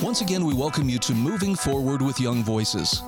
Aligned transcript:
Once 0.00 0.20
again, 0.20 0.44
we 0.44 0.54
welcome 0.54 0.88
you 0.88 0.98
to 0.98 1.14
Moving 1.14 1.54
Forward 1.54 2.00
with 2.00 2.20
Young 2.20 2.44
Voices. 2.44 3.02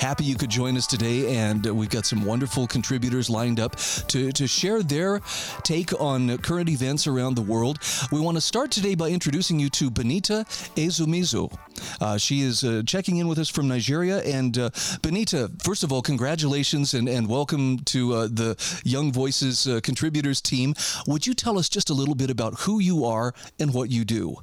Happy 0.00 0.24
you 0.24 0.34
could 0.34 0.48
join 0.48 0.78
us 0.78 0.86
today, 0.86 1.36
and 1.36 1.62
we've 1.66 1.90
got 1.90 2.06
some 2.06 2.24
wonderful 2.24 2.66
contributors 2.66 3.28
lined 3.28 3.60
up 3.60 3.76
to, 4.08 4.32
to 4.32 4.46
share 4.46 4.82
their 4.82 5.20
take 5.62 5.92
on 6.00 6.38
current 6.38 6.70
events 6.70 7.06
around 7.06 7.34
the 7.34 7.42
world. 7.42 7.78
We 8.10 8.18
want 8.18 8.38
to 8.38 8.40
start 8.40 8.70
today 8.70 8.94
by 8.94 9.10
introducing 9.10 9.60
you 9.60 9.68
to 9.68 9.90
Benita 9.90 10.46
Ezumezu. 10.76 11.54
Uh, 12.00 12.16
she 12.16 12.40
is 12.40 12.64
uh, 12.64 12.82
checking 12.86 13.18
in 13.18 13.28
with 13.28 13.38
us 13.38 13.50
from 13.50 13.68
Nigeria. 13.68 14.20
And 14.20 14.56
uh, 14.56 14.70
Benita, 15.02 15.50
first 15.62 15.84
of 15.84 15.92
all, 15.92 16.00
congratulations 16.00 16.94
and, 16.94 17.06
and 17.06 17.28
welcome 17.28 17.80
to 17.80 18.14
uh, 18.14 18.28
the 18.28 18.80
Young 18.84 19.12
Voices 19.12 19.66
uh, 19.66 19.80
contributors 19.82 20.40
team. 20.40 20.74
Would 21.06 21.26
you 21.26 21.34
tell 21.34 21.58
us 21.58 21.68
just 21.68 21.90
a 21.90 21.94
little 21.94 22.14
bit 22.14 22.30
about 22.30 22.60
who 22.60 22.78
you 22.78 23.04
are 23.04 23.34
and 23.58 23.74
what 23.74 23.90
you 23.90 24.06
do? 24.06 24.38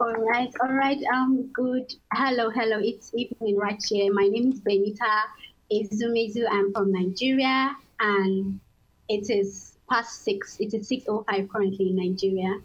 All 0.00 0.12
right, 0.12 0.52
all 0.60 0.72
right. 0.72 0.98
Um, 1.14 1.50
good. 1.52 1.94
Hello, 2.12 2.50
hello. 2.50 2.80
It's 2.82 3.14
evening 3.14 3.56
right 3.56 3.80
here. 3.88 4.12
My 4.12 4.26
name 4.26 4.50
is 4.50 4.58
Benita 4.58 5.22
Ezumezu. 5.72 6.44
I'm 6.50 6.72
from 6.72 6.90
Nigeria, 6.90 7.76
and 8.00 8.58
it 9.08 9.30
is 9.30 9.78
past 9.88 10.24
six. 10.24 10.56
It 10.58 10.74
is 10.74 10.88
six 10.88 11.04
oh 11.06 11.24
five 11.30 11.48
currently 11.48 11.90
in 11.90 11.96
Nigeria, 11.96 12.58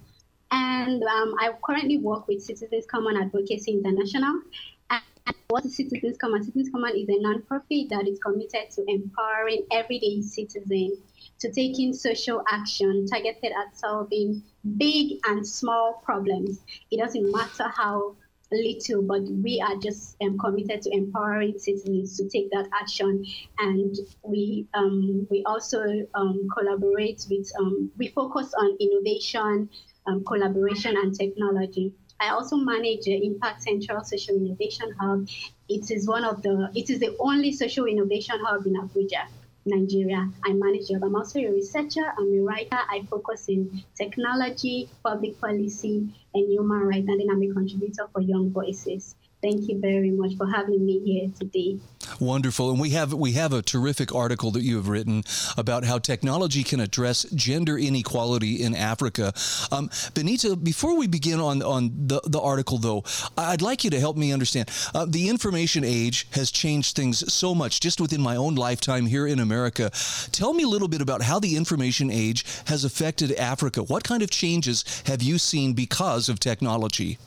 and 0.49 1.03
um, 1.03 1.35
I 1.39 1.51
currently 1.63 1.99
work 1.99 2.27
with 2.27 2.41
Citizens 2.41 2.87
Common 2.87 3.15
Advocacy 3.15 3.73
International. 3.73 4.41
And 4.89 5.35
what 5.49 5.63
is 5.65 5.75
Citizens 5.77 6.17
Common? 6.17 6.43
Citizens 6.43 6.71
Common 6.71 6.95
is 6.97 7.09
a 7.09 7.21
non-profit 7.21 7.89
that 7.89 8.07
is 8.07 8.17
committed 8.17 8.71
to 8.71 8.83
empowering 8.87 9.67
everyday 9.71 10.23
citizens 10.23 10.97
to 11.41 11.51
taking 11.51 11.93
social 11.93 12.41
action 12.51 13.05
targeted 13.05 13.51
at 13.51 13.77
solving 13.77 14.41
big 14.77 15.19
and 15.25 15.45
small 15.45 16.01
problems. 16.03 16.59
It 16.91 16.97
doesn't 16.97 17.31
matter 17.31 17.67
how 17.69 18.15
little, 18.51 19.01
but 19.03 19.21
we 19.21 19.61
are 19.61 19.75
just 19.77 20.15
um, 20.21 20.37
committed 20.37 20.81
to 20.83 20.91
empowering 20.91 21.57
citizens 21.59 22.17
to 22.17 22.27
take 22.29 22.49
that 22.51 22.67
action. 22.73 23.25
And 23.59 23.95
we 24.23 24.67
um, 24.73 25.27
we 25.29 25.43
also 25.45 25.83
um, 26.13 26.47
collaborate 26.57 27.25
with 27.29 27.51
um, 27.59 27.91
we 27.97 28.07
focus 28.07 28.53
on 28.57 28.77
innovation, 28.79 29.69
um, 30.07 30.23
collaboration, 30.25 30.97
and 30.97 31.15
technology. 31.17 31.93
I 32.21 32.29
also 32.31 32.57
manage 32.57 33.05
the 33.05 33.25
Impact 33.25 33.63
Central 33.63 34.03
Social 34.03 34.35
Innovation 34.35 34.93
Hub. 34.99 35.27
It 35.69 35.89
is 35.89 36.07
one 36.07 36.25
of 36.25 36.41
the 36.41 36.69
it 36.75 36.89
is 36.89 36.99
the 36.99 37.15
only 37.19 37.53
social 37.53 37.85
innovation 37.85 38.37
hub 38.43 38.65
in 38.65 38.73
Abuja. 38.73 39.27
Nigeria. 39.69 40.29
I 40.45 40.53
manage 40.53 40.89
job. 40.89 41.03
I'm 41.03 41.15
also 41.15 41.39
a 41.39 41.51
researcher. 41.51 42.13
I'm 42.17 42.33
a 42.33 42.41
writer. 42.41 42.79
I 42.89 43.05
focus 43.09 43.47
in 43.47 43.83
technology, 43.95 44.89
public 45.03 45.39
policy, 45.39 46.09
and 46.33 46.49
human 46.49 46.81
rights. 46.81 47.07
And 47.07 47.19
then 47.19 47.29
I'm 47.29 47.41
a 47.43 47.53
contributor 47.53 48.07
for 48.11 48.21
Young 48.21 48.51
Voices. 48.51 49.15
Thank 49.41 49.69
you 49.69 49.79
very 49.79 50.11
much 50.11 50.35
for 50.35 50.47
having 50.47 50.85
me 50.85 50.99
here 50.99 51.31
today. 51.39 51.79
Wonderful, 52.19 52.71
and 52.71 52.79
we 52.79 52.91
have 52.91 53.13
we 53.13 53.33
have 53.33 53.53
a 53.53 53.61
terrific 53.61 54.13
article 54.13 54.51
that 54.51 54.63
you 54.63 54.75
have 54.77 54.87
written 54.87 55.23
about 55.57 55.83
how 55.83 55.99
technology 55.99 56.63
can 56.63 56.79
address 56.79 57.23
gender 57.33 57.77
inequality 57.77 58.63
in 58.63 58.75
Africa. 58.75 59.33
Um, 59.71 59.89
Benita, 60.13 60.55
before 60.55 60.97
we 60.97 61.07
begin 61.07 61.39
on 61.39 61.61
on 61.61 61.91
the 62.07 62.21
the 62.25 62.39
article, 62.39 62.77
though, 62.77 63.03
I'd 63.37 63.61
like 63.61 63.83
you 63.83 63.89
to 63.91 63.99
help 63.99 64.17
me 64.17 64.33
understand. 64.33 64.69
Uh, 64.93 65.05
the 65.05 65.29
information 65.29 65.83
age 65.83 66.27
has 66.31 66.51
changed 66.51 66.95
things 66.95 67.31
so 67.31 67.53
much 67.55 67.79
just 67.79 68.01
within 68.01 68.21
my 68.21 68.35
own 68.35 68.55
lifetime 68.55 69.05
here 69.05 69.27
in 69.27 69.39
America. 69.39 69.91
Tell 70.31 70.53
me 70.53 70.63
a 70.63 70.67
little 70.67 70.87
bit 70.87 71.01
about 71.01 71.21
how 71.21 71.39
the 71.39 71.55
information 71.55 72.09
age 72.11 72.45
has 72.65 72.83
affected 72.83 73.31
Africa. 73.33 73.83
What 73.83 74.03
kind 74.03 74.23
of 74.23 74.29
changes 74.29 74.83
have 75.05 75.21
you 75.21 75.37
seen 75.37 75.73
because 75.73 76.29
of 76.29 76.39
technology? 76.39 77.17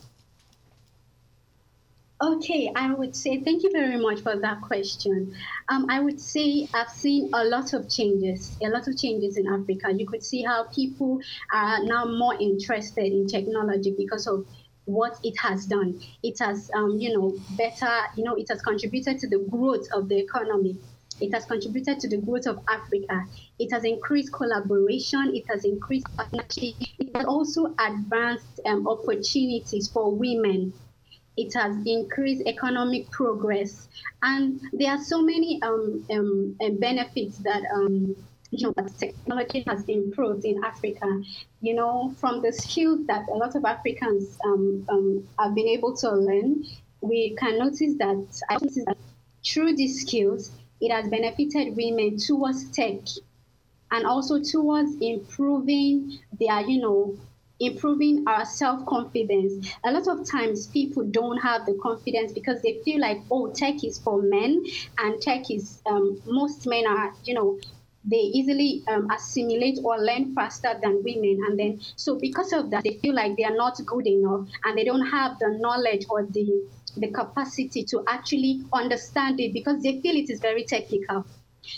Okay, 2.23 2.71
I 2.73 2.93
would 2.93 3.17
say 3.17 3.41
thank 3.41 3.63
you 3.63 3.71
very 3.73 3.97
much 3.97 4.21
for 4.21 4.37
that 4.37 4.61
question. 4.61 5.35
Um, 5.67 5.87
I 5.89 5.99
would 5.99 6.21
say 6.21 6.69
I've 6.73 6.87
seen 6.87 7.29
a 7.33 7.43
lot 7.43 7.73
of 7.73 7.89
changes, 7.89 8.55
a 8.63 8.69
lot 8.69 8.87
of 8.87 8.97
changes 8.97 9.35
in 9.35 9.45
Africa. 9.45 9.91
You 9.91 10.07
could 10.07 10.23
see 10.23 10.41
how 10.41 10.63
people 10.73 11.19
are 11.51 11.83
now 11.83 12.05
more 12.05 12.33
interested 12.39 13.11
in 13.11 13.27
technology 13.27 13.93
because 13.97 14.25
of 14.25 14.45
what 14.85 15.19
it 15.25 15.37
has 15.41 15.65
done. 15.65 15.99
It 16.23 16.39
has, 16.39 16.71
um, 16.73 16.97
you 16.97 17.11
know, 17.13 17.37
better, 17.57 17.91
you 18.15 18.23
know, 18.23 18.35
it 18.35 18.47
has 18.47 18.61
contributed 18.61 19.19
to 19.19 19.27
the 19.27 19.39
growth 19.39 19.85
of 19.91 20.07
the 20.07 20.17
economy. 20.17 20.77
It 21.19 21.33
has 21.33 21.43
contributed 21.43 21.99
to 21.99 22.07
the 22.07 22.19
growth 22.19 22.47
of 22.47 22.59
Africa. 22.69 23.25
It 23.59 23.73
has 23.73 23.83
increased 23.83 24.31
collaboration. 24.31 25.35
It 25.35 25.43
has 25.49 25.65
increased 25.65 26.07
partnership. 26.15 26.75
It 26.99 27.17
has 27.17 27.25
also 27.25 27.75
advanced 27.77 28.61
um, 28.65 28.87
opportunities 28.87 29.89
for 29.89 30.15
women 30.15 30.71
it 31.37 31.53
has 31.53 31.75
increased 31.85 32.43
economic 32.45 33.09
progress, 33.11 33.87
and 34.21 34.61
there 34.73 34.91
are 34.91 35.03
so 35.03 35.21
many 35.21 35.61
um, 35.61 36.05
um, 36.11 36.55
uh, 36.61 36.69
benefits 36.69 37.37
that 37.39 37.63
um, 37.73 38.15
you 38.51 38.67
know 38.67 38.73
that 38.77 38.97
technology 38.97 39.63
has 39.67 39.83
improved 39.85 40.45
in 40.45 40.63
Africa. 40.63 41.21
You 41.61 41.75
know, 41.75 42.13
from 42.19 42.41
the 42.41 42.51
skills 42.51 43.05
that 43.07 43.27
a 43.29 43.33
lot 43.35 43.55
of 43.55 43.65
Africans 43.65 44.37
um, 44.45 44.85
um, 44.89 45.27
have 45.39 45.55
been 45.55 45.67
able 45.67 45.95
to 45.97 46.11
learn, 46.11 46.65
we 47.01 47.35
can 47.37 47.59
notice 47.59 47.95
that, 47.97 48.41
I 48.49 48.53
notice 48.53 48.85
that 48.85 48.97
through 49.45 49.75
these 49.75 50.01
skills, 50.01 50.51
it 50.79 50.91
has 50.91 51.09
benefited 51.09 51.75
women 51.75 52.17
towards 52.17 52.69
tech 52.71 52.99
and 53.91 54.05
also 54.05 54.41
towards 54.41 54.95
improving 55.01 56.19
their, 56.39 56.61
you 56.61 56.81
know, 56.81 57.17
improving 57.63 58.23
our 58.27 58.45
self 58.45 58.85
confidence. 58.85 59.75
A 59.83 59.91
lot 59.91 60.07
of 60.07 60.29
times 60.29 60.67
people 60.67 61.03
don't 61.03 61.37
have 61.37 61.65
the 61.65 61.73
confidence 61.81 62.31
because 62.31 62.61
they 62.61 62.79
feel 62.85 62.99
like, 62.99 63.19
oh, 63.31 63.51
tech 63.51 63.83
is 63.83 63.99
for 63.99 64.21
men, 64.21 64.63
and 64.97 65.21
tech 65.21 65.49
is, 65.49 65.81
um, 65.85 66.21
most 66.25 66.67
men 66.67 66.85
are, 66.87 67.13
you 67.23 67.33
know, 67.33 67.59
they 68.05 68.17
easily 68.17 68.83
um, 68.87 69.09
assimilate 69.11 69.79
or 69.83 69.97
learn 69.97 70.35
faster 70.35 70.77
than 70.81 71.03
women. 71.03 71.39
And 71.47 71.57
then, 71.57 71.81
so 71.95 72.19
because 72.19 72.51
of 72.51 72.69
that, 72.71 72.83
they 72.83 72.99
feel 73.01 73.15
like 73.15 73.37
they 73.37 73.45
are 73.45 73.55
not 73.55 73.79
good 73.85 74.07
enough 74.07 74.47
and 74.65 74.77
they 74.77 74.83
don't 74.83 75.07
have 75.07 75.39
the 75.39 75.57
knowledge 75.59 76.05
or 76.09 76.25
the 76.25 76.63
the 76.95 77.07
capacity 77.07 77.83
to 77.83 78.03
actually 78.07 78.61
understand 78.71 79.39
it 79.39 79.51
because 79.51 79.81
they 79.81 79.99
feel 80.01 80.15
it 80.15 80.29
is 80.29 80.39
very 80.39 80.63
technical. 80.63 81.25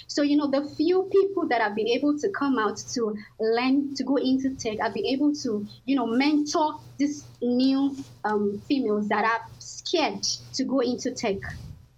So, 0.07 0.21
you 0.21 0.37
know, 0.37 0.47
the 0.47 0.67
few 0.75 1.09
people 1.11 1.47
that 1.49 1.61
have 1.61 1.75
been 1.75 1.87
able 1.87 2.17
to 2.19 2.29
come 2.29 2.57
out 2.59 2.77
to 2.93 3.15
learn, 3.39 3.93
to 3.95 4.03
go 4.03 4.17
into 4.17 4.55
tech, 4.55 4.77
I've 4.81 4.93
been 4.93 5.05
able 5.05 5.33
to, 5.43 5.65
you 5.85 5.95
know, 5.95 6.05
mentor 6.05 6.79
these 6.97 7.25
new 7.41 7.95
um, 8.23 8.61
females 8.67 9.07
that 9.09 9.25
are 9.25 9.41
scared 9.59 10.23
to 10.53 10.63
go 10.63 10.79
into 10.79 11.11
tech 11.11 11.37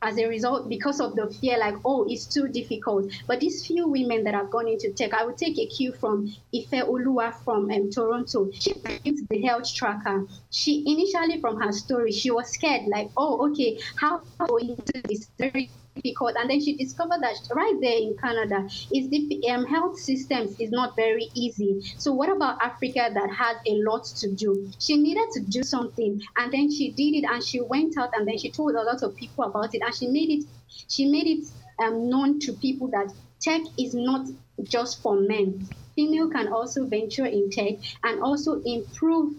as 0.02 0.18
a 0.18 0.28
result 0.28 0.70
because 0.70 1.00
of 1.00 1.16
the 1.16 1.28
fear 1.42 1.58
like 1.58 1.76
oh 1.84 2.06
it's 2.08 2.26
too 2.26 2.48
difficult. 2.48 3.12
But 3.26 3.40
these 3.40 3.66
few 3.66 3.88
women 3.88 4.24
that 4.26 4.34
have 4.34 4.52
gone 4.52 4.68
into 4.68 4.92
tech 4.92 5.14
i 5.14 5.26
would 5.26 5.38
take 5.38 5.58
a 5.58 5.66
cue 5.66 5.94
from 5.94 6.34
ife 6.54 6.70
olua 6.72 7.34
from 7.44 7.72
um, 7.72 7.90
toronto. 7.90 8.50
She 8.52 8.74
built 8.74 9.18
the 9.30 9.42
health 9.42 9.74
tracker. 9.74 10.26
She 10.52 10.84
initially 10.86 11.42
from 11.42 11.60
her 11.62 11.72
story 11.72 12.12
she 12.12 12.32
was 12.32 12.50
scared 12.50 12.88
like 12.88 13.10
oh 13.18 13.50
okay 13.50 13.80
how 13.96 14.22
go 14.40 14.58
into 14.58 15.02
this 15.08 15.30
very 15.38 15.70
difficult. 16.02 16.36
And 16.38 16.50
then 16.50 16.62
she 16.64 16.76
discovered 16.76 17.22
that 17.22 17.36
right 17.54 17.78
there 17.82 17.98
in 17.98 18.16
Canada, 18.18 18.66
is 18.94 19.10
the 19.10 19.50
um, 19.50 19.66
health 19.66 20.00
systems 20.00 20.60
is 20.60 20.72
not 20.72 20.96
very 20.96 21.30
easy. 21.34 21.82
So 21.98 22.14
what 22.14 22.30
about 22.30 22.62
Africa 22.62 23.10
that 23.14 23.30
has 23.32 23.58
a 23.68 23.76
lot 23.84 24.06
to 24.06 24.32
do? 24.32 24.70
She 24.80 24.98
needed 24.98 25.30
to 25.34 25.42
do 25.42 25.64
something, 25.64 26.22
and 26.38 26.52
then 26.52 26.72
she 26.72 26.92
did 26.92 27.16
it, 27.16 27.26
and 27.30 27.44
she 27.44 27.62
went 27.62 27.98
out, 27.98 28.12
and 28.14 28.28
then 28.28 28.38
she 28.38 28.52
told 28.52 28.76
a 28.76 28.84
lot 28.84 29.04
of 29.04 29.16
people 29.16 29.44
about 29.46 29.74
it, 29.74 29.82
and 29.82 29.94
she 29.94 30.08
made 30.08 30.30
it. 30.30 30.46
She 30.90 31.06
made 31.06 31.28
it 31.28 31.48
um, 31.80 32.10
known 32.10 32.40
to 32.42 32.54
people 32.54 32.88
that 32.90 33.14
tech 33.40 33.62
is 33.78 33.94
not 33.94 34.28
just 34.64 35.02
for 35.02 35.20
men. 35.20 35.68
Female 35.96 36.30
can 36.30 36.48
also 36.54 36.86
venture 36.86 37.26
in 37.26 37.50
tech 37.50 37.76
and 38.04 38.22
also 38.22 38.62
improve. 38.64 39.34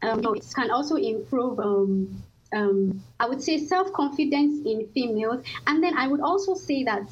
Um, 0.00 0.22
can 0.54 0.70
also 0.70 0.94
improve 0.94 1.58
um, 1.58 2.22
um, 2.52 3.02
I 3.20 3.28
would 3.28 3.42
say 3.42 3.58
self 3.58 3.92
confidence 3.92 4.66
in 4.66 4.88
females, 4.94 5.44
and 5.66 5.82
then 5.82 5.96
I 5.96 6.08
would 6.08 6.20
also 6.20 6.54
say 6.54 6.84
that 6.84 7.08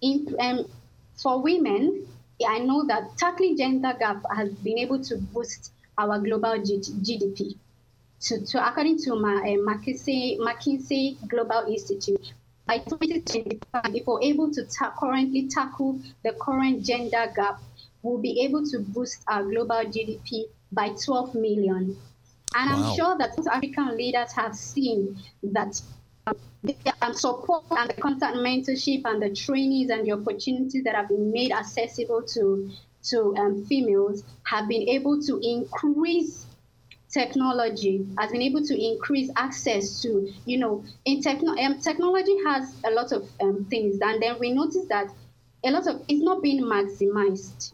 in 0.00 0.34
um, 0.40 0.66
for 1.16 1.42
women, 1.42 2.06
I 2.46 2.58
know 2.58 2.86
that 2.86 3.16
tackling 3.16 3.56
gender 3.56 3.94
gap 3.98 4.22
has 4.34 4.52
been 4.52 4.78
able 4.78 5.02
to 5.04 5.16
boost 5.16 5.72
our 5.98 6.18
global 6.18 6.62
G- 6.62 6.78
GDP. 6.78 7.56
To, 8.20 8.44
to 8.46 8.66
according 8.66 8.98
to 9.02 9.14
my 9.14 9.36
uh, 9.36 9.60
McKinsey, 9.60 10.38
McKinsey 10.38 11.16
Global 11.28 11.66
Institute, 11.68 12.32
by 12.66 12.78
2025, 12.78 13.94
if 13.94 14.06
we're 14.06 14.22
able 14.22 14.50
to 14.52 14.64
ta- 14.64 14.92
currently 14.98 15.48
tackle 15.48 16.00
the 16.24 16.32
current 16.32 16.84
gender 16.84 17.32
gap, 17.34 17.60
we'll 18.02 18.18
be 18.18 18.40
able 18.42 18.66
to 18.66 18.80
boost 18.80 19.22
our 19.28 19.44
global 19.44 19.84
GDP 19.84 20.44
by 20.72 20.90
12 21.04 21.34
million. 21.34 21.96
And 22.56 22.70
wow. 22.70 22.88
I'm 22.88 22.96
sure 22.96 23.18
that 23.18 23.34
South 23.34 23.48
African 23.48 23.96
leaders 23.96 24.32
have 24.32 24.56
seen 24.56 25.18
that 25.42 25.80
the 26.64 26.74
support 27.12 27.64
and 27.70 27.90
the 27.90 27.94
constant 27.94 28.36
mentorship 28.36 29.02
and 29.04 29.22
the 29.22 29.34
trainings 29.34 29.90
and 29.90 30.06
the 30.06 30.12
opportunities 30.12 30.82
that 30.84 30.94
have 30.94 31.08
been 31.08 31.30
made 31.30 31.52
accessible 31.52 32.22
to 32.22 32.70
to 33.04 33.36
um, 33.36 33.64
females 33.66 34.24
have 34.44 34.66
been 34.68 34.88
able 34.88 35.20
to 35.22 35.38
increase 35.42 36.46
technology 37.10 38.04
has 38.18 38.32
been 38.32 38.42
able 38.42 38.64
to 38.64 38.74
increase 38.74 39.30
access 39.36 40.02
to 40.02 40.32
you 40.44 40.58
know 40.58 40.82
in 41.04 41.22
techno 41.22 41.52
um, 41.56 41.78
technology 41.80 42.36
has 42.44 42.74
a 42.84 42.90
lot 42.90 43.12
of 43.12 43.28
um, 43.40 43.64
things 43.70 43.98
and 44.02 44.20
then 44.20 44.36
we 44.40 44.50
notice 44.50 44.86
that 44.88 45.06
a 45.64 45.70
lot 45.70 45.86
of 45.86 46.02
it's 46.08 46.22
not 46.22 46.42
being 46.42 46.64
maximized 46.64 47.72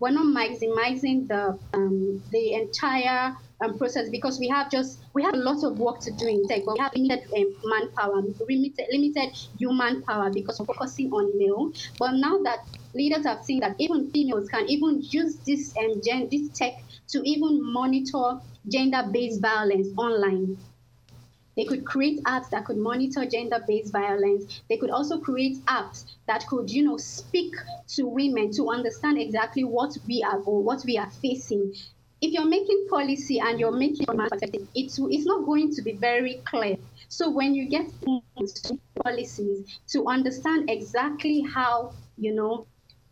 we're 0.00 0.10
not 0.10 0.26
maximizing 0.26 1.26
the 1.28 1.58
um, 1.72 2.22
the 2.30 2.52
entire 2.52 3.34
um, 3.60 3.78
process 3.78 4.08
because 4.08 4.38
we 4.38 4.48
have 4.48 4.70
just 4.70 5.00
we 5.12 5.22
have 5.22 5.34
a 5.34 5.38
lot 5.38 5.62
of 5.64 5.78
work 5.78 6.00
to 6.00 6.10
do 6.12 6.26
in 6.26 6.46
tech, 6.48 6.62
but 6.64 6.74
we 6.74 6.80
have 6.80 6.94
limited 6.94 7.24
um, 7.36 7.56
manpower, 7.64 8.22
limited 8.48 8.86
limited 8.90 9.30
human 9.58 10.02
power 10.02 10.30
because 10.30 10.58
we're 10.58 10.66
focusing 10.66 11.10
on 11.12 11.36
male. 11.38 11.72
But 11.98 12.12
now 12.14 12.38
that 12.42 12.66
leaders 12.94 13.24
have 13.24 13.44
seen 13.44 13.60
that 13.60 13.76
even 13.78 14.10
females 14.10 14.48
can 14.48 14.68
even 14.68 15.02
use 15.02 15.36
this 15.46 15.74
um, 15.78 16.00
gen, 16.04 16.28
this 16.30 16.48
tech 16.50 16.82
to 17.08 17.22
even 17.28 17.60
monitor 17.72 18.40
gender-based 18.68 19.40
violence 19.40 19.88
online. 19.96 20.56
They 21.56 21.64
could 21.64 21.84
create 21.84 22.22
apps 22.24 22.50
that 22.50 22.64
could 22.64 22.78
monitor 22.78 23.24
gender-based 23.24 23.92
violence. 23.92 24.60
They 24.68 24.76
could 24.76 24.90
also 24.90 25.20
create 25.20 25.64
apps 25.66 26.04
that 26.26 26.46
could, 26.48 26.68
you 26.70 26.82
know, 26.82 26.96
speak 26.96 27.54
to 27.90 28.06
women 28.06 28.50
to 28.52 28.70
understand 28.70 29.18
exactly 29.18 29.62
what 29.62 29.96
we 30.08 30.24
are 30.24 30.40
or 30.40 30.62
what 30.62 30.84
we 30.84 30.98
are 30.98 31.10
facing. 31.10 31.74
If 32.24 32.32
you're 32.32 32.46
making 32.48 32.86
policy 32.88 33.38
and 33.38 33.60
you're 33.60 33.76
making 33.76 34.06
perspective, 34.06 34.66
it's 34.74 34.98
it's 34.98 35.26
not 35.26 35.44
going 35.44 35.74
to 35.74 35.82
be 35.82 35.92
very 35.92 36.40
clear. 36.46 36.78
So 37.08 37.28
when 37.28 37.54
you 37.54 37.68
get 37.68 37.84
policies 39.04 39.78
to 39.88 40.06
understand 40.06 40.70
exactly 40.70 41.42
how, 41.42 41.92
you 42.16 42.34
know, 42.34 42.66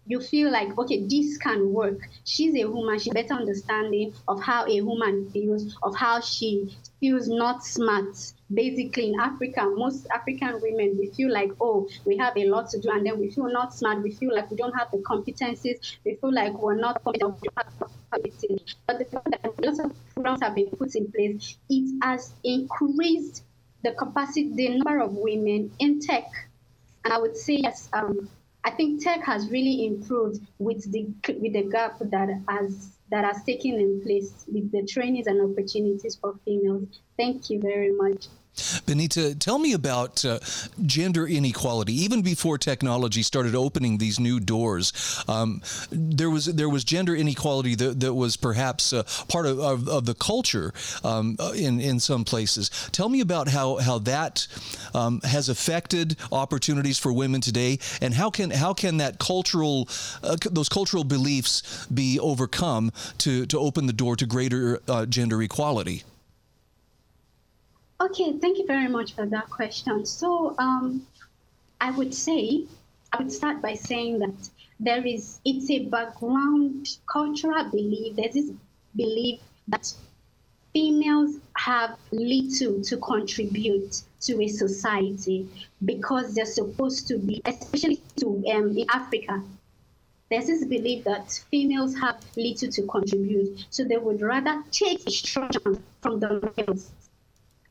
you 0.06 0.18
feel 0.18 0.50
like 0.50 0.78
okay 0.78 1.04
this 1.06 1.36
can 1.36 1.74
work. 1.74 1.98
She's 2.24 2.56
a 2.56 2.64
woman 2.64 2.98
she's 2.98 3.12
better 3.12 3.34
understanding 3.34 4.14
of 4.28 4.42
how 4.42 4.64
a 4.66 4.80
woman 4.80 5.28
feels 5.30 5.76
of 5.82 5.94
how 5.94 6.20
she 6.22 6.74
feels 6.98 7.28
not 7.28 7.66
smart. 7.66 8.16
Basically 8.54 9.08
in 9.10 9.20
africa 9.20 9.68
most 9.76 10.06
african 10.06 10.58
women 10.62 10.96
we 10.98 11.08
feel 11.08 11.30
like 11.30 11.52
oh 11.60 11.86
we 12.06 12.16
have 12.16 12.34
a 12.38 12.46
lot 12.46 12.70
to 12.70 12.80
do 12.80 12.88
and 12.88 13.04
then 13.04 13.20
we 13.20 13.30
feel 13.30 13.52
not 13.52 13.74
smart. 13.74 14.02
We 14.02 14.12
feel 14.12 14.34
like 14.34 14.50
we 14.50 14.56
don't 14.56 14.72
have 14.72 14.90
the 14.90 14.98
competencies. 14.98 15.96
We 16.02 16.14
feel 16.14 16.32
like 16.32 16.54
we're 16.54 16.80
not 16.80 17.04
competent 17.04 17.36
but 18.86 18.98
the 18.98 19.04
fact 19.06 19.30
that 19.30 19.64
lots 19.64 19.78
of 19.78 19.92
programs 20.14 20.42
have 20.42 20.54
been 20.54 20.70
put 20.70 20.94
in 20.94 21.10
place 21.10 21.56
it 21.68 21.98
has 22.02 22.34
increased 22.44 23.44
the 23.82 23.92
capacity 23.92 24.52
the 24.54 24.68
number 24.68 25.00
of 25.00 25.12
women 25.12 25.70
in 25.78 26.00
tech 26.00 26.24
and 27.04 27.12
i 27.12 27.18
would 27.18 27.36
say 27.36 27.54
yes 27.54 27.88
um, 27.92 28.28
I 28.64 28.70
think 28.70 29.02
tech 29.02 29.24
has 29.24 29.50
really 29.50 29.86
improved 29.86 30.40
with 30.58 30.90
the 30.92 31.08
with 31.40 31.52
the 31.52 31.68
gap 31.68 31.98
that 31.98 32.28
has 32.48 32.96
that 33.10 33.24
has 33.24 33.42
taken 33.44 33.74
in 33.74 34.00
place 34.02 34.44
with 34.46 34.70
the 34.70 34.86
trainings 34.86 35.26
and 35.26 35.40
opportunities 35.40 36.14
for 36.14 36.34
females. 36.44 37.00
Thank 37.16 37.50
you 37.50 37.60
very 37.60 37.90
much. 37.92 38.28
Benita, 38.86 39.34
tell 39.34 39.58
me 39.58 39.72
about 39.72 40.24
uh, 40.24 40.38
gender 40.84 41.26
inequality. 41.26 41.94
Even 41.94 42.22
before 42.22 42.58
technology 42.58 43.22
started 43.22 43.54
opening 43.54 43.98
these 43.98 44.20
new 44.20 44.40
doors, 44.40 44.92
um, 45.28 45.62
there 45.90 46.30
was 46.30 46.46
there 46.46 46.68
was 46.68 46.84
gender 46.84 47.14
inequality 47.14 47.74
that, 47.74 48.00
that 48.00 48.14
was 48.14 48.36
perhaps 48.36 48.92
uh, 48.92 49.02
part 49.28 49.46
of, 49.46 49.58
of, 49.58 49.88
of, 49.88 50.04
the 50.04 50.14
culture 50.14 50.72
um, 51.02 51.36
uh, 51.38 51.52
in 51.56 51.80
in 51.80 51.98
some 51.98 52.24
places. 52.24 52.70
Tell 52.92 53.08
me 53.08 53.20
about 53.20 53.48
how 53.48 53.76
how 53.76 53.98
that 54.00 54.46
um, 54.94 55.20
has 55.22 55.48
affected 55.48 56.16
opportunities 56.30 56.98
for 56.98 57.12
women 57.12 57.40
today, 57.40 57.78
and 58.00 58.12
how 58.12 58.30
can 58.30 58.50
how 58.50 58.74
can 58.74 58.98
that 58.98 59.18
cultural 59.18 59.88
uh, 60.22 60.36
those 60.50 60.68
cultural 60.68 61.04
beliefs 61.04 61.86
be 61.86 62.20
overcome 62.20 62.92
to 63.18 63.46
to 63.46 63.58
open 63.58 63.86
the 63.86 63.92
door 63.92 64.16
to 64.16 64.26
greater 64.26 64.80
uh, 64.88 65.06
gender 65.06 65.42
equality. 65.42 66.04
Okay, 68.02 68.32
thank 68.32 68.58
you 68.58 68.66
very 68.66 68.88
much 68.88 69.14
for 69.14 69.26
that 69.26 69.48
question. 69.48 70.04
So, 70.04 70.56
um, 70.58 71.06
I 71.80 71.92
would 71.92 72.12
say, 72.12 72.64
I 73.12 73.18
would 73.18 73.30
start 73.30 73.62
by 73.62 73.74
saying 73.74 74.18
that 74.18 74.50
there 74.80 75.06
is, 75.06 75.38
it's 75.44 75.70
a 75.70 75.84
background 75.84 76.98
cultural 77.06 77.62
belief. 77.70 78.16
There's 78.16 78.34
this 78.34 78.50
belief 78.96 79.38
that 79.68 79.94
females 80.72 81.36
have 81.54 81.96
little 82.10 82.82
to 82.82 82.96
contribute 82.96 84.02
to 84.22 84.42
a 84.42 84.48
society 84.48 85.48
because 85.84 86.34
they're 86.34 86.44
supposed 86.44 87.06
to 87.06 87.18
be, 87.18 87.40
especially 87.44 88.02
to 88.16 88.26
um, 88.52 88.76
in 88.76 88.86
Africa. 88.90 89.40
There's 90.28 90.46
this 90.46 90.64
belief 90.64 91.04
that 91.04 91.30
females 91.52 91.94
have 92.00 92.20
little 92.36 92.68
to 92.68 92.82
contribute, 92.82 93.64
so 93.70 93.84
they 93.84 93.98
would 93.98 94.22
rather 94.22 94.64
take 94.72 95.06
instructions 95.06 95.78
from 96.00 96.18
the 96.18 96.52
males 96.56 96.90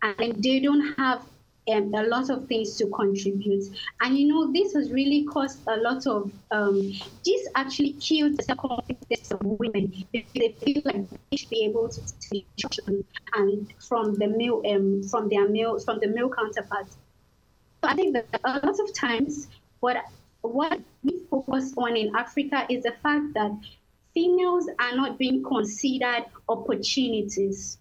and 0.02 0.44
they 0.44 0.60
don't 0.60 0.94
have 0.98 1.24
um, 1.72 1.94
a 1.94 2.04
lot 2.04 2.30
of 2.30 2.48
things 2.48 2.76
to 2.78 2.88
contribute. 2.88 3.66
And 4.02 4.18
you 4.18 4.28
know, 4.28 4.52
this 4.52 4.74
has 4.74 4.92
really 4.92 5.26
caused 5.26 5.60
a 5.68 5.78
lot 5.78 6.08
of 6.08 6.32
um, 6.52 6.92
this 7.26 7.48
actually 7.56 7.94
killed 7.94 8.38
the 8.38 8.56
confidence 8.56 9.32
of 9.32 9.42
women. 9.44 10.06
They, 10.14 10.56
feel 10.64 10.82
like 10.86 11.10
they 11.30 11.38
should 11.38 11.50
be 11.50 11.66
able 11.66 11.90
to 11.90 12.02
take 12.20 12.48
and 13.36 13.74
from 13.80 14.16
the 14.16 14.28
male 14.28 14.62
um, 14.68 15.04
from 15.04 15.30
their 15.30 15.48
male 15.48 15.80
from 15.80 16.00
the 16.00 16.08
male 16.08 16.30
counterparts. 16.30 16.98
So 17.84 17.90
I 17.90 17.96
think 17.96 18.14
that 18.14 18.26
a 18.44 18.66
lot 18.66 18.80
of 18.80 18.94
times 18.94 19.48
what 19.80 19.98
what 20.42 20.80
we 21.04 21.20
focus 21.30 21.74
on 21.78 21.96
in 21.96 22.16
Africa 22.16 22.66
is 22.70 22.84
the 22.84 22.94
fact 23.04 23.34
that 23.36 23.52
females 24.14 24.68
are 24.80 24.96
not 24.96 25.18
being 25.18 25.44
considered 25.44 26.26
opportunities 26.50 27.78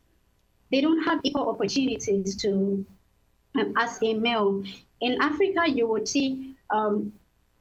they 0.71 0.81
don't 0.81 1.03
have 1.03 1.21
equal 1.25 1.49
opportunities 1.49 2.37
to 2.37 2.85
um, 3.59 3.75
as 3.77 3.99
a 4.03 4.15
male. 4.15 4.63
In 5.01 5.21
Africa, 5.21 5.69
you 5.69 5.89
would 5.89 6.07
see, 6.07 6.55
um, 6.71 7.13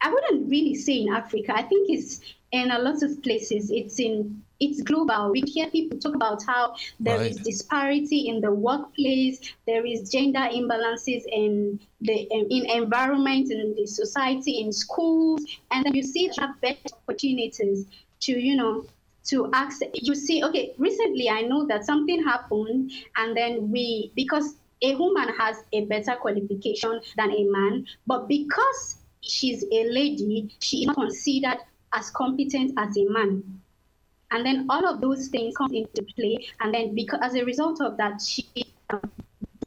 I 0.02 0.12
wouldn't 0.12 0.50
really 0.50 0.76
say 0.76 1.02
in 1.02 1.14
Africa, 1.14 1.54
I 1.56 1.64
think 1.64 1.90
it's 1.90 2.22
in 2.52 2.72
a 2.72 2.80
lot 2.80 3.04
of 3.04 3.22
places, 3.24 3.72
it's 3.72 4.00
in 4.00 4.42
it's 4.60 4.82
global. 4.82 5.32
We 5.32 5.42
hear 5.42 5.70
people 5.70 5.98
talk 5.98 6.16
about 6.16 6.44
how 6.44 6.76
there 7.00 7.18
right. 7.18 7.32
is 7.32 7.38
disparity 7.38 8.28
in 8.28 8.42
the 8.42 8.52
workplace, 8.52 9.40
there 9.66 9.86
is 9.86 10.10
gender 10.10 10.40
imbalances 10.40 11.24
in 11.32 11.80
the 12.02 12.28
in 12.32 12.66
environment, 12.70 13.52
in 13.52 13.74
the 13.76 13.86
society, 13.86 14.60
in 14.60 14.74
schools, 14.74 15.46
and 15.72 15.86
then 15.86 15.96
you 15.96 16.04
see 16.04 16.30
have 16.40 16.60
better 16.62 16.90
opportunities 16.94 17.86
to 18.22 18.34
you 18.34 18.56
know 18.56 18.86
to 19.30 19.50
ask 19.54 19.82
you 19.94 20.16
see 20.16 20.44
okay 20.44 20.74
recently 20.78 21.30
i 21.30 21.42
know 21.42 21.66
that 21.68 21.86
something 21.86 22.24
happened 22.24 22.92
and 23.18 23.36
then 23.36 23.70
we 23.72 24.12
because 24.16 24.56
a 24.82 24.96
woman 24.96 25.30
has 25.38 25.58
a 25.74 25.86
better 25.86 26.16
qualification 26.16 27.00
than 27.18 27.32
a 27.32 27.44
man 27.46 27.86
but 28.08 28.28
because 28.28 28.98
she's 29.22 29.64
a 29.72 29.90
lady 29.92 30.50
she 30.60 30.82
is 30.82 30.88
not 30.88 30.96
considered 30.96 31.58
as 31.94 32.10
competent 32.12 32.74
as 32.78 32.98
a 32.98 33.06
man. 33.06 33.44
And 34.32 34.46
then 34.46 34.68
all 34.70 34.86
of 34.86 35.02
those 35.02 35.28
things 35.28 35.56
come 35.58 35.74
into 35.74 36.04
play. 36.16 36.48
And 36.62 36.74
then 36.74 36.94
because 36.94 37.20
as 37.24 37.36
a 37.36 37.44
result 37.44 37.82
of 37.82 37.98
that 37.98 38.22
she 38.22 38.48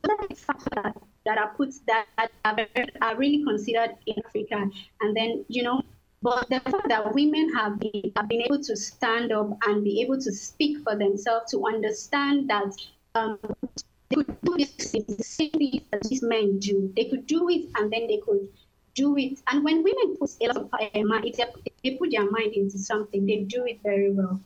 that, 0.02 0.96
that 1.24 1.38
are 1.38 1.52
put 1.56 1.74
that 1.86 2.06
are, 2.44 2.56
are 3.00 3.16
really 3.16 3.44
considered 3.44 3.96
in 4.06 4.14
africa. 4.24 4.70
And 5.00 5.16
then 5.16 5.44
you 5.48 5.62
know 5.62 5.82
but 6.22 6.48
the 6.48 6.60
fact 6.60 6.88
that 6.88 7.12
women 7.14 7.52
have 7.54 7.78
been, 7.80 8.12
have 8.16 8.28
been 8.28 8.42
able 8.42 8.62
to 8.62 8.76
stand 8.76 9.32
up 9.32 9.50
and 9.66 9.82
be 9.82 10.00
able 10.02 10.18
to 10.20 10.32
speak 10.32 10.78
for 10.84 10.96
themselves, 10.96 11.50
to 11.50 11.66
understand 11.66 12.48
that 12.48 12.72
um, 13.14 13.38
they 14.08 14.16
could 14.16 14.40
do 14.42 14.56
this 14.56 14.92
the 14.92 15.24
same 15.24 15.50
thing 15.50 15.82
that 15.90 16.02
these 16.04 16.22
men 16.22 16.58
do. 16.58 16.92
They 16.96 17.06
could 17.06 17.26
do 17.26 17.48
it 17.48 17.68
and 17.76 17.92
then 17.92 18.06
they 18.06 18.18
could 18.18 18.48
do 18.94 19.16
it. 19.16 19.40
And 19.50 19.64
when 19.64 19.82
women 19.82 20.16
put 20.16 20.30
a 20.40 20.46
lot 20.46 20.56
of 20.56 20.70
they 21.82 21.90
put 21.96 22.10
their 22.10 22.30
mind 22.30 22.52
into 22.54 22.78
something, 22.78 23.26
they 23.26 23.40
do 23.40 23.64
it 23.64 23.80
very 23.82 24.12
well. 24.12 24.40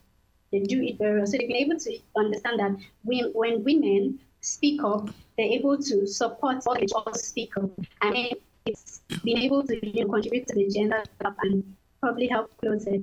They 0.52 0.60
do 0.60 0.82
it 0.82 0.98
very 0.98 1.18
well. 1.18 1.26
So 1.26 1.36
they've 1.36 1.48
been 1.48 1.56
able 1.56 1.78
to 1.78 1.98
understand 2.16 2.60
that 2.60 2.76
when, 3.02 3.32
when 3.34 3.64
women 3.64 4.20
speak 4.40 4.82
up, 4.82 5.10
they're 5.36 5.46
able 5.46 5.76
to 5.76 6.06
support 6.06 6.64
others 6.66 7.22
speak 7.22 7.56
up. 7.56 7.70
And 8.00 8.34
it's 8.66 9.00
being 9.22 9.38
able 9.38 9.62
to 9.64 9.86
you 9.86 10.04
know, 10.04 10.12
contribute 10.12 10.46
to 10.48 10.54
the 10.54 10.68
gender 10.68 11.02
gap 11.20 11.36
and 11.42 11.76
probably 12.00 12.26
help 12.26 12.50
close 12.58 12.86
it. 12.86 13.02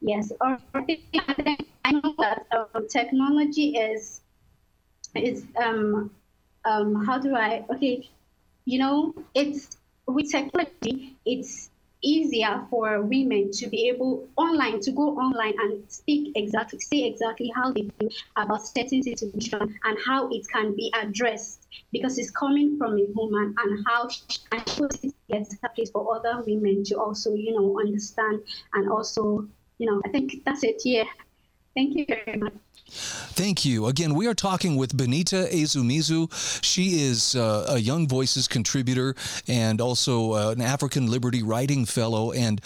Yes, 0.00 0.32
or 0.40 0.58
I 0.74 1.92
know 1.92 2.14
that 2.18 2.46
um, 2.52 2.86
technology 2.88 3.76
is 3.76 4.20
is 5.14 5.44
um 5.60 6.10
um 6.64 7.04
how 7.04 7.18
do 7.18 7.34
I 7.34 7.64
okay, 7.70 8.08
you 8.64 8.78
know 8.78 9.14
it's 9.34 9.76
with 10.06 10.30
technology 10.30 11.16
it's 11.24 11.70
easier 12.02 12.64
for 12.70 13.02
women 13.02 13.50
to 13.50 13.66
be 13.68 13.88
able 13.88 14.28
online 14.36 14.80
to 14.80 14.92
go 14.92 15.16
online 15.18 15.54
and 15.58 15.82
speak 15.90 16.32
exactly 16.36 16.78
say 16.78 17.04
exactly 17.04 17.50
how 17.54 17.72
they 17.72 17.88
feel 17.98 18.08
about 18.36 18.66
certain 18.66 19.02
situation 19.02 19.78
and 19.84 19.98
how 20.06 20.28
it 20.30 20.46
can 20.52 20.74
be 20.76 20.92
addressed 21.00 21.66
because 21.92 22.18
it's 22.18 22.30
coming 22.30 22.78
from 22.78 22.98
a 22.98 23.04
woman 23.14 23.54
and 23.58 23.84
how 23.86 24.08
she, 24.08 24.38
and 24.52 24.64
gets 25.28 25.56
a 25.62 25.68
place 25.70 25.90
for 25.90 26.14
other 26.14 26.42
women 26.46 26.84
to 26.84 26.94
also 26.94 27.34
you 27.34 27.52
know 27.52 27.80
understand 27.80 28.40
and 28.74 28.90
also 28.90 29.46
you 29.78 29.86
know, 29.86 30.02
I 30.04 30.08
think 30.08 30.44
that's 30.44 30.64
it. 30.64 30.82
Yeah. 30.84 31.04
Thank 31.74 31.96
you 31.96 32.04
very 32.06 32.36
much. 32.36 32.52
Thank 32.88 33.64
you. 33.64 33.86
Again, 33.86 34.14
we 34.14 34.26
are 34.26 34.34
talking 34.34 34.76
with 34.76 34.96
Benita 34.96 35.48
Ezumezu. 35.50 36.28
She 36.64 37.02
is 37.02 37.36
uh, 37.36 37.66
a 37.68 37.78
Young 37.78 38.08
Voices 38.08 38.48
contributor 38.48 39.14
and 39.46 39.80
also 39.80 40.32
uh, 40.32 40.50
an 40.50 40.60
African 40.60 41.10
Liberty 41.10 41.42
Writing 41.42 41.84
Fellow. 41.84 42.32
And 42.32 42.60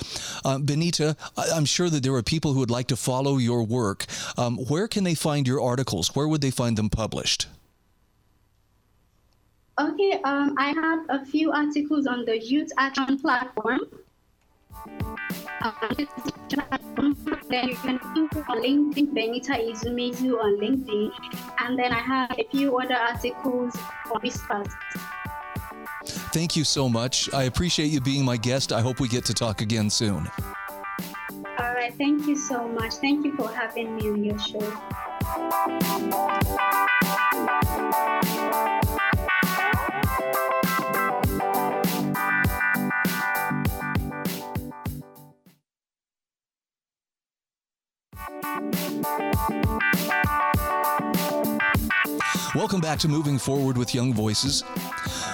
uh, 0.45 0.59
Benita, 0.59 1.17
I'm 1.37 1.65
sure 1.65 1.91
that 1.91 2.03
there 2.03 2.15
are 2.15 2.23
people 2.23 2.53
who 2.53 2.61
would 2.61 2.71
like 2.71 2.87
to 2.89 2.97
follow 2.97 3.37
your 3.37 3.65
work. 3.65 4.07
Um, 4.39 4.57
where 4.57 4.89
can 4.89 5.05
they 5.05 5.15
find 5.15 5.47
your 5.47 5.61
articles? 5.61 6.15
Where 6.15 6.29
would 6.29 6.41
they 6.41 6.51
find 6.51 6.79
them 6.79 6.89
published? 6.89 7.49
Okay, 9.81 10.21
um, 10.25 10.55
I 10.59 10.73
have 10.73 11.07
a 11.09 11.25
few 11.25 11.51
articles 11.51 12.07
on 12.07 12.25
the 12.25 12.39
Youth 12.39 12.71
Action 12.79 13.19
platform. 13.19 13.81
Then 17.49 17.69
you 17.69 17.77
can 17.77 18.01
look 18.15 18.49
on 18.49 18.63
LinkedIn, 18.63 19.15
Benita 19.15 19.53
Ezumezu 19.53 20.39
on 20.39 20.59
LinkedIn, 20.59 21.11
and 21.59 21.79
then 21.79 21.93
I 21.93 21.99
have 21.99 22.31
a 22.39 22.45
few 22.51 22.77
other 22.79 22.97
articles 22.97 23.77
on 24.13 24.21
Whispers. 24.23 24.69
Thank 26.33 26.57
you 26.57 26.65
so 26.65 26.89
much. 26.89 27.33
I 27.33 27.45
appreciate 27.45 27.89
you 27.89 28.01
being 28.01 28.25
my 28.25 28.37
guest. 28.37 28.73
I 28.73 28.81
hope 28.81 29.01
we 29.01 29.09
get 29.09 29.25
to 29.27 29.35
talk 29.35 29.61
again 29.61 29.91
soon. 29.91 30.29
All 31.59 31.75
right. 31.75 31.95
Thank 31.97 32.27
you 32.27 32.37
so 32.37 32.67
much. 32.67 32.95
Thank 32.95 33.25
you 33.25 33.37
for 33.37 33.53
having 33.53 33.97
me 33.97 34.09
on 34.11 34.25
your 34.25 34.39
show. 34.39 34.59
Welcome 52.55 52.81
back 52.81 53.01
to 53.01 53.09
Moving 53.09 53.37
Forward 53.37 53.77
with 53.77 53.95
Young 53.95 54.15
Voices. 54.15 54.63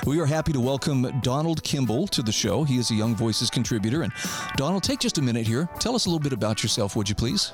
We 0.06 0.20
are 0.20 0.26
happy 0.26 0.52
to 0.52 0.60
welcome 0.60 1.20
Donald 1.20 1.62
Kimball 1.62 2.06
to 2.08 2.22
the 2.22 2.32
show. 2.32 2.64
He 2.64 2.78
is 2.78 2.90
a 2.90 2.94
Young 2.94 3.14
Voices 3.14 3.50
contributor. 3.50 4.02
And 4.02 4.12
Donald, 4.56 4.84
take 4.84 5.00
just 5.00 5.18
a 5.18 5.22
minute 5.22 5.46
here. 5.46 5.68
Tell 5.80 5.94
us 5.94 6.06
a 6.06 6.08
little 6.08 6.22
bit 6.22 6.32
about 6.32 6.62
yourself, 6.62 6.96
would 6.96 7.10
you 7.10 7.14
please? 7.14 7.52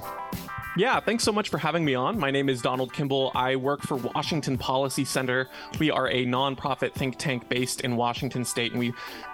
Yeah, 0.76 1.00
thanks 1.00 1.24
so 1.24 1.32
much 1.32 1.48
for 1.48 1.58
having 1.58 1.84
me 1.84 1.96
on. 1.96 2.16
My 2.18 2.30
name 2.30 2.48
is 2.48 2.62
Donald 2.62 2.92
Kimball. 2.92 3.32
I 3.34 3.56
work 3.56 3.82
for 3.82 3.96
Washington 3.96 4.56
Policy 4.56 5.04
Center. 5.04 5.48
We 5.80 5.90
are 5.90 6.08
a 6.08 6.26
nonprofit 6.26 6.92
think 6.92 7.16
tank 7.18 7.48
based 7.48 7.80
in 7.80 7.96
Washington 7.96 8.44
State, 8.44 8.70
and 8.70 8.78
we 8.78 8.92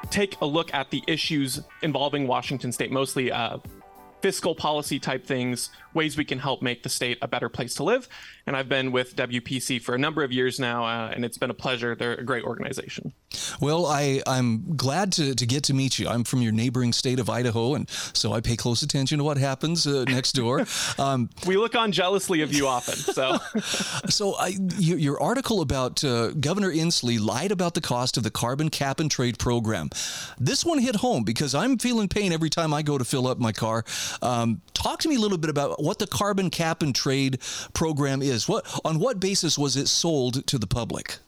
take 0.08 0.40
a 0.40 0.46
look 0.46 0.72
at 0.72 0.90
the 0.90 1.02
issues 1.06 1.60
involving 1.82 2.26
Washington 2.26 2.72
State, 2.72 2.90
mostly 2.90 3.32
uh, 3.32 3.58
fiscal 4.20 4.54
policy 4.54 4.98
type 4.98 5.26
things, 5.26 5.70
ways 5.94 6.16
we 6.16 6.24
can 6.24 6.38
help 6.38 6.62
make 6.62 6.82
the 6.82 6.88
state 6.88 7.18
a 7.22 7.28
better 7.28 7.48
place 7.48 7.74
to 7.74 7.84
live. 7.84 8.08
And 8.46 8.56
I've 8.56 8.68
been 8.68 8.92
with 8.92 9.16
WPC 9.16 9.80
for 9.80 9.94
a 9.94 9.98
number 9.98 10.22
of 10.22 10.32
years 10.32 10.58
now, 10.58 10.84
uh, 10.84 11.12
and 11.14 11.24
it's 11.24 11.38
been 11.38 11.50
a 11.50 11.54
pleasure. 11.54 11.94
They're 11.94 12.14
a 12.14 12.24
great 12.24 12.44
organization. 12.44 13.12
Well, 13.60 13.86
I, 13.86 14.22
I'm 14.26 14.76
glad 14.76 15.12
to, 15.12 15.34
to 15.34 15.46
get 15.46 15.64
to 15.64 15.74
meet 15.74 15.98
you. 15.98 16.08
I'm 16.08 16.24
from 16.24 16.42
your 16.42 16.52
neighboring 16.52 16.92
state 16.92 17.20
of 17.20 17.30
Idaho, 17.30 17.74
and 17.74 17.88
so 17.90 18.32
I 18.32 18.40
pay 18.40 18.56
close 18.56 18.82
attention 18.82 19.18
to 19.18 19.24
what 19.24 19.38
happens 19.38 19.86
uh, 19.86 20.04
next 20.08 20.32
door. 20.32 20.66
Um, 20.98 21.30
we 21.46 21.56
look 21.56 21.74
on 21.74 21.92
jealously 21.92 22.42
of 22.42 22.52
you 22.52 22.66
often. 22.66 22.96
So, 22.96 23.38
so 24.08 24.34
I, 24.34 24.56
your, 24.76 24.98
your 24.98 25.22
article 25.22 25.60
about 25.60 26.02
uh, 26.04 26.32
Governor 26.32 26.70
Inslee 26.70 27.18
lied 27.20 27.52
about 27.52 27.74
the 27.74 27.80
cost 27.80 28.16
of 28.16 28.22
the 28.22 28.30
carbon 28.30 28.70
cap 28.70 29.00
and 29.00 29.10
trade 29.10 29.38
program. 29.38 29.90
This 30.38 30.64
one 30.64 30.78
hit 30.78 30.96
home 30.96 31.22
because 31.24 31.54
I'm 31.54 31.78
feeling 31.78 32.08
pain 32.08 32.32
every 32.32 32.50
time 32.50 32.74
I 32.74 32.82
go 32.82 32.98
to 32.98 33.04
fill 33.04 33.26
up 33.26 33.38
my 33.38 33.52
car. 33.52 33.84
Um, 34.20 34.60
talk 34.74 35.00
to 35.00 35.08
me 35.08 35.16
a 35.16 35.18
little 35.18 35.38
bit 35.38 35.50
about 35.50 35.79
what 35.82 35.98
the 35.98 36.06
carbon 36.06 36.50
cap 36.50 36.82
and 36.82 36.94
trade 36.94 37.38
program 37.74 38.22
is. 38.22 38.48
What 38.48 38.66
on 38.84 38.98
what 38.98 39.20
basis 39.20 39.58
was 39.58 39.76
it 39.76 39.88
sold 39.88 40.46
to 40.46 40.58
the 40.58 40.66
public? 40.66 41.18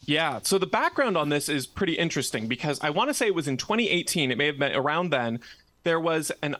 Yeah, 0.00 0.38
so 0.42 0.58
the 0.58 0.66
background 0.66 1.16
on 1.16 1.30
this 1.30 1.48
is 1.48 1.66
pretty 1.66 1.94
interesting 1.94 2.46
because 2.46 2.78
I 2.80 2.90
want 2.90 3.10
to 3.10 3.14
say 3.14 3.26
it 3.26 3.34
was 3.34 3.48
in 3.48 3.56
2018, 3.56 4.30
it 4.30 4.38
may 4.38 4.46
have 4.46 4.58
been 4.58 4.74
around 4.74 5.10
then, 5.10 5.40
there 5.82 5.98
was 5.98 6.30
an 6.42 6.56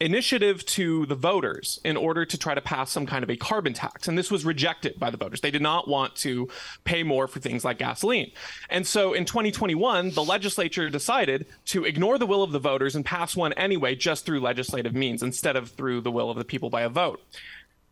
initiative 0.00 0.64
to 0.64 1.04
the 1.06 1.14
voters 1.14 1.78
in 1.84 1.96
order 1.96 2.24
to 2.24 2.38
try 2.38 2.54
to 2.54 2.60
pass 2.60 2.90
some 2.90 3.04
kind 3.04 3.22
of 3.22 3.28
a 3.28 3.36
carbon 3.36 3.74
tax. 3.74 4.08
And 4.08 4.16
this 4.16 4.30
was 4.30 4.46
rejected 4.46 4.98
by 4.98 5.10
the 5.10 5.18
voters. 5.18 5.42
They 5.42 5.50
did 5.50 5.60
not 5.60 5.88
want 5.88 6.16
to 6.16 6.48
pay 6.84 7.02
more 7.02 7.28
for 7.28 7.38
things 7.38 7.64
like 7.64 7.78
gasoline. 7.78 8.32
And 8.70 8.86
so 8.86 9.12
in 9.12 9.26
2021, 9.26 10.10
the 10.10 10.24
legislature 10.24 10.88
decided 10.88 11.46
to 11.66 11.84
ignore 11.84 12.16
the 12.16 12.26
will 12.26 12.42
of 12.42 12.52
the 12.52 12.58
voters 12.58 12.96
and 12.96 13.04
pass 13.04 13.36
one 13.36 13.52
anyway, 13.54 13.94
just 13.94 14.24
through 14.24 14.40
legislative 14.40 14.94
means 14.94 15.22
instead 15.22 15.54
of 15.54 15.70
through 15.70 16.00
the 16.00 16.10
will 16.10 16.30
of 16.30 16.38
the 16.38 16.44
people 16.44 16.70
by 16.70 16.82
a 16.82 16.88
vote. 16.88 17.20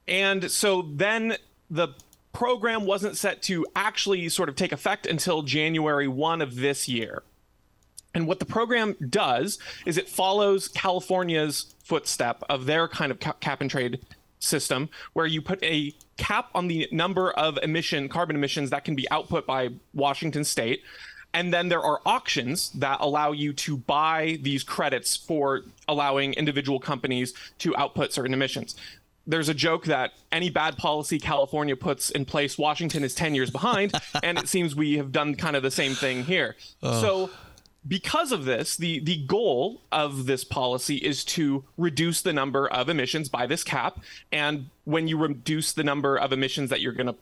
And 0.07 0.51
so 0.51 0.89
then 0.91 1.37
the 1.71 1.89
program 2.33 2.87
wasn't 2.87 3.19
set 3.19 3.43
to 3.43 3.67
actually 3.77 4.29
sort 4.31 4.49
of 4.49 4.57
take 4.57 4.73
effect 4.73 5.07
until 5.07 5.43
January 5.43 6.09
1 6.09 6.41
of 6.41 6.57
this 6.57 6.89
year. 6.89 7.23
And 8.15 8.27
what 8.27 8.39
the 8.39 8.47
program 8.47 8.97
does 9.11 9.59
is 9.85 9.99
it 9.99 10.09
follows 10.09 10.69
California's 10.69 11.75
footstep 11.89 12.45
of 12.51 12.67
their 12.67 12.87
kind 12.87 13.11
of 13.11 13.19
cap 13.19 13.61
and 13.63 13.71
trade 13.71 14.01
system, 14.39 14.91
where 15.15 15.27
you 15.27 15.41
put 15.41 15.61
a 15.65 15.95
cap 16.19 16.51
on 16.55 16.69
the 16.69 16.87
number 16.93 17.31
of 17.33 17.59
emission 17.63 18.09
carbon 18.09 18.37
emissions 18.37 18.71
that 18.71 18.85
can 18.85 18.95
be 18.95 19.11
output 19.11 19.47
by 19.47 19.71
Washington 19.95 20.45
State. 20.45 20.83
And 21.35 21.53
then 21.53 21.69
there 21.69 21.83
are 21.83 22.01
auctions 22.07 22.71
that 22.73 22.99
allow 23.01 23.33
you 23.33 23.53
to 23.55 23.77
buy 23.77 24.39
these 24.43 24.63
credits 24.63 25.17
for 25.17 25.63
allowing 25.87 26.35
individual 26.35 26.79
companies 26.79 27.35
to 27.59 27.77
output 27.77 28.13
certain 28.13 28.33
emissions. 28.35 28.77
There's 29.27 29.49
a 29.49 29.55
joke 29.55 29.85
that 29.87 30.13
any 30.33 30.49
bad 30.51 30.79
policy 30.79 31.19
California 31.19 31.77
puts 31.77 32.11
in 32.11 32.25
place, 32.25 32.57
Washington 32.57 33.05
is 33.05 33.15
10 33.15 33.35
years 33.35 33.51
behind. 33.51 33.93
and 34.23 34.39
it 34.39 34.49
seems 34.49 34.75
we 34.75 34.97
have 34.97 35.13
done 35.13 35.35
kind 35.35 35.55
of 35.57 35.63
the 35.63 35.71
same 35.71 35.95
thing 35.95 36.25
here. 36.25 36.57
So 36.83 37.31
because 37.87 38.33
of 38.33 38.45
this, 38.45 38.77
the, 38.77 38.99
the 39.01 39.25
goal 39.27 39.83
of 39.93 40.27
this 40.27 40.45
policy 40.45 40.97
is 40.97 41.25
to 41.25 41.65
reduce 41.77 42.21
the 42.21 42.33
number 42.33 42.69
of 42.69 42.89
emissions 42.89 43.29
by 43.29 43.47
this 43.47 43.63
cap. 43.63 44.01
And 44.33 44.71
when 44.85 45.09
you 45.09 45.17
reduce 45.17 45.73
the 45.73 45.85
number 45.85 46.17
of 46.17 46.33
emissions 46.33 46.71
that 46.71 46.81
you're 46.81 46.93
going 46.93 47.07
to 47.07 47.17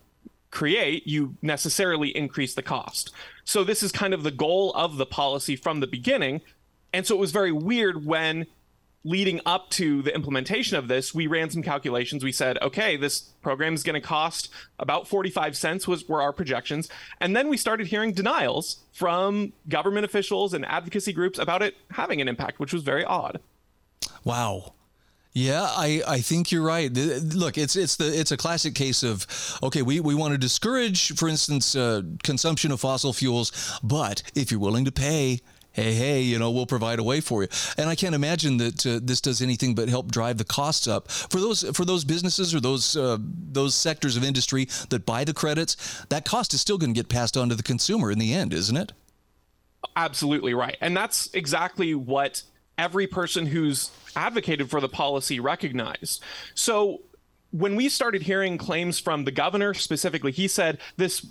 create, 0.50 1.06
you 1.06 1.36
necessarily 1.42 2.16
increase 2.16 2.54
the 2.54 2.62
cost. 2.62 3.12
So 3.44 3.62
this 3.64 3.82
is 3.82 3.92
kind 3.92 4.14
of 4.14 4.22
the 4.22 4.30
goal 4.30 4.72
of 4.74 4.96
the 4.96 5.06
policy 5.06 5.56
from 5.56 5.80
the 5.80 5.86
beginning. 5.86 6.40
And 6.92 7.06
so 7.06 7.14
it 7.14 7.18
was 7.18 7.32
very 7.32 7.52
weird 7.52 8.06
when 8.06 8.46
leading 9.04 9.40
up 9.46 9.70
to 9.70 10.02
the 10.02 10.14
implementation 10.14 10.76
of 10.76 10.88
this, 10.88 11.14
we 11.14 11.26
ran 11.26 11.48
some 11.48 11.62
calculations. 11.62 12.24
We 12.24 12.32
said, 12.32 12.58
okay, 12.60 12.96
this 12.96 13.20
program 13.40 13.74
is 13.74 13.82
going 13.82 13.94
to 13.94 14.00
cost 14.00 14.50
about 14.78 15.06
45 15.06 15.56
cents 15.56 15.86
was 15.86 16.08
were 16.08 16.20
our 16.20 16.32
projections. 16.32 16.88
And 17.20 17.36
then 17.36 17.48
we 17.48 17.56
started 17.56 17.86
hearing 17.86 18.12
denials 18.12 18.80
from 18.92 19.52
government 19.68 20.04
officials 20.04 20.52
and 20.54 20.66
advocacy 20.66 21.12
groups 21.12 21.38
about 21.38 21.62
it 21.62 21.76
having 21.92 22.20
an 22.20 22.26
impact, 22.26 22.58
which 22.58 22.72
was 22.72 22.82
very 22.82 23.04
odd. 23.04 23.40
Wow. 24.24 24.72
Yeah, 25.32 25.64
I, 25.64 26.02
I 26.08 26.20
think 26.22 26.50
you're 26.50 26.64
right. 26.64 26.90
Look, 26.90 27.58
it's 27.58 27.76
it's 27.76 27.96
the 27.96 28.06
it's 28.06 28.32
a 28.32 28.38
classic 28.38 28.74
case 28.74 29.02
of 29.02 29.26
okay, 29.62 29.82
we, 29.82 30.00
we 30.00 30.14
want 30.14 30.32
to 30.32 30.38
discourage, 30.38 31.14
for 31.14 31.28
instance, 31.28 31.76
uh, 31.76 32.00
consumption 32.24 32.72
of 32.72 32.80
fossil 32.80 33.12
fuels, 33.12 33.78
but 33.82 34.22
if 34.34 34.50
you're 34.50 34.58
willing 34.58 34.86
to 34.86 34.92
pay, 34.92 35.42
hey, 35.76 35.92
hey, 35.92 36.22
you 36.22 36.38
know, 36.38 36.50
we'll 36.50 36.66
provide 36.66 36.98
a 36.98 37.02
way 37.02 37.20
for 37.20 37.42
you. 37.42 37.48
And 37.76 37.90
I 37.90 37.94
can't 37.94 38.14
imagine 38.14 38.56
that 38.56 38.86
uh, 38.86 38.98
this 39.02 39.20
does 39.20 39.42
anything 39.42 39.74
but 39.74 39.90
help 39.90 40.10
drive 40.10 40.38
the 40.38 40.44
costs 40.44 40.88
up 40.88 41.10
for 41.10 41.38
those 41.38 41.62
for 41.76 41.84
those 41.84 42.02
businesses 42.04 42.54
or 42.54 42.60
those 42.60 42.96
uh, 42.96 43.18
those 43.20 43.74
sectors 43.74 44.16
of 44.16 44.24
industry 44.24 44.68
that 44.88 45.04
buy 45.04 45.22
the 45.24 45.34
credits. 45.34 46.04
That 46.08 46.24
cost 46.24 46.54
is 46.54 46.62
still 46.62 46.78
going 46.78 46.94
to 46.94 46.98
get 46.98 47.10
passed 47.10 47.36
on 47.36 47.50
to 47.50 47.54
the 47.54 47.62
consumer 47.62 48.10
in 48.10 48.18
the 48.18 48.32
end, 48.32 48.54
isn't 48.54 48.76
it? 48.76 48.92
Absolutely 49.94 50.54
right, 50.54 50.76
and 50.80 50.96
that's 50.96 51.32
exactly 51.34 51.94
what 51.94 52.42
every 52.78 53.06
person 53.06 53.46
who's 53.46 53.90
advocated 54.16 54.70
for 54.70 54.80
the 54.80 54.88
policy 54.88 55.40
recognized. 55.40 56.22
So 56.54 57.02
when 57.50 57.76
we 57.76 57.88
started 57.88 58.22
hearing 58.22 58.58
claims 58.58 58.98
from 58.98 59.24
the 59.24 59.30
governor 59.30 59.72
specifically, 59.74 60.32
he 60.32 60.48
said 60.48 60.78
this 60.96 61.26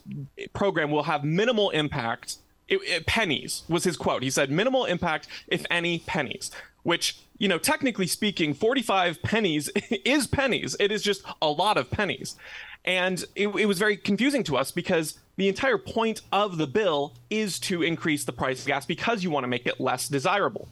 program 0.54 0.90
will 0.90 1.04
have 1.04 1.24
minimal 1.24 1.72
impact 1.72 2.38
it, 2.68 2.78
it, 2.84 3.06
pennies 3.06 3.64
was 3.68 3.84
his 3.84 3.98
quote. 3.98 4.24
He 4.24 4.30
said, 4.30 4.52
minimal 4.52 4.86
impact, 4.86 5.28
if 5.48 5.66
any, 5.70 6.00
pennies. 6.00 6.52
Which, 6.84 7.20
you 7.38 7.48
know, 7.48 7.58
technically 7.58 8.08
speaking, 8.08 8.54
45 8.54 9.22
pennies 9.24 9.70
is 9.90 10.28
pennies. 10.28 10.76
It 10.80 10.92
is 10.92 11.02
just 11.02 11.24
a 11.42 11.50
lot 11.50 11.78
of 11.78 11.90
pennies. 11.90 12.36
And 12.84 13.24
it, 13.36 13.48
it 13.48 13.66
was 13.66 13.80
very 13.80 13.98
confusing 13.98 14.44
to 14.44 14.58
us 14.58 14.72
because 14.72 15.20
the 15.38 15.48
entire 15.48 15.78
point 15.78 16.22
of 16.32 16.58
the 16.58 16.68
bill 16.68 17.14
is 17.30 17.60
to 17.62 17.82
increase 17.82 18.24
the 18.24 18.32
price 18.32 18.62
of 18.62 18.68
gas 18.68 18.86
because 18.86 19.24
you 19.24 19.32
want 19.32 19.44
to 19.44 19.48
make 19.48 19.66
it 19.66 19.80
less 19.80 20.08
desirable. 20.08 20.68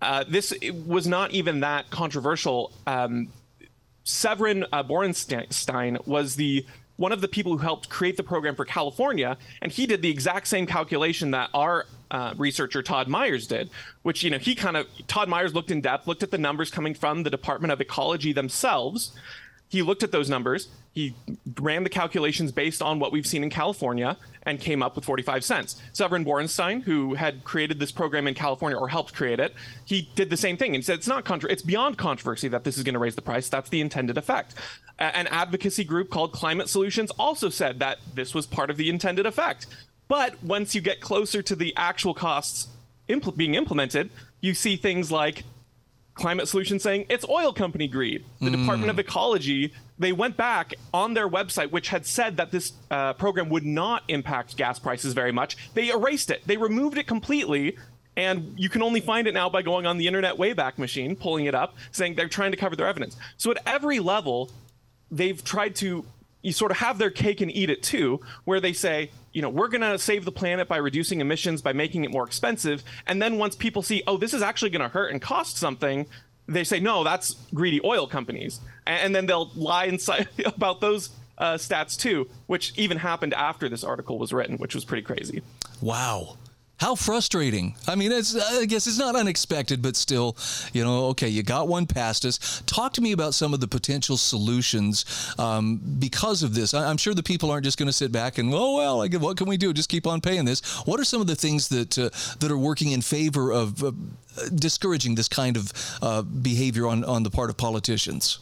Uh, 0.00 0.24
this 0.28 0.54
was 0.86 1.06
not 1.06 1.32
even 1.32 1.60
that 1.60 1.90
controversial. 1.90 2.72
Um, 2.86 3.28
Severin 4.04 4.64
uh, 4.72 4.82
Borenstein 4.84 6.06
was 6.06 6.36
the 6.36 6.64
one 6.98 7.12
of 7.12 7.20
the 7.20 7.28
people 7.28 7.52
who 7.52 7.58
helped 7.58 7.88
create 7.88 8.16
the 8.16 8.22
program 8.22 8.54
for 8.54 8.64
California, 8.64 9.38
and 9.62 9.72
he 9.72 9.86
did 9.86 10.02
the 10.02 10.10
exact 10.10 10.48
same 10.48 10.66
calculation 10.66 11.30
that 11.30 11.48
our 11.54 11.86
uh, 12.10 12.34
researcher 12.36 12.82
Todd 12.82 13.08
Myers 13.08 13.46
did, 13.46 13.70
which 14.02 14.22
you 14.22 14.30
know 14.30 14.38
he 14.38 14.54
kind 14.54 14.76
of 14.76 14.86
Todd 15.06 15.28
Myers 15.28 15.54
looked 15.54 15.70
in 15.70 15.80
depth, 15.80 16.06
looked 16.06 16.22
at 16.22 16.30
the 16.30 16.38
numbers 16.38 16.70
coming 16.70 16.94
from 16.94 17.22
the 17.22 17.30
Department 17.30 17.72
of 17.72 17.80
Ecology 17.80 18.32
themselves. 18.32 19.12
He 19.68 19.82
looked 19.82 20.02
at 20.02 20.12
those 20.12 20.30
numbers. 20.30 20.68
He 20.92 21.14
ran 21.60 21.84
the 21.84 21.90
calculations 21.90 22.52
based 22.52 22.80
on 22.80 22.98
what 22.98 23.12
we've 23.12 23.26
seen 23.26 23.42
in 23.42 23.50
California 23.50 24.16
and 24.42 24.58
came 24.58 24.82
up 24.82 24.96
with 24.96 25.04
45 25.04 25.44
cents. 25.44 25.80
Severin 25.92 26.24
Borenstein, 26.24 26.82
who 26.82 27.14
had 27.14 27.44
created 27.44 27.78
this 27.78 27.92
program 27.92 28.26
in 28.26 28.34
California 28.34 28.78
or 28.78 28.88
helped 28.88 29.14
create 29.14 29.38
it, 29.38 29.54
he 29.84 30.08
did 30.14 30.30
the 30.30 30.36
same 30.36 30.56
thing 30.56 30.74
and 30.74 30.84
said 30.84 30.98
it's 30.98 31.06
not 31.06 31.24
contra- 31.24 31.50
it's 31.52 31.62
beyond 31.62 31.98
controversy 31.98 32.48
that 32.48 32.64
this 32.64 32.78
is 32.78 32.82
going 32.82 32.94
to 32.94 32.98
raise 32.98 33.14
the 33.14 33.22
price. 33.22 33.48
That's 33.48 33.68
the 33.68 33.80
intended 33.80 34.16
effect. 34.16 34.54
An 34.98 35.26
advocacy 35.28 35.84
group 35.84 36.10
called 36.10 36.32
Climate 36.32 36.68
Solutions 36.68 37.10
also 37.12 37.50
said 37.50 37.78
that 37.78 37.98
this 38.14 38.34
was 38.34 38.46
part 38.46 38.70
of 38.70 38.76
the 38.76 38.88
intended 38.88 39.26
effect. 39.26 39.66
But 40.08 40.42
once 40.42 40.74
you 40.74 40.80
get 40.80 41.00
closer 41.00 41.42
to 41.42 41.54
the 41.54 41.74
actual 41.76 42.14
costs 42.14 42.68
impl- 43.08 43.36
being 43.36 43.54
implemented, 43.54 44.10
you 44.40 44.54
see 44.54 44.76
things 44.76 45.12
like 45.12 45.44
Climate 46.18 46.48
Solutions 46.48 46.82
saying 46.82 47.06
it's 47.08 47.26
oil 47.28 47.52
company 47.52 47.88
greed. 47.88 48.24
The 48.40 48.50
mm. 48.50 48.60
Department 48.60 48.90
of 48.90 48.98
Ecology, 48.98 49.72
they 49.98 50.12
went 50.12 50.36
back 50.36 50.74
on 50.92 51.14
their 51.14 51.28
website, 51.28 51.70
which 51.70 51.88
had 51.88 52.04
said 52.04 52.36
that 52.36 52.50
this 52.50 52.72
uh, 52.90 53.14
program 53.14 53.48
would 53.48 53.64
not 53.64 54.02
impact 54.08 54.56
gas 54.56 54.78
prices 54.78 55.14
very 55.14 55.32
much. 55.32 55.56
They 55.74 55.90
erased 55.90 56.30
it, 56.30 56.42
they 56.46 56.56
removed 56.56 56.98
it 56.98 57.06
completely. 57.06 57.76
And 58.16 58.58
you 58.58 58.68
can 58.68 58.82
only 58.82 59.00
find 59.00 59.28
it 59.28 59.34
now 59.34 59.48
by 59.48 59.62
going 59.62 59.86
on 59.86 59.96
the 59.96 60.08
Internet 60.08 60.34
Wayback 60.38 60.76
Machine, 60.76 61.14
pulling 61.14 61.44
it 61.44 61.54
up, 61.54 61.76
saying 61.92 62.16
they're 62.16 62.26
trying 62.26 62.50
to 62.50 62.56
cover 62.56 62.74
their 62.74 62.88
evidence. 62.88 63.16
So 63.36 63.52
at 63.52 63.58
every 63.64 64.00
level, 64.00 64.50
they've 65.08 65.42
tried 65.44 65.76
to 65.76 66.04
you 66.42 66.52
sort 66.52 66.70
of 66.70 66.78
have 66.78 66.98
their 66.98 67.10
cake 67.10 67.40
and 67.40 67.50
eat 67.54 67.70
it 67.70 67.82
too, 67.82 68.20
where 68.44 68.60
they 68.60 68.72
say, 68.72 69.10
you 69.38 69.42
know, 69.42 69.50
we're 69.50 69.68
going 69.68 69.82
to 69.82 69.96
save 70.00 70.24
the 70.24 70.32
planet 70.32 70.66
by 70.66 70.78
reducing 70.78 71.20
emissions 71.20 71.62
by 71.62 71.72
making 71.72 72.02
it 72.02 72.10
more 72.10 72.24
expensive. 72.24 72.82
And 73.06 73.22
then 73.22 73.38
once 73.38 73.54
people 73.54 73.82
see, 73.82 74.02
oh, 74.08 74.16
this 74.16 74.34
is 74.34 74.42
actually 74.42 74.70
going 74.70 74.82
to 74.82 74.88
hurt 74.88 75.12
and 75.12 75.22
cost 75.22 75.58
something, 75.58 76.06
they 76.48 76.64
say, 76.64 76.80
no, 76.80 77.04
that's 77.04 77.36
greedy 77.54 77.80
oil 77.84 78.08
companies. 78.08 78.58
And, 78.84 79.14
then 79.14 79.26
they'll 79.26 79.52
lie 79.54 79.84
inside 79.84 80.26
about 80.44 80.80
those 80.80 81.10
uh, 81.38 81.54
stats 81.54 81.96
too, 81.96 82.28
which 82.48 82.76
even 82.76 82.96
happened 82.96 83.32
after 83.32 83.68
this 83.68 83.84
article 83.84 84.18
was 84.18 84.32
written, 84.32 84.56
which 84.56 84.74
was 84.74 84.84
pretty 84.84 85.04
crazy. 85.04 85.40
Wow. 85.80 86.36
How 86.78 86.94
frustrating. 86.94 87.74
I 87.88 87.96
mean, 87.96 88.12
it's, 88.12 88.36
I 88.36 88.64
guess 88.64 88.86
it's 88.86 88.98
not 88.98 89.16
unexpected, 89.16 89.82
but 89.82 89.96
still, 89.96 90.36
you 90.72 90.84
know, 90.84 91.06
okay, 91.06 91.28
you 91.28 91.42
got 91.42 91.66
one 91.66 91.86
past 91.86 92.24
us. 92.24 92.62
Talk 92.66 92.92
to 92.94 93.00
me 93.00 93.10
about 93.10 93.34
some 93.34 93.52
of 93.52 93.58
the 93.58 93.66
potential 93.66 94.16
solutions 94.16 95.04
um, 95.38 95.80
because 95.98 96.44
of 96.44 96.54
this. 96.54 96.74
I, 96.74 96.88
am 96.88 96.96
sure 96.96 97.14
the 97.14 97.22
people 97.22 97.50
aren't 97.50 97.64
just 97.64 97.78
going 97.78 97.88
to 97.88 97.92
sit 97.92 98.12
back 98.12 98.38
and, 98.38 98.54
oh, 98.54 98.76
well, 98.76 98.98
like, 98.98 99.12
what 99.14 99.36
can 99.36 99.48
we 99.48 99.56
do? 99.56 99.72
Just 99.72 99.88
keep 99.88 100.06
on 100.06 100.20
paying 100.20 100.44
this. 100.44 100.60
What 100.86 101.00
are 101.00 101.04
some 101.04 101.20
of 101.20 101.26
the 101.26 101.34
things 101.34 101.68
that, 101.68 101.98
uh, 101.98 102.10
that 102.38 102.50
are 102.50 102.58
working 102.58 102.92
in 102.92 103.02
favor 103.02 103.52
of 103.52 103.82
uh, 103.82 103.90
discouraging 104.54 105.16
this 105.16 105.28
kind 105.28 105.56
of 105.56 105.72
uh, 106.00 106.22
behavior 106.22 106.86
on, 106.86 107.02
on 107.02 107.24
the 107.24 107.30
part 107.30 107.50
of 107.50 107.56
politicians? 107.56 108.38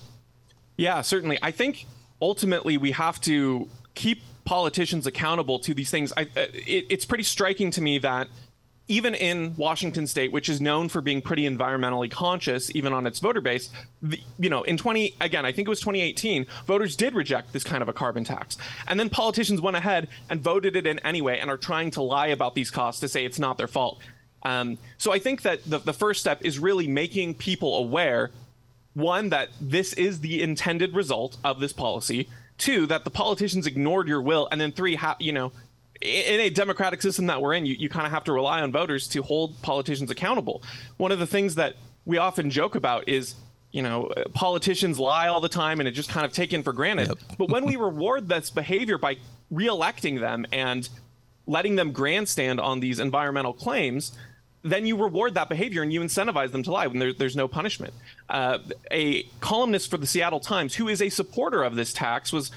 Yeah, 0.76 1.00
certainly. 1.00 1.38
I 1.40 1.52
think 1.52 1.86
ultimately 2.20 2.76
we 2.76 2.90
have 2.90 3.18
to 3.22 3.66
keep 3.94 4.20
politicians 4.46 5.06
accountable 5.06 5.58
to 5.58 5.74
these 5.74 5.90
things. 5.90 6.12
I, 6.16 6.22
uh, 6.22 6.46
it, 6.54 6.86
it's 6.88 7.04
pretty 7.04 7.24
striking 7.24 7.70
to 7.72 7.82
me 7.82 7.98
that 7.98 8.28
even 8.88 9.14
in 9.14 9.54
Washington 9.56 10.06
state, 10.06 10.30
which 10.30 10.48
is 10.48 10.60
known 10.60 10.88
for 10.88 11.00
being 11.00 11.20
pretty 11.20 11.42
environmentally 11.42 12.08
conscious, 12.08 12.74
even 12.74 12.92
on 12.92 13.06
its 13.06 13.18
voter 13.18 13.40
base, 13.40 13.68
the, 14.00 14.20
you 14.38 14.48
know, 14.48 14.62
in 14.62 14.76
20, 14.76 15.16
again, 15.20 15.44
I 15.44 15.50
think 15.50 15.66
it 15.66 15.70
was 15.70 15.80
2018, 15.80 16.46
voters 16.66 16.94
did 16.94 17.14
reject 17.14 17.52
this 17.52 17.64
kind 17.64 17.82
of 17.82 17.88
a 17.88 17.92
carbon 17.92 18.22
tax. 18.22 18.56
And 18.86 18.98
then 18.98 19.10
politicians 19.10 19.60
went 19.60 19.76
ahead 19.76 20.08
and 20.30 20.40
voted 20.40 20.76
it 20.76 20.86
in 20.86 21.00
anyway 21.00 21.40
and 21.40 21.50
are 21.50 21.56
trying 21.56 21.90
to 21.92 22.02
lie 22.02 22.28
about 22.28 22.54
these 22.54 22.70
costs 22.70 23.00
to 23.00 23.08
say 23.08 23.24
it's 23.24 23.40
not 23.40 23.58
their 23.58 23.66
fault. 23.66 24.00
Um, 24.44 24.78
so 24.98 25.12
I 25.12 25.18
think 25.18 25.42
that 25.42 25.64
the, 25.64 25.78
the 25.78 25.92
first 25.92 26.20
step 26.20 26.44
is 26.44 26.60
really 26.60 26.86
making 26.86 27.34
people 27.34 27.76
aware 27.76 28.30
one, 28.96 29.28
that 29.28 29.50
this 29.60 29.92
is 29.92 30.20
the 30.20 30.42
intended 30.42 30.94
result 30.94 31.36
of 31.44 31.60
this 31.60 31.74
policy, 31.74 32.30
Two, 32.58 32.86
that 32.86 33.04
the 33.04 33.10
politicians 33.10 33.66
ignored 33.66 34.08
your 34.08 34.22
will, 34.22 34.48
and 34.50 34.60
then 34.60 34.72
three, 34.72 34.94
ha- 34.94 35.16
you 35.18 35.32
know, 35.32 35.52
in 36.00 36.40
a 36.40 36.50
democratic 36.50 37.02
system 37.02 37.26
that 37.26 37.40
we're 37.40 37.54
in, 37.54 37.66
you, 37.66 37.74
you 37.78 37.88
kind 37.88 38.06
of 38.06 38.12
have 38.12 38.24
to 38.24 38.32
rely 38.32 38.60
on 38.60 38.72
voters 38.72 39.08
to 39.08 39.22
hold 39.22 39.60
politicians 39.62 40.10
accountable. 40.10 40.62
One 40.96 41.12
of 41.12 41.18
the 41.18 41.26
things 41.26 41.54
that 41.56 41.74
we 42.04 42.18
often 42.18 42.50
joke 42.50 42.74
about 42.74 43.08
is, 43.08 43.34
you 43.72 43.82
know, 43.82 44.12
politicians 44.34 44.98
lie 44.98 45.28
all 45.28 45.40
the 45.40 45.48
time 45.48 45.80
and 45.80 45.88
it 45.88 45.92
just 45.92 46.08
kind 46.08 46.24
of 46.24 46.32
taken 46.32 46.62
for 46.62 46.72
granted. 46.72 47.08
Yep. 47.08 47.18
but 47.38 47.48
when 47.50 47.64
we 47.64 47.76
reward 47.88 48.28
this 48.28 48.50
behavior 48.50 48.98
by 48.98 49.16
reelecting 49.52 50.20
them 50.20 50.46
and 50.52 50.88
letting 51.46 51.76
them 51.76 51.92
grandstand 51.92 52.60
on 52.60 52.80
these 52.80 52.98
environmental 52.98 53.52
claims, 53.52 54.16
then 54.70 54.86
you 54.86 54.96
reward 54.96 55.34
that 55.34 55.48
behavior 55.48 55.82
and 55.82 55.92
you 55.92 56.00
incentivize 56.00 56.52
them 56.52 56.62
to 56.62 56.72
lie 56.72 56.86
when 56.86 56.98
there, 56.98 57.12
there's 57.12 57.36
no 57.36 57.48
punishment. 57.48 57.94
Uh, 58.28 58.58
a 58.90 59.24
columnist 59.40 59.90
for 59.90 59.96
the 59.96 60.06
Seattle 60.06 60.40
Times, 60.40 60.74
who 60.74 60.88
is 60.88 61.00
a 61.02 61.08
supporter 61.08 61.62
of 61.62 61.76
this 61.76 61.92
tax, 61.92 62.32
was 62.32 62.50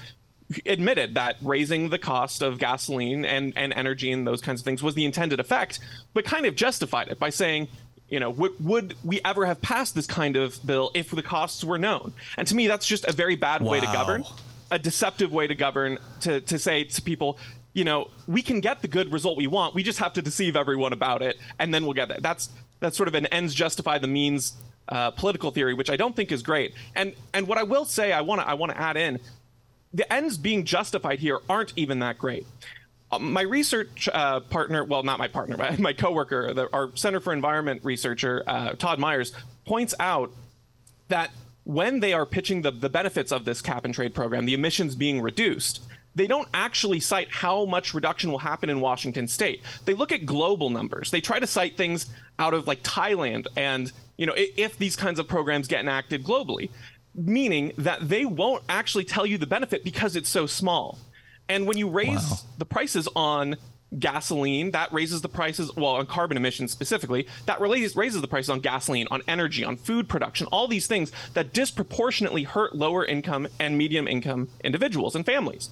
admitted 0.66 1.14
that 1.14 1.36
raising 1.42 1.90
the 1.90 1.98
cost 1.98 2.42
of 2.42 2.58
gasoline 2.58 3.24
and, 3.24 3.52
and 3.56 3.72
energy 3.72 4.10
and 4.10 4.26
those 4.26 4.40
kinds 4.40 4.60
of 4.60 4.64
things 4.64 4.82
was 4.82 4.94
the 4.94 5.04
intended 5.04 5.38
effect, 5.38 5.78
but 6.12 6.24
kind 6.24 6.46
of 6.46 6.56
justified 6.56 7.08
it 7.08 7.18
by 7.18 7.30
saying, 7.30 7.68
you 8.08 8.18
know, 8.18 8.30
would, 8.30 8.52
would 8.64 8.94
we 9.04 9.20
ever 9.24 9.46
have 9.46 9.62
passed 9.62 9.94
this 9.94 10.06
kind 10.06 10.36
of 10.36 10.64
bill 10.66 10.90
if 10.94 11.10
the 11.10 11.22
costs 11.22 11.62
were 11.62 11.78
known? 11.78 12.12
And 12.36 12.46
to 12.48 12.56
me, 12.56 12.66
that's 12.66 12.86
just 12.86 13.04
a 13.06 13.12
very 13.12 13.36
bad 13.36 13.62
wow. 13.62 13.72
way 13.72 13.80
to 13.80 13.86
govern, 13.86 14.24
a 14.70 14.78
deceptive 14.78 15.32
way 15.32 15.46
to 15.46 15.54
govern, 15.54 15.98
to, 16.22 16.40
to 16.40 16.58
say 16.58 16.84
to 16.84 17.02
people, 17.02 17.38
you 17.80 17.84
know, 17.84 18.10
we 18.28 18.42
can 18.42 18.60
get 18.60 18.82
the 18.82 18.88
good 18.88 19.10
result 19.10 19.38
we 19.38 19.46
want. 19.46 19.74
We 19.74 19.82
just 19.82 20.00
have 20.00 20.12
to 20.12 20.20
deceive 20.20 20.54
everyone 20.54 20.92
about 20.92 21.22
it, 21.22 21.38
and 21.58 21.72
then 21.72 21.84
we'll 21.84 21.94
get 21.94 22.08
that. 22.08 22.22
That's 22.22 22.50
that's 22.78 22.94
sort 22.94 23.08
of 23.08 23.14
an 23.14 23.24
ends 23.28 23.54
justify 23.54 23.96
the 23.96 24.06
means 24.06 24.52
uh, 24.90 25.12
political 25.12 25.50
theory, 25.50 25.72
which 25.72 25.88
I 25.88 25.96
don't 25.96 26.14
think 26.14 26.30
is 26.30 26.42
great. 26.42 26.74
And 26.94 27.14
and 27.32 27.46
what 27.46 27.56
I 27.56 27.62
will 27.62 27.86
say, 27.86 28.12
I 28.12 28.20
want 28.20 28.42
to 28.42 28.46
I 28.46 28.52
want 28.52 28.72
to 28.72 28.78
add 28.78 28.98
in, 28.98 29.18
the 29.94 30.12
ends 30.12 30.36
being 30.36 30.66
justified 30.66 31.20
here 31.20 31.38
aren't 31.48 31.72
even 31.74 32.00
that 32.00 32.18
great. 32.18 32.46
Um, 33.10 33.32
my 33.32 33.40
research 33.40 34.10
uh, 34.12 34.40
partner, 34.40 34.84
well, 34.84 35.02
not 35.02 35.18
my 35.18 35.28
partner, 35.28 35.56
but 35.56 35.78
my 35.88 35.94
coworker, 35.94 36.52
the, 36.52 36.70
our 36.74 36.94
Center 36.96 37.18
for 37.18 37.32
Environment 37.32 37.80
researcher, 37.82 38.44
uh, 38.46 38.74
Todd 38.74 38.98
Myers, 38.98 39.32
points 39.64 39.94
out 39.98 40.30
that 41.08 41.30
when 41.64 42.00
they 42.00 42.12
are 42.12 42.26
pitching 42.26 42.60
the, 42.60 42.72
the 42.72 42.90
benefits 42.90 43.32
of 43.32 43.46
this 43.46 43.62
cap 43.62 43.86
and 43.86 43.94
trade 43.94 44.14
program, 44.14 44.44
the 44.44 44.52
emissions 44.52 44.94
being 44.94 45.22
reduced, 45.22 45.80
they 46.14 46.26
don't 46.26 46.48
actually 46.52 47.00
cite 47.00 47.28
how 47.30 47.64
much 47.64 47.94
reduction 47.94 48.30
will 48.30 48.38
happen 48.38 48.68
in 48.68 48.80
Washington 48.80 49.28
state. 49.28 49.62
They 49.84 49.94
look 49.94 50.12
at 50.12 50.26
global 50.26 50.70
numbers. 50.70 51.10
They 51.10 51.20
try 51.20 51.38
to 51.38 51.46
cite 51.46 51.76
things 51.76 52.06
out 52.38 52.54
of 52.54 52.66
like 52.66 52.82
Thailand 52.82 53.46
and, 53.56 53.92
you 54.16 54.26
know, 54.26 54.34
if 54.36 54.76
these 54.78 54.96
kinds 54.96 55.18
of 55.18 55.28
programs 55.28 55.68
get 55.68 55.80
enacted 55.80 56.24
globally, 56.24 56.70
meaning 57.14 57.72
that 57.78 58.08
they 58.08 58.24
won't 58.24 58.64
actually 58.68 59.04
tell 59.04 59.26
you 59.26 59.38
the 59.38 59.46
benefit 59.46 59.84
because 59.84 60.16
it's 60.16 60.28
so 60.28 60.46
small. 60.46 60.98
And 61.48 61.66
when 61.66 61.76
you 61.76 61.88
raise 61.88 62.30
wow. 62.30 62.36
the 62.58 62.64
prices 62.64 63.08
on 63.16 63.56
gasoline, 63.98 64.70
that 64.70 64.92
raises 64.92 65.20
the 65.20 65.28
prices, 65.28 65.74
well, 65.74 65.96
on 65.96 66.06
carbon 66.06 66.36
emissions 66.36 66.70
specifically, 66.70 67.26
that 67.46 67.60
raises, 67.60 67.96
raises 67.96 68.20
the 68.20 68.28
prices 68.28 68.50
on 68.50 68.60
gasoline, 68.60 69.08
on 69.10 69.20
energy, 69.26 69.64
on 69.64 69.76
food 69.76 70.08
production, 70.08 70.46
all 70.48 70.68
these 70.68 70.86
things 70.86 71.10
that 71.34 71.52
disproportionately 71.52 72.44
hurt 72.44 72.74
lower 72.74 73.04
income 73.04 73.48
and 73.58 73.76
medium 73.76 74.06
income 74.06 74.48
individuals 74.62 75.16
and 75.16 75.26
families. 75.26 75.70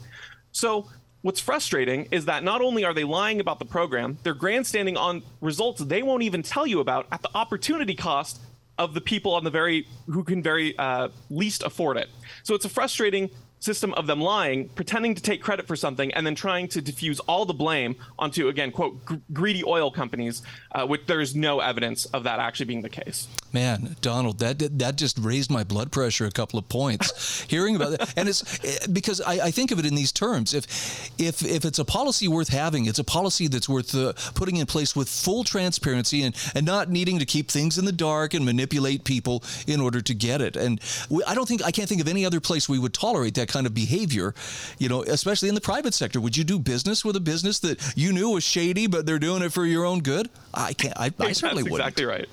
So 0.53 0.89
what's 1.23 1.41
frustrating 1.41 2.09
is 2.11 2.27
that 2.27 2.45
not 2.45 2.61
only 2.61 2.85
are 2.85 2.95
they 2.95 3.05
lying 3.05 3.41
about 3.41 3.59
the 3.59 3.65
program, 3.65 4.19
they're 4.23 4.35
grandstanding 4.35 4.97
on 4.97 5.23
results 5.41 5.81
they 5.81 6.03
won't 6.03 6.23
even 6.23 6.43
tell 6.43 6.67
you 6.67 6.81
about 6.81 7.07
at 7.13 7.23
the 7.23 7.31
opportunity 7.35 7.95
cost 7.95 8.41
of 8.79 8.95
the 8.95 9.01
people 9.01 9.35
on 9.35 9.45
the 9.45 9.51
very 9.51 9.87
who 10.07 10.23
can 10.23 10.43
very 10.43 10.79
uh, 10.79 11.09
least 11.31 11.63
afford 11.65 11.97
it. 11.97 12.09
So 12.45 12.55
it's 12.55 12.65
a 12.65 12.69
frustrating 12.69 13.31
system 13.61 13.95
of 13.95 14.07
them 14.07 14.21
lying, 14.21 14.69
pretending 14.71 15.15
to 15.15 15.23
take 15.23 15.43
credit 15.43 15.67
for 15.67 15.77
something, 15.77 16.13
and 16.15 16.27
then 16.27 16.35
trying 16.35 16.69
to 16.69 16.81
diffuse 16.81 17.21
all 17.21 17.45
the 17.45 17.55
blame 17.55 17.97
onto, 18.19 18.49
again, 18.49 18.71
quote, 18.71 18.99
greedy 19.33 19.65
oil 19.65 19.91
companies, 19.91 20.43
uh, 20.73 20.87
which 20.87 21.03
there's 21.07 21.35
no 21.35 21.61
evidence 21.61 22.07
of 22.07 22.25
that 22.25 22.39
actually 22.41 22.67
being 22.67 22.83
the 22.83 22.89
case. 22.89 23.29
Man, 23.53 23.97
Donald, 24.03 24.41
that 24.41 24.59
that 24.79 24.97
just 24.97 25.19
raised 25.19 25.51
my 25.51 25.65
blood 25.65 25.91
pressure 25.91 26.27
a 26.27 26.31
couple 26.31 26.59
of 26.59 26.69
points 26.69 27.41
hearing 27.49 27.77
about 27.77 27.99
that, 27.99 28.13
and 28.15 28.29
it's 28.29 28.63
eh, 28.63 28.87
because 28.93 29.23
I, 29.23 29.47
I, 29.47 29.51
think 29.51 29.71
of 29.71 29.79
it 29.79 29.87
in 29.87 29.95
these 29.95 30.13
terms. 30.13 30.53
If 30.53 31.11
if 31.19 31.43
if 31.43 31.65
it's 31.65 31.79
a 31.79 31.85
policy 31.85 32.29
worth 32.29 32.49
having, 32.49 32.85
it's 32.85 32.99
a 32.99 33.05
policy 33.05 33.49
that's 33.49 33.67
worth 33.67 33.95
uh, 33.95 34.13
putting 34.35 34.57
in 34.57 34.67
place 34.67 34.95
with 34.95 35.09
full 35.09 35.45
transparency 35.45 36.23
and 36.25 36.37
and 36.55 36.67
not 36.67 36.91
needing 36.91 37.19
to 37.21 37.25
keep 37.25 37.51
things 37.51 37.79
in 37.79 37.87
the 37.87 37.93
dark 37.93 38.35
and 38.35 38.45
manipulate 38.45 39.05
people 39.05 39.43
in 39.67 39.81
order 39.81 40.03
to 40.03 40.13
get 40.13 40.43
it. 40.43 40.55
And 40.55 40.79
we, 41.09 41.25
I 41.25 41.35
don't 41.35 41.49
think 41.49 41.65
I 41.65 41.71
can't 41.71 41.89
think 41.89 42.03
of 42.03 42.09
any 42.09 42.27
other 42.27 42.41
place 42.41 42.69
we 42.69 42.79
would 42.79 42.93
tolerate 42.93 43.35
that 43.37 43.48
kind 43.49 43.67
of 43.67 43.75
behavior. 43.75 44.35
You 44.79 44.89
know, 44.89 45.03
especially 45.03 45.49
in 45.49 45.55
the 45.55 45.61
private 45.61 45.95
sector. 45.95 46.21
Would 46.21 46.37
you 46.37 46.45
do 46.45 46.59
business 46.59 47.05
with 47.05 47.17
a 47.17 47.21
business 47.21 47.59
that 47.61 47.95
you 47.97 48.13
knew 48.13 48.31
was 48.31 48.45
shady, 48.45 48.87
but 48.87 49.07
they're 49.07 49.19
doing 49.19 49.43
it 49.43 49.53
for 49.53 49.67
your 49.67 49.85
own 49.85 50.01
good? 50.01 50.31
I 50.55 50.73
can't. 50.73 50.95
I, 50.97 51.13
I 51.19 51.33
certainly 51.33 51.63
wouldn't. 51.65 51.81
Exactly 51.81 52.05
right. 52.05 52.29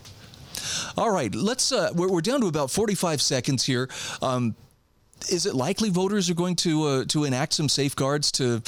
All 0.97 1.11
right, 1.11 1.33
let's. 1.33 1.71
Uh, 1.71 1.91
we're, 1.95 2.09
we're 2.09 2.21
down 2.21 2.41
to 2.41 2.47
about 2.47 2.71
45 2.71 3.21
seconds 3.21 3.65
here. 3.65 3.89
Um, 4.21 4.55
is 5.29 5.45
it 5.45 5.55
likely 5.55 5.89
voters 5.89 6.29
are 6.29 6.35
going 6.35 6.55
to 6.57 6.83
uh, 6.83 7.05
to 7.05 7.23
enact 7.23 7.53
some 7.53 7.69
safeguards 7.69 8.31
to, 8.33 8.61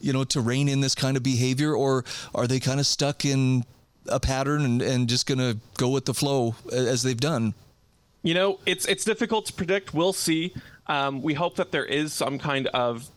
you 0.00 0.12
know, 0.12 0.24
to 0.24 0.40
rein 0.40 0.68
in 0.68 0.80
this 0.80 0.94
kind 0.94 1.16
of 1.16 1.22
behavior, 1.22 1.74
or 1.74 2.04
are 2.34 2.46
they 2.46 2.60
kind 2.60 2.80
of 2.80 2.86
stuck 2.86 3.24
in 3.24 3.64
a 4.08 4.20
pattern 4.20 4.64
and, 4.64 4.82
and 4.82 5.08
just 5.08 5.26
going 5.26 5.38
to 5.38 5.58
go 5.78 5.88
with 5.88 6.04
the 6.04 6.14
flow 6.14 6.54
as 6.72 7.02
they've 7.02 7.20
done? 7.20 7.54
You 8.22 8.34
know, 8.34 8.58
it's 8.66 8.86
it's 8.86 9.04
difficult 9.04 9.46
to 9.46 9.52
predict. 9.52 9.94
We'll 9.94 10.12
see. 10.12 10.54
Um, 10.88 11.22
we 11.22 11.34
hope 11.34 11.56
that 11.56 11.72
there 11.72 11.84
is 11.84 12.12
some 12.12 12.38
kind 12.38 12.66
of 12.68 13.08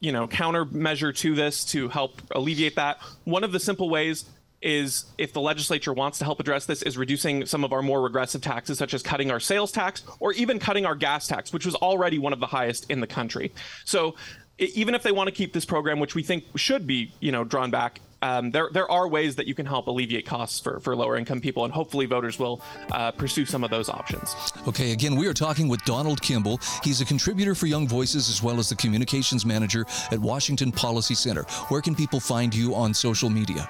you 0.00 0.12
know 0.12 0.26
countermeasure 0.26 1.16
to 1.18 1.34
this 1.34 1.64
to 1.66 1.88
help 1.88 2.20
alleviate 2.30 2.76
that. 2.76 2.98
One 3.24 3.44
of 3.44 3.52
the 3.52 3.60
simple 3.60 3.88
ways 3.88 4.24
is 4.62 5.06
if 5.18 5.32
the 5.32 5.40
legislature 5.40 5.92
wants 5.92 6.18
to 6.18 6.24
help 6.24 6.40
address 6.40 6.66
this 6.66 6.82
is 6.82 6.96
reducing 6.96 7.44
some 7.46 7.64
of 7.64 7.72
our 7.72 7.82
more 7.82 8.00
regressive 8.00 8.40
taxes 8.40 8.78
such 8.78 8.94
as 8.94 9.02
cutting 9.02 9.30
our 9.30 9.40
sales 9.40 9.72
tax 9.72 10.02
or 10.20 10.32
even 10.34 10.58
cutting 10.58 10.86
our 10.86 10.94
gas 10.94 11.26
tax 11.26 11.52
which 11.52 11.66
was 11.66 11.74
already 11.74 12.18
one 12.18 12.32
of 12.32 12.40
the 12.40 12.46
highest 12.46 12.88
in 12.88 13.00
the 13.00 13.06
country 13.06 13.52
so 13.84 14.14
even 14.58 14.94
if 14.94 15.02
they 15.02 15.10
want 15.10 15.26
to 15.26 15.34
keep 15.34 15.52
this 15.52 15.64
program 15.64 15.98
which 15.98 16.14
we 16.14 16.22
think 16.22 16.44
should 16.54 16.86
be 16.86 17.12
you 17.18 17.32
know 17.32 17.42
drawn 17.42 17.72
back 17.72 18.00
um, 18.22 18.50
there, 18.50 18.68
there 18.72 18.90
are 18.90 19.08
ways 19.08 19.36
that 19.36 19.46
you 19.46 19.54
can 19.54 19.66
help 19.66 19.86
alleviate 19.86 20.26
costs 20.26 20.60
for, 20.60 20.80
for 20.80 20.96
lower 20.96 21.16
income 21.16 21.40
people, 21.40 21.64
and 21.64 21.72
hopefully 21.72 22.06
voters 22.06 22.38
will 22.38 22.62
uh, 22.92 23.10
pursue 23.10 23.44
some 23.44 23.64
of 23.64 23.70
those 23.70 23.88
options. 23.88 24.34
Okay, 24.66 24.92
again, 24.92 25.16
we 25.16 25.26
are 25.26 25.34
talking 25.34 25.68
with 25.68 25.82
Donald 25.84 26.22
Kimball. 26.22 26.60
He's 26.82 27.00
a 27.00 27.04
contributor 27.04 27.54
for 27.54 27.66
Young 27.66 27.88
Voices 27.88 28.28
as 28.28 28.42
well 28.42 28.58
as 28.58 28.68
the 28.68 28.76
communications 28.76 29.44
manager 29.44 29.84
at 30.10 30.18
Washington 30.18 30.72
Policy 30.72 31.14
Center. 31.14 31.42
Where 31.68 31.80
can 31.80 31.94
people 31.94 32.20
find 32.20 32.54
you 32.54 32.74
on 32.74 32.94
social 32.94 33.28
media? 33.28 33.68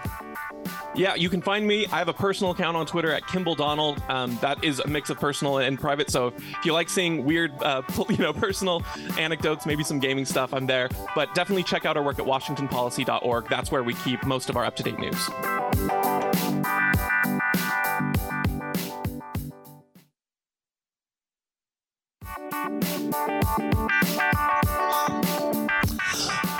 Yeah, 0.94 1.14
you 1.14 1.30
can 1.30 1.40
find 1.40 1.66
me. 1.66 1.86
I 1.86 1.98
have 1.98 2.08
a 2.08 2.12
personal 2.12 2.52
account 2.52 2.76
on 2.76 2.86
Twitter 2.86 3.12
at 3.12 3.26
Kimball 3.26 3.54
Donald. 3.54 4.02
Um, 4.08 4.38
that 4.42 4.62
is 4.62 4.78
a 4.78 4.86
mix 4.86 5.08
of 5.10 5.18
personal 5.18 5.58
and 5.58 5.80
private. 5.80 6.10
So 6.10 6.28
if 6.28 6.64
you 6.64 6.72
like 6.72 6.90
seeing 6.90 7.24
weird, 7.24 7.52
uh, 7.62 7.82
you 8.10 8.18
know, 8.18 8.32
personal 8.32 8.82
anecdotes, 9.18 9.64
maybe 9.64 9.84
some 9.84 9.98
gaming 10.00 10.24
stuff, 10.24 10.52
I'm 10.52 10.66
there. 10.66 10.90
But 11.14 11.34
definitely 11.34 11.62
check 11.64 11.86
out 11.86 11.96
our 11.96 12.02
work 12.02 12.18
at 12.18 12.26
WashingtonPolicy.org. 12.26 13.48
That's 13.48 13.70
where 13.70 13.82
we 13.82 13.94
keep 13.94 14.24
most 14.24 14.50
of 14.50 14.56
our 14.56 14.64
up-to-date 14.64 14.98
news. 14.98 15.28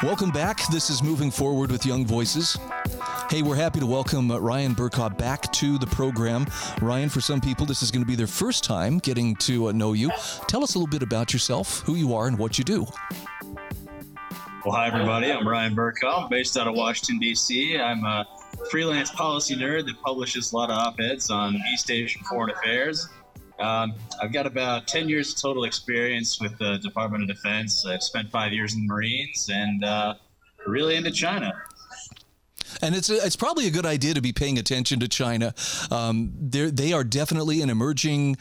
Welcome 0.02 0.32
back. 0.32 0.66
This 0.66 0.90
is 0.90 1.00
Moving 1.00 1.30
Forward 1.30 1.70
with 1.70 1.86
Young 1.86 2.04
Voices. 2.04 2.58
Hey, 3.30 3.42
we're 3.42 3.54
happy 3.54 3.78
to 3.78 3.86
welcome 3.86 4.32
Ryan 4.32 4.74
Bercaw 4.74 5.16
back 5.16 5.52
to 5.52 5.78
the 5.78 5.86
program. 5.86 6.44
Ryan, 6.80 7.08
for 7.08 7.20
some 7.20 7.40
people, 7.40 7.66
this 7.66 7.84
is 7.84 7.92
going 7.92 8.02
to 8.02 8.06
be 8.06 8.16
their 8.16 8.26
first 8.26 8.64
time 8.64 8.98
getting 8.98 9.36
to 9.36 9.68
uh, 9.68 9.72
know 9.72 9.92
you. 9.92 10.10
Tell 10.48 10.64
us 10.64 10.74
a 10.74 10.78
little 10.78 10.90
bit 10.90 11.04
about 11.04 11.32
yourself, 11.32 11.82
who 11.82 11.94
you 11.94 12.16
are, 12.16 12.26
and 12.26 12.36
what 12.36 12.58
you 12.58 12.64
do. 12.64 12.84
Well, 14.64 14.74
hi, 14.74 14.88
everybody. 14.88 15.30
I'm 15.30 15.46
Ryan 15.46 15.76
Bercaw, 15.76 16.28
based 16.28 16.56
out 16.56 16.66
of 16.66 16.74
Washington, 16.74 17.20
D.C. 17.20 17.78
I'm 17.78 18.04
a 18.04 18.26
freelance 18.72 19.12
policy 19.12 19.54
nerd 19.54 19.86
that 19.86 20.02
publishes 20.02 20.50
a 20.50 20.56
lot 20.56 20.68
of 20.68 20.78
op 20.78 20.98
eds 20.98 21.30
on 21.30 21.56
East 21.72 21.92
Asian 21.92 22.24
foreign 22.24 22.50
affairs. 22.50 23.08
Um, 23.62 23.94
I've 24.20 24.32
got 24.32 24.46
about 24.46 24.88
10 24.88 25.08
years 25.08 25.40
total 25.40 25.64
experience 25.64 26.40
with 26.40 26.58
the 26.58 26.78
Department 26.78 27.22
of 27.22 27.28
Defense. 27.28 27.86
I've 27.86 28.02
spent 28.02 28.30
five 28.30 28.52
years 28.52 28.74
in 28.74 28.80
the 28.80 28.88
Marines 28.88 29.48
and 29.52 29.84
uh, 29.84 30.14
really 30.66 30.96
into 30.96 31.12
China. 31.12 31.52
And 32.80 32.96
it's 32.96 33.08
it's 33.10 33.36
probably 33.36 33.68
a 33.68 33.70
good 33.70 33.86
idea 33.86 34.14
to 34.14 34.20
be 34.20 34.32
paying 34.32 34.58
attention 34.58 34.98
to 35.00 35.08
China. 35.08 35.54
Um, 35.90 36.32
they 36.36 36.92
are 36.92 37.04
definitely 37.04 37.60
an 37.62 37.70
emerging 37.70 38.38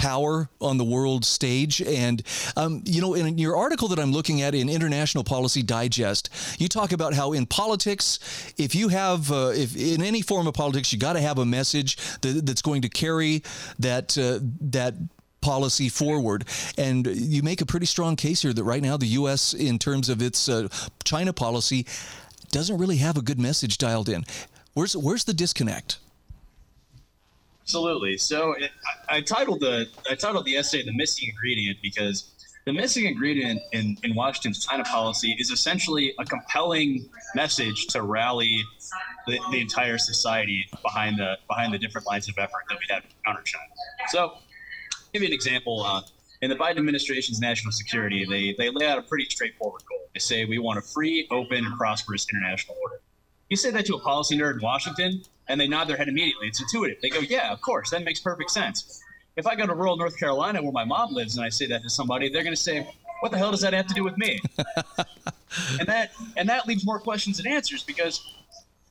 power 0.00 0.48
on 0.62 0.78
the 0.78 0.84
world 0.84 1.26
stage. 1.26 1.82
And, 1.82 2.22
um, 2.56 2.82
you 2.86 3.02
know, 3.02 3.12
in 3.12 3.36
your 3.36 3.54
article 3.54 3.86
that 3.88 3.98
I'm 3.98 4.12
looking 4.12 4.40
at 4.40 4.54
in 4.54 4.70
International 4.70 5.22
Policy 5.22 5.62
Digest, 5.62 6.30
you 6.58 6.68
talk 6.68 6.92
about 6.92 7.12
how 7.12 7.34
in 7.34 7.44
politics, 7.44 8.18
if 8.56 8.74
you 8.74 8.88
have, 8.88 9.30
uh, 9.30 9.52
if 9.54 9.76
in 9.76 10.02
any 10.02 10.22
form 10.22 10.46
of 10.46 10.54
politics, 10.54 10.90
you 10.90 10.98
got 10.98 11.12
to 11.12 11.20
have 11.20 11.36
a 11.36 11.44
message 11.44 11.98
that, 12.22 12.46
that's 12.46 12.62
going 12.62 12.80
to 12.80 12.88
carry 12.88 13.42
that, 13.78 14.16
uh, 14.16 14.38
that 14.70 14.94
policy 15.42 15.90
forward. 15.90 16.46
And 16.78 17.06
you 17.06 17.42
make 17.42 17.60
a 17.60 17.66
pretty 17.66 17.86
strong 17.86 18.16
case 18.16 18.40
here 18.40 18.54
that 18.54 18.64
right 18.64 18.82
now 18.82 18.96
the 18.96 19.06
U.S., 19.06 19.52
in 19.52 19.78
terms 19.78 20.08
of 20.08 20.22
its 20.22 20.48
uh, 20.48 20.68
China 21.04 21.34
policy, 21.34 21.84
doesn't 22.50 22.78
really 22.78 22.96
have 22.96 23.18
a 23.18 23.22
good 23.22 23.38
message 23.38 23.76
dialed 23.76 24.08
in. 24.08 24.24
Where's 24.72 24.96
where's 24.96 25.24
the 25.24 25.34
disconnect? 25.34 25.98
Absolutely. 27.70 28.18
So 28.18 28.52
it, 28.54 28.72
I, 29.08 29.18
I, 29.18 29.20
titled 29.20 29.60
the 29.60 29.86
I 30.10 30.16
titled 30.16 30.44
the 30.44 30.56
essay 30.56 30.82
"The 30.82 30.92
Missing 30.92 31.28
Ingredient" 31.28 31.78
because 31.80 32.32
the 32.66 32.72
missing 32.72 33.06
ingredient 33.06 33.60
in, 33.72 33.96
in 34.02 34.14
Washington's 34.14 34.66
China 34.66 34.82
policy 34.84 35.36
is 35.38 35.50
essentially 35.50 36.12
a 36.18 36.24
compelling 36.24 37.08
message 37.34 37.86
to 37.86 38.02
rally 38.02 38.60
the, 39.26 39.38
the 39.50 39.60
entire 39.60 39.98
society 39.98 40.66
behind 40.82 41.18
the 41.18 41.36
behind 41.48 41.72
the 41.72 41.78
different 41.78 42.06
lines 42.08 42.28
of 42.28 42.34
effort 42.38 42.64
that 42.68 42.78
we 42.78 42.84
have 42.92 43.02
to 43.02 43.08
counter 43.24 43.42
China. 43.42 43.64
So, 44.08 44.32
give 45.12 45.22
you 45.22 45.28
an 45.28 45.34
example. 45.34 45.84
Uh, 45.84 46.02
in 46.42 46.48
the 46.48 46.56
Biden 46.56 46.78
administration's 46.78 47.38
national 47.38 47.70
security, 47.70 48.24
they, 48.24 48.54
they 48.56 48.70
lay 48.70 48.86
out 48.86 48.98
a 48.98 49.02
pretty 49.02 49.26
straightforward 49.26 49.82
goal. 49.86 50.08
They 50.14 50.20
say 50.20 50.46
we 50.46 50.58
want 50.58 50.78
a 50.78 50.82
free, 50.82 51.28
open, 51.30 51.66
and 51.66 51.76
prosperous 51.76 52.26
international 52.32 52.78
order. 52.82 53.02
You 53.50 53.56
say 53.56 53.70
that 53.72 53.84
to 53.86 53.96
a 53.96 54.00
policy 54.00 54.38
nerd 54.38 54.54
in 54.54 54.60
Washington, 54.62 55.22
and 55.48 55.60
they 55.60 55.66
nod 55.66 55.88
their 55.88 55.96
head 55.96 56.08
immediately. 56.08 56.46
It's 56.46 56.60
intuitive. 56.60 56.98
They 57.02 57.10
go, 57.10 57.18
yeah, 57.18 57.52
of 57.52 57.60
course, 57.60 57.90
that 57.90 58.04
makes 58.04 58.20
perfect 58.20 58.50
sense. 58.52 59.02
If 59.36 59.46
I 59.46 59.56
go 59.56 59.66
to 59.66 59.74
rural 59.74 59.96
North 59.96 60.16
Carolina 60.18 60.62
where 60.62 60.72
my 60.72 60.84
mom 60.84 61.12
lives 61.12 61.36
and 61.36 61.44
I 61.44 61.48
say 61.48 61.66
that 61.66 61.82
to 61.82 61.90
somebody, 61.90 62.28
they're 62.28 62.44
going 62.44 62.54
to 62.54 62.60
say, 62.60 62.88
what 63.20 63.32
the 63.32 63.38
hell 63.38 63.50
does 63.50 63.60
that 63.60 63.72
have 63.72 63.88
to 63.88 63.94
do 63.94 64.04
with 64.04 64.16
me? 64.16 64.40
and 65.78 65.88
that 65.88 66.12
and 66.36 66.48
that 66.48 66.66
leaves 66.66 66.86
more 66.86 67.00
questions 67.00 67.38
than 67.38 67.46
answers 67.46 67.82
because 67.82 68.24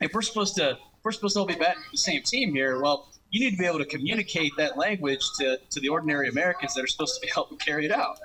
if 0.01 0.13
we're 0.13 0.21
supposed 0.21 0.55
to 0.55 0.71
if 0.71 1.05
we're 1.05 1.11
supposed 1.11 1.35
to 1.35 1.39
all 1.39 1.45
be 1.45 1.55
back 1.55 1.77
the 1.91 1.97
same 1.97 2.21
team 2.23 2.53
here, 2.53 2.81
well, 2.81 3.09
you 3.31 3.39
need 3.39 3.51
to 3.51 3.57
be 3.57 3.65
able 3.65 3.79
to 3.79 3.85
communicate 3.85 4.51
that 4.57 4.77
language 4.77 5.21
to, 5.39 5.57
to 5.69 5.79
the 5.79 5.87
ordinary 5.87 6.27
Americans 6.29 6.73
that 6.73 6.83
are 6.83 6.87
supposed 6.87 7.15
to 7.15 7.21
be 7.21 7.31
helping 7.33 7.57
carry 7.57 7.85
it 7.85 7.91
out. 7.91 8.19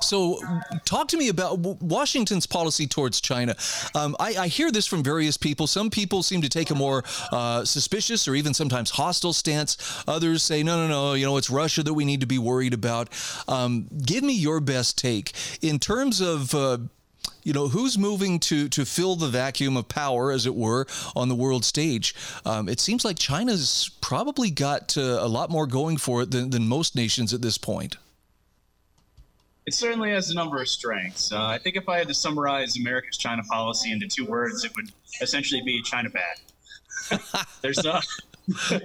So, 0.00 0.40
talk 0.84 1.08
to 1.08 1.16
me 1.16 1.28
about 1.28 1.58
Washington's 1.58 2.46
policy 2.46 2.86
towards 2.86 3.20
China. 3.20 3.56
Um, 3.94 4.16
I, 4.18 4.34
I, 4.36 4.48
hear 4.48 4.70
this 4.70 4.86
from 4.86 5.02
various 5.02 5.36
people. 5.36 5.66
Some 5.66 5.90
people 5.90 6.22
seem 6.22 6.42
to 6.42 6.48
take 6.48 6.70
a 6.70 6.74
more 6.74 7.04
uh, 7.32 7.64
suspicious 7.64 8.26
or 8.26 8.34
even 8.34 8.54
sometimes 8.54 8.90
hostile 8.90 9.32
stance. 9.32 10.02
Others 10.06 10.42
say, 10.42 10.62
no, 10.62 10.76
no, 10.76 10.88
no, 10.88 11.14
you 11.14 11.24
know, 11.24 11.36
it's 11.36 11.50
Russia 11.50 11.82
that 11.82 11.94
we 11.94 12.04
need 12.04 12.20
to 12.20 12.26
be 12.26 12.38
worried 12.38 12.74
about. 12.74 13.08
Um, 13.46 13.88
give 14.04 14.24
me 14.24 14.34
your 14.34 14.60
best 14.60 14.98
take 14.98 15.32
in 15.62 15.78
terms 15.78 16.20
of 16.20 16.54
uh, 16.54 16.78
you 17.48 17.54
know, 17.54 17.68
who's 17.68 17.96
moving 17.96 18.38
to 18.40 18.68
to 18.68 18.84
fill 18.84 19.16
the 19.16 19.28
vacuum 19.28 19.76
of 19.76 19.88
power, 19.88 20.30
as 20.30 20.44
it 20.44 20.54
were, 20.54 20.86
on 21.16 21.28
the 21.28 21.34
world 21.34 21.64
stage? 21.64 22.14
Um, 22.44 22.68
it 22.68 22.78
seems 22.78 23.04
like 23.04 23.18
China's 23.18 23.90
probably 24.02 24.50
got 24.50 24.96
uh, 24.98 25.18
a 25.20 25.28
lot 25.28 25.48
more 25.50 25.66
going 25.66 25.96
for 25.96 26.22
it 26.22 26.30
than, 26.30 26.50
than 26.50 26.68
most 26.68 26.94
nations 26.94 27.32
at 27.32 27.40
this 27.40 27.56
point. 27.56 27.96
It 29.68 29.74
certainly 29.74 30.12
has 30.12 30.30
a 30.30 30.34
number 30.34 30.62
of 30.62 30.66
strengths. 30.66 31.30
Uh, 31.30 31.44
I 31.44 31.58
think 31.58 31.76
if 31.76 31.90
I 31.90 31.98
had 31.98 32.08
to 32.08 32.14
summarize 32.14 32.78
America's 32.78 33.18
China 33.18 33.42
policy 33.42 33.92
into 33.92 34.08
two 34.08 34.24
words, 34.24 34.64
it 34.64 34.74
would 34.74 34.90
essentially 35.20 35.60
be 35.60 35.82
China 35.82 36.08
bad. 36.08 37.20
There's 37.60 37.84
uh, 37.84 38.00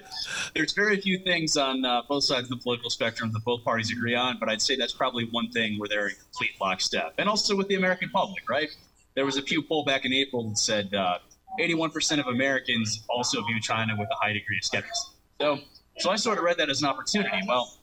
there's 0.54 0.74
very 0.74 1.00
few 1.00 1.20
things 1.20 1.56
on 1.56 1.86
uh, 1.86 2.02
both 2.10 2.26
sides 2.26 2.52
of 2.52 2.58
the 2.58 2.62
political 2.62 2.90
spectrum 2.90 3.32
that 3.32 3.46
both 3.46 3.64
parties 3.64 3.94
agree 3.94 4.14
on, 4.14 4.36
but 4.42 4.50
I'd 4.50 4.62
say 4.62 4.76
that's 4.76 4.92
probably 4.92 5.30
one 5.32 5.50
thing 5.52 5.80
where 5.80 5.88
they're 5.88 6.10
in 6.10 6.16
complete 6.16 6.52
lockstep. 6.60 7.14
And 7.18 7.30
also 7.30 7.56
with 7.56 7.70
the 7.70 7.76
American 7.76 8.10
public, 8.10 8.50
right? 8.50 8.68
There 9.16 9.24
was 9.24 9.38
a 9.38 9.42
Pew 9.42 9.64
poll 9.64 9.86
back 9.86 10.04
in 10.04 10.12
April 10.12 10.50
that 10.50 10.58
said 10.58 10.94
uh, 10.94 11.20
81% 11.62 12.20
of 12.20 12.28
Americans 12.28 13.06
also 13.10 13.42
view 13.46 13.62
China 13.62 13.96
with 13.98 14.10
a 14.12 14.16
high 14.16 14.34
degree 14.34 14.58
of 14.58 14.66
skepticism. 14.66 15.14
So, 15.40 15.60
so 16.00 16.10
I 16.10 16.18
sort 16.18 16.40
of 16.40 16.44
read 16.44 16.58
that 16.58 16.70
as 16.70 16.82
an 16.82 16.90
opportunity. 16.90 17.40
Well, 17.48 17.74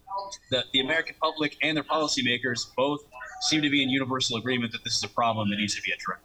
the, 0.51 0.64
the 0.73 0.81
American 0.81 1.16
public 1.20 1.57
and 1.62 1.77
their 1.77 1.85
policymakers 1.85 2.75
both 2.77 3.01
seem 3.42 3.62
to 3.62 3.70
be 3.70 3.83
in 3.83 3.88
universal 3.88 4.37
agreement 4.37 4.73
that 4.73 4.85
this 4.85 4.96
is 4.96 5.05
a 5.05 5.09
problem 5.09 5.51
that 5.51 5.57
needs 5.57 5.75
to 5.75 5.83
be 5.83 5.92
addressed. 5.92 6.25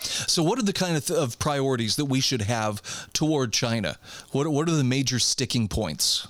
So, 0.00 0.42
what 0.42 0.58
are 0.58 0.62
the 0.62 0.72
kind 0.72 0.96
of, 0.96 1.06
th- 1.06 1.18
of 1.18 1.38
priorities 1.38 1.96
that 1.96 2.04
we 2.04 2.20
should 2.20 2.42
have 2.42 2.82
toward 3.12 3.52
China? 3.52 3.96
What 4.32 4.46
what 4.48 4.68
are 4.68 4.72
the 4.72 4.84
major 4.84 5.18
sticking 5.18 5.68
points? 5.68 6.28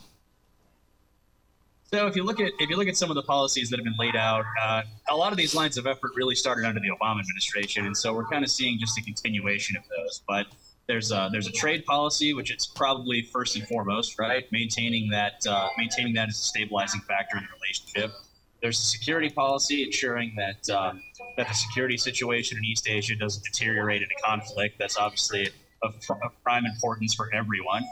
So, 1.92 2.06
if 2.06 2.14
you 2.14 2.22
look 2.22 2.38
at 2.38 2.52
if 2.60 2.70
you 2.70 2.76
look 2.76 2.88
at 2.88 2.96
some 2.96 3.10
of 3.10 3.16
the 3.16 3.22
policies 3.22 3.70
that 3.70 3.78
have 3.78 3.84
been 3.84 3.96
laid 3.98 4.14
out, 4.14 4.44
uh, 4.62 4.82
a 5.10 5.16
lot 5.16 5.32
of 5.32 5.38
these 5.38 5.54
lines 5.54 5.78
of 5.78 5.86
effort 5.86 6.12
really 6.14 6.36
started 6.36 6.64
under 6.64 6.78
the 6.78 6.90
Obama 6.90 7.20
administration, 7.20 7.86
and 7.86 7.96
so 7.96 8.12
we're 8.14 8.26
kind 8.26 8.44
of 8.44 8.50
seeing 8.50 8.78
just 8.78 8.96
a 8.98 9.02
continuation 9.02 9.76
of 9.76 9.82
those. 9.88 10.22
But 10.28 10.46
there's 10.88 11.10
a, 11.10 11.28
there's 11.32 11.48
a 11.48 11.52
trade 11.52 11.84
policy, 11.84 12.32
which 12.32 12.52
it's 12.52 12.66
probably 12.66 13.22
first 13.22 13.56
and 13.56 13.66
foremost, 13.66 14.18
right? 14.18 14.46
Maintaining 14.52 15.10
that 15.10 15.44
uh, 15.48 15.68
maintaining 15.76 16.14
that 16.14 16.28
as 16.28 16.36
a 16.36 16.42
stabilizing 16.42 17.00
factor 17.00 17.36
in 17.36 17.44
the 17.44 17.48
relationship. 17.60 18.16
There's 18.62 18.78
a 18.78 18.84
security 18.84 19.28
policy 19.28 19.82
ensuring 19.82 20.34
that 20.36 20.68
um, 20.70 21.02
that 21.36 21.48
the 21.48 21.54
security 21.54 21.96
situation 21.96 22.58
in 22.58 22.64
East 22.64 22.88
Asia 22.88 23.16
doesn't 23.16 23.44
deteriorate 23.44 24.02
into 24.02 24.14
conflict. 24.24 24.78
That's 24.78 24.96
obviously 24.96 25.48
of, 25.82 25.94
of 26.22 26.42
prime 26.42 26.64
importance 26.66 27.14
for 27.14 27.34
everyone. 27.34 27.84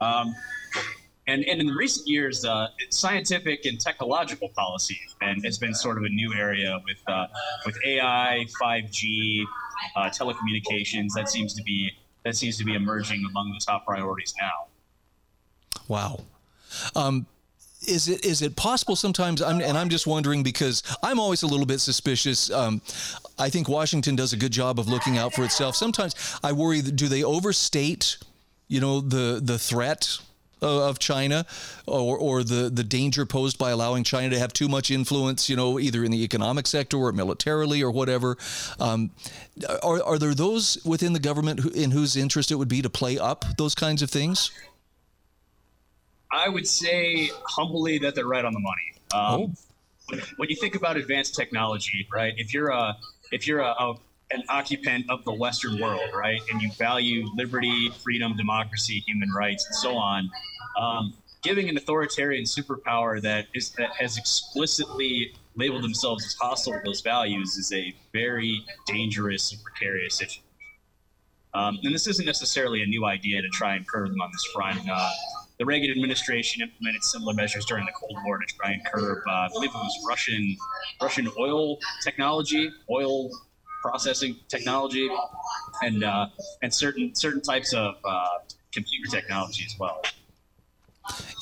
Um, 0.00 0.34
and, 1.26 1.44
and 1.44 1.60
in 1.60 1.66
the 1.66 1.74
recent 1.74 2.08
years, 2.08 2.44
uh, 2.44 2.68
scientific 2.90 3.64
and 3.64 3.78
technological 3.78 4.48
policy 4.48 4.98
and 5.20 5.44
has 5.44 5.58
been 5.58 5.74
sort 5.74 5.96
of 5.98 6.04
a 6.04 6.08
new 6.08 6.34
area 6.34 6.80
with 6.84 6.98
uh, 7.06 7.26
with 7.64 7.76
AI, 7.86 8.46
5G, 8.60 9.44
uh, 9.94 10.10
telecommunications. 10.10 11.10
That 11.14 11.28
seems 11.28 11.54
to 11.54 11.62
be 11.62 11.92
that 12.24 12.36
seems 12.36 12.58
to 12.58 12.64
be 12.64 12.74
emerging 12.74 13.24
among 13.28 13.52
the 13.52 13.60
top 13.64 13.86
priorities 13.86 14.34
now. 14.40 14.66
Wow. 15.88 16.20
Um, 16.94 17.26
is 17.86 18.08
it 18.08 18.24
is 18.24 18.42
it 18.42 18.56
possible 18.56 18.94
sometimes 18.94 19.40
I'm, 19.40 19.60
and 19.60 19.76
i'm 19.78 19.88
just 19.88 20.06
wondering 20.06 20.42
because 20.42 20.82
i'm 21.02 21.18
always 21.18 21.42
a 21.42 21.46
little 21.46 21.64
bit 21.64 21.80
suspicious 21.80 22.50
um, 22.50 22.82
i 23.38 23.48
think 23.48 23.68
washington 23.68 24.16
does 24.16 24.34
a 24.34 24.36
good 24.36 24.52
job 24.52 24.78
of 24.78 24.86
looking 24.86 25.16
out 25.16 25.32
for 25.32 25.44
itself 25.44 25.76
sometimes 25.76 26.14
i 26.44 26.52
worry 26.52 26.82
do 26.82 27.08
they 27.08 27.24
overstate 27.24 28.18
you 28.68 28.80
know 28.80 29.00
the 29.00 29.40
the 29.42 29.58
threat 29.58 30.18
of 30.62 30.98
China 30.98 31.46
or, 31.86 32.16
or 32.18 32.42
the, 32.42 32.70
the 32.70 32.84
danger 32.84 33.26
posed 33.26 33.58
by 33.58 33.70
allowing 33.70 34.04
China 34.04 34.30
to 34.30 34.38
have 34.38 34.52
too 34.52 34.68
much 34.68 34.90
influence, 34.90 35.48
you 35.48 35.56
know, 35.56 35.78
either 35.78 36.04
in 36.04 36.10
the 36.10 36.22
economic 36.22 36.66
sector 36.66 36.96
or 36.96 37.12
militarily 37.12 37.82
or 37.82 37.90
whatever. 37.90 38.36
Um, 38.78 39.10
are, 39.82 40.02
are 40.02 40.18
there 40.18 40.34
those 40.34 40.82
within 40.84 41.12
the 41.12 41.20
government 41.20 41.60
who, 41.60 41.70
in 41.70 41.90
whose 41.90 42.16
interest 42.16 42.50
it 42.50 42.56
would 42.56 42.68
be 42.68 42.82
to 42.82 42.90
play 42.90 43.18
up 43.18 43.44
those 43.56 43.74
kinds 43.74 44.02
of 44.02 44.10
things? 44.10 44.50
I 46.32 46.48
would 46.48 46.66
say 46.66 47.30
humbly 47.44 47.98
that 47.98 48.14
they're 48.14 48.26
right 48.26 48.44
on 48.44 48.52
the 48.52 48.60
money. 48.60 48.92
Um, 49.12 49.40
oh. 49.40 49.52
when, 50.08 50.20
when, 50.36 50.48
you 50.48 50.56
think 50.56 50.76
about 50.76 50.96
advanced 50.96 51.34
technology, 51.34 52.06
right? 52.12 52.34
If 52.36 52.54
you're 52.54 52.68
a 52.68 52.96
if 53.32 53.48
you're 53.48 53.60
a, 53.60 53.70
a 53.70 53.94
an 54.32 54.42
occupant 54.48 55.06
of 55.08 55.24
the 55.24 55.32
Western 55.32 55.80
world, 55.80 56.10
right, 56.14 56.40
and 56.50 56.62
you 56.62 56.70
value 56.72 57.26
liberty, 57.34 57.90
freedom, 58.02 58.36
democracy, 58.36 59.02
human 59.06 59.30
rights, 59.30 59.66
and 59.66 59.74
so 59.74 59.96
on, 59.96 60.30
um, 60.78 61.14
giving 61.42 61.68
an 61.68 61.76
authoritarian 61.76 62.44
superpower 62.44 63.20
that 63.20 63.46
is 63.54 63.70
that 63.70 63.90
has 63.98 64.18
explicitly 64.18 65.32
labeled 65.56 65.82
themselves 65.82 66.24
as 66.24 66.34
hostile 66.34 66.74
to 66.74 66.80
those 66.84 67.00
values 67.00 67.56
is 67.56 67.72
a 67.72 67.94
very 68.12 68.64
dangerous 68.86 69.52
and 69.52 69.62
precarious 69.62 70.14
situation. 70.16 70.42
Um, 71.52 71.78
and 71.82 71.92
this 71.92 72.06
isn't 72.06 72.26
necessarily 72.26 72.82
a 72.82 72.86
new 72.86 73.04
idea 73.04 73.42
to 73.42 73.48
try 73.48 73.74
and 73.74 73.86
curb 73.86 74.10
them 74.10 74.20
on 74.20 74.30
this 74.32 74.44
front. 74.54 74.88
Uh, 74.88 75.10
the 75.58 75.66
Reagan 75.66 75.90
administration 75.90 76.62
implemented 76.62 77.02
similar 77.02 77.34
measures 77.34 77.66
during 77.66 77.84
the 77.84 77.92
Cold 77.92 78.16
War 78.24 78.38
to 78.38 78.46
try 78.54 78.70
and 78.70 78.84
curb, 78.86 79.18
uh, 79.28 79.30
I 79.30 79.48
believe 79.52 79.70
it 79.70 79.74
was 79.74 80.04
Russian 80.08 80.56
Russian 81.02 81.28
oil 81.38 81.78
technology, 82.02 82.70
oil 82.88 83.30
processing 83.80 84.36
technology, 84.48 85.08
and 85.82 86.04
uh, 86.04 86.26
and 86.62 86.72
certain 86.72 87.14
certain 87.14 87.40
types 87.40 87.72
of 87.74 87.96
uh, 88.04 88.26
computer 88.72 89.10
technology 89.10 89.64
as 89.66 89.78
well. 89.78 90.02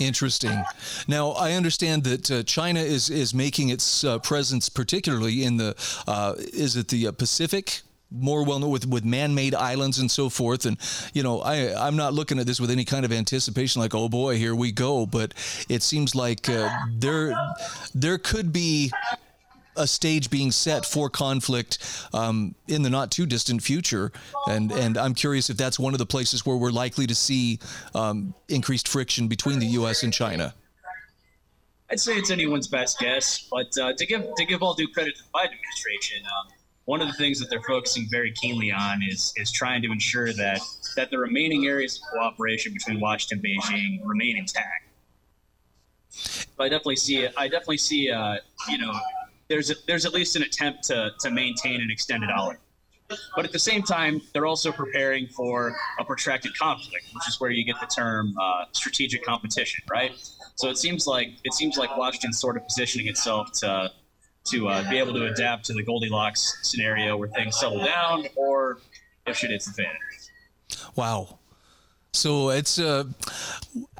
Interesting. 0.00 0.64
Now, 1.06 1.30
I 1.30 1.52
understand 1.52 2.04
that 2.04 2.30
uh, 2.30 2.42
China 2.44 2.80
is 2.80 3.10
is 3.10 3.34
making 3.34 3.70
its 3.70 4.04
uh, 4.04 4.18
presence, 4.18 4.68
particularly 4.68 5.44
in 5.44 5.56
the 5.56 5.74
uh, 6.06 6.34
is 6.38 6.76
it 6.76 6.88
the 6.88 7.08
uh, 7.08 7.12
Pacific 7.12 7.82
more 8.10 8.44
well 8.44 8.58
known 8.58 8.70
with, 8.70 8.86
with 8.86 9.04
man-made 9.04 9.54
islands 9.54 9.98
and 9.98 10.10
so 10.10 10.28
forth. 10.28 10.64
And, 10.64 10.78
you 11.12 11.22
know, 11.22 11.40
I, 11.40 11.74
I'm 11.86 11.96
not 11.96 12.14
looking 12.14 12.38
at 12.38 12.46
this 12.46 12.60
with 12.60 12.70
any 12.70 12.84
kind 12.84 13.04
of 13.04 13.12
anticipation 13.12 13.82
like, 13.82 13.94
oh 13.94 14.08
boy, 14.08 14.36
here 14.36 14.54
we 14.54 14.72
go. 14.72 15.04
But 15.04 15.34
it 15.68 15.82
seems 15.82 16.14
like 16.14 16.48
uh, 16.48 16.70
there, 16.90 17.34
there 17.94 18.18
could 18.18 18.52
be 18.52 18.90
a 19.78 19.86
stage 19.86 20.28
being 20.30 20.50
set 20.52 20.84
for 20.84 21.08
conflict 21.08 21.78
um, 22.12 22.54
in 22.66 22.82
the 22.82 22.90
not 22.90 23.10
too 23.10 23.26
distant 23.26 23.62
future. 23.62 24.12
And, 24.46 24.70
and 24.72 24.98
I'm 24.98 25.14
curious 25.14 25.48
if 25.48 25.56
that's 25.56 25.78
one 25.78 25.94
of 25.94 25.98
the 25.98 26.06
places 26.06 26.44
where 26.44 26.56
we're 26.56 26.70
likely 26.70 27.06
to 27.06 27.14
see 27.14 27.58
um, 27.94 28.34
increased 28.48 28.88
friction 28.88 29.28
between 29.28 29.58
the 29.58 29.66
U.S. 29.66 30.02
and 30.02 30.12
China. 30.12 30.54
I'd 31.90 32.00
say 32.00 32.16
it's 32.16 32.30
anyone's 32.30 32.68
best 32.68 32.98
guess, 32.98 33.48
but 33.50 33.76
uh, 33.78 33.94
to 33.94 34.06
give 34.06 34.22
to 34.34 34.44
give 34.44 34.62
all 34.62 34.74
due 34.74 34.88
credit 34.88 35.16
to 35.16 35.22
the 35.22 35.28
Biden 35.30 35.54
administration, 35.54 36.22
um, 36.26 36.52
one 36.84 37.00
of 37.00 37.06
the 37.06 37.14
things 37.14 37.40
that 37.40 37.48
they're 37.48 37.62
focusing 37.62 38.06
very 38.10 38.30
keenly 38.32 38.70
on 38.70 39.00
is 39.02 39.32
is 39.36 39.50
trying 39.50 39.80
to 39.82 39.90
ensure 39.90 40.34
that 40.34 40.60
that 40.96 41.10
the 41.10 41.18
remaining 41.18 41.66
areas 41.66 41.96
of 41.96 42.02
cooperation 42.12 42.74
between 42.74 43.00
Washington 43.00 43.42
and 43.42 43.62
Beijing 43.62 44.00
remain 44.04 44.36
intact. 44.36 44.88
I 46.58 46.68
definitely 46.68 46.96
see 46.96 47.26
I 47.26 47.48
definitely 47.48 47.78
see 47.78 48.10
uh, 48.10 48.36
you 48.68 48.78
know 48.78 48.92
there's 49.48 49.70
a, 49.70 49.74
there's 49.86 50.04
at 50.04 50.12
least 50.12 50.36
an 50.36 50.42
attempt 50.42 50.84
to 50.84 51.10
to 51.20 51.30
maintain 51.30 51.80
an 51.80 51.90
extended 51.90 52.30
olive. 52.30 52.58
But 53.34 53.46
at 53.46 53.52
the 53.52 53.58
same 53.58 53.82
time, 53.82 54.20
they're 54.34 54.44
also 54.44 54.70
preparing 54.70 55.28
for 55.28 55.74
a 55.98 56.04
protracted 56.04 56.56
conflict, 56.58 57.06
which 57.14 57.26
is 57.26 57.40
where 57.40 57.50
you 57.50 57.64
get 57.64 57.80
the 57.80 57.86
term 57.86 58.34
uh, 58.38 58.66
strategic 58.72 59.24
competition, 59.24 59.82
right? 59.90 60.12
So 60.56 60.68
it 60.68 60.76
seems 60.76 61.06
like 61.06 61.28
it 61.44 61.54
seems 61.54 61.78
like 61.78 61.96
Washington's 61.96 62.38
sort 62.38 62.56
of 62.56 62.64
positioning 62.64 63.06
itself 63.06 63.50
to 63.60 63.90
to 64.50 64.68
uh, 64.68 64.90
be 64.90 64.98
able 64.98 65.14
to 65.14 65.26
adapt 65.26 65.64
to 65.66 65.72
the 65.72 65.82
Goldilocks 65.82 66.58
scenario 66.62 67.16
where 67.16 67.28
things 67.28 67.58
settle 67.58 67.82
down 67.84 68.26
or 68.36 68.78
if 69.26 69.36
shit 69.36 69.50
the 69.50 69.70
fan. 69.72 69.86
Wow. 70.96 71.38
So 72.12 72.50
it's 72.50 72.78
uh, 72.78 73.04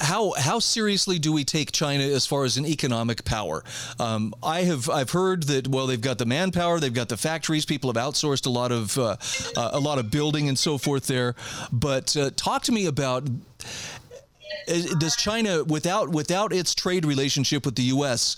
how 0.01 0.33
how 0.33 0.59
seriously 0.59 1.19
do 1.19 1.33
we 1.33 1.45
take 1.45 1.73
China 1.73 2.05
as 2.05 2.27
far 2.27 2.45
as 2.45 2.57
an 2.57 2.67
economic 2.67 3.25
power? 3.25 3.63
Um, 4.01 4.35
I 4.43 4.63
have 4.63 4.89
I've 4.89 5.11
heard 5.11 5.45
that 5.45 5.69
well 5.69 5.87
they've 5.87 6.01
got 6.01 6.19
the 6.19 6.27
manpower, 6.27 6.81
they've 6.81 6.93
got 6.93 7.09
the 7.09 7.17
factories, 7.17 7.65
people 7.65 7.93
have 7.93 8.03
outsourced 8.03 8.47
a 8.47 8.51
lot 8.51 8.73
of 8.73 8.97
uh, 8.99 9.17
uh, 9.57 9.71
a 9.73 9.81
lot 9.81 9.99
of 9.99 10.11
building 10.11 10.49
and 10.49 10.59
so 10.59 10.79
forth 10.79 11.07
there. 11.07 11.35
But 11.71 12.17
uh, 12.17 12.31
talk 12.35 12.63
to 12.65 12.73
me 12.73 12.87
about 12.87 13.29
does 14.67 15.17
China 15.17 15.65
without 15.65 16.09
without 16.09 16.53
its 16.53 16.75
trade 16.75 17.05
relationship 17.05 17.65
with 17.67 17.77
the 17.77 17.85
U.S 17.85 18.37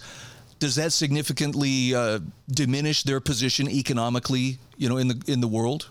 does 0.60 0.74
that 0.74 0.92
significantly 0.92 1.94
uh, 1.94 2.20
diminish 2.48 3.02
their 3.02 3.18
position 3.18 3.66
economically, 3.66 4.58
you 4.76 4.90
know, 4.90 4.98
in 4.98 5.08
the 5.08 5.22
in 5.26 5.40
the 5.40 5.48
world? 5.48 5.88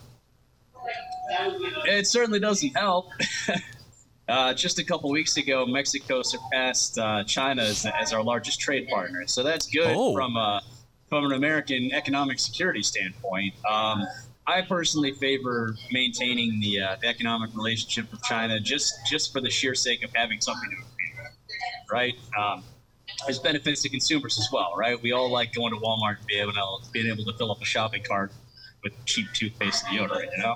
It 1.85 2.07
certainly 2.07 2.39
doesn't 2.39 2.75
help. 2.75 3.11
uh, 4.27 4.53
just 4.53 4.79
a 4.79 4.83
couple 4.83 5.09
weeks 5.11 5.37
ago, 5.37 5.65
Mexico 5.65 6.21
surpassed 6.21 6.97
uh, 6.97 7.23
China 7.23 7.63
as, 7.63 7.85
as, 7.85 8.13
our 8.13 8.23
largest 8.23 8.59
trade 8.59 8.87
partner, 8.89 9.27
so 9.27 9.43
that's 9.43 9.67
good 9.67 9.95
oh. 9.95 10.13
from 10.13 10.35
a 10.35 10.61
from 11.07 11.25
an 11.25 11.31
American 11.33 11.91
economic 11.91 12.39
security 12.39 12.83
standpoint. 12.83 13.53
Um, 13.69 14.05
I 14.45 14.61
personally 14.61 15.11
favor 15.11 15.75
maintaining 15.91 16.59
the, 16.59 16.81
uh, 16.81 16.95
the, 17.01 17.07
economic 17.07 17.55
relationship 17.55 18.11
with 18.11 18.21
China 18.23 18.59
just 18.59 18.93
just 19.07 19.33
for 19.33 19.41
the 19.41 19.49
sheer 19.49 19.75
sake 19.75 20.03
of 20.03 20.11
having 20.13 20.41
something 20.41 20.69
to 20.69 20.75
compete 20.75 20.99
right? 21.91 22.15
Um, 22.37 22.63
there's 23.25 23.39
benefits 23.39 23.81
to 23.81 23.89
consumers 23.89 24.37
as 24.39 24.47
well, 24.51 24.73
right? 24.77 25.01
We 25.01 25.11
all 25.11 25.31
like 25.31 25.53
going 25.53 25.73
to 25.73 25.79
Walmart 25.79 26.17
and 26.19 26.27
being 26.27 26.41
able 26.41 26.53
to, 26.53 26.91
being 26.91 27.07
able 27.07 27.25
to 27.25 27.33
fill 27.37 27.51
up 27.51 27.61
a 27.61 27.65
shopping 27.65 28.03
cart 28.03 28.31
with 28.83 28.93
cheap 29.05 29.27
toothpaste 29.33 29.85
and 29.87 29.99
deodorant, 29.99 30.29
you 30.35 30.43
know. 30.43 30.55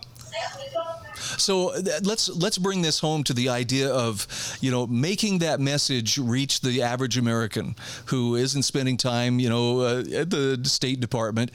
So 1.38 1.74
let's 2.04 2.30
let's 2.30 2.58
bring 2.58 2.82
this 2.82 3.00
home 3.00 3.24
to 3.26 3.34
the 3.34 3.50
idea 3.50 3.92
of 3.92 4.28
you 4.62 4.72
know 4.72 4.88
making 4.88 5.40
that 5.40 5.60
message 5.60 6.18
reach 6.18 6.62
the 6.62 6.82
average 6.82 7.18
American 7.18 7.76
who 8.06 8.36
isn't 8.36 8.64
spending 8.64 8.98
time 8.98 9.40
you 9.40 9.50
know 9.50 9.82
uh, 9.82 10.04
at 10.14 10.30
the 10.30 10.60
State 10.64 11.00
Department. 11.00 11.52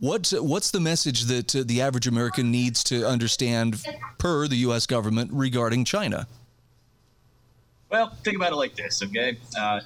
What 0.00 0.32
what's 0.40 0.70
the 0.70 0.80
message 0.80 1.24
that 1.24 1.54
uh, 1.54 1.64
the 1.66 1.80
average 1.80 2.06
American 2.06 2.50
needs 2.50 2.84
to 2.84 3.06
understand 3.06 3.84
per 4.18 4.46
the 4.46 4.56
U.S. 4.56 4.86
government 4.86 5.30
regarding 5.32 5.84
China? 5.84 6.26
Well, 7.90 8.10
think 8.22 8.36
about 8.36 8.52
it 8.52 8.56
like 8.56 8.76
this, 8.76 9.02
okay? 9.02 9.38
Uh, 9.58 9.80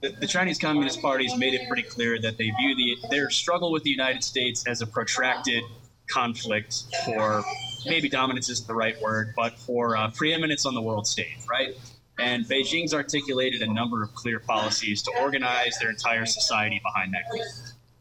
the, 0.00 0.10
the, 0.10 0.26
Chinese 0.26 0.58
Communist 0.58 1.00
Party 1.00 1.28
has 1.28 1.38
made 1.38 1.54
it 1.54 1.68
pretty 1.68 1.84
clear 1.84 2.20
that 2.20 2.36
they 2.36 2.50
view 2.50 2.74
the 2.74 2.96
their 3.08 3.30
struggle 3.30 3.70
with 3.70 3.82
the 3.84 3.90
United 3.90 4.24
States 4.24 4.66
as 4.66 4.82
a 4.82 4.86
protracted 4.86 5.62
conflict 6.08 6.84
for 7.04 7.44
maybe 7.86 8.08
dominance 8.08 8.48
isn't 8.48 8.66
the 8.66 8.74
right 8.74 9.00
word, 9.00 9.32
but 9.36 9.58
for 9.58 9.96
uh, 9.96 10.10
preeminence 10.10 10.66
on 10.66 10.74
the 10.74 10.82
world 10.82 11.06
stage, 11.06 11.38
right? 11.48 11.74
And 12.18 12.46
Beijing's 12.46 12.94
articulated 12.94 13.62
a 13.62 13.72
number 13.72 14.02
of 14.02 14.14
clear 14.14 14.40
policies 14.40 15.02
to 15.02 15.12
organize 15.20 15.78
their 15.78 15.90
entire 15.90 16.24
society 16.26 16.80
behind 16.82 17.12
that 17.14 17.30
goal. 17.30 17.44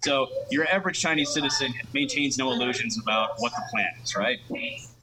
So 0.04 0.28
your 0.52 0.68
average 0.68 1.00
Chinese 1.00 1.32
citizen 1.34 1.74
maintains 1.94 2.38
no 2.38 2.52
illusions 2.52 3.00
about 3.02 3.32
what 3.40 3.52
the 3.54 3.64
plan 3.72 3.90
is, 4.04 4.16
right? 4.16 4.40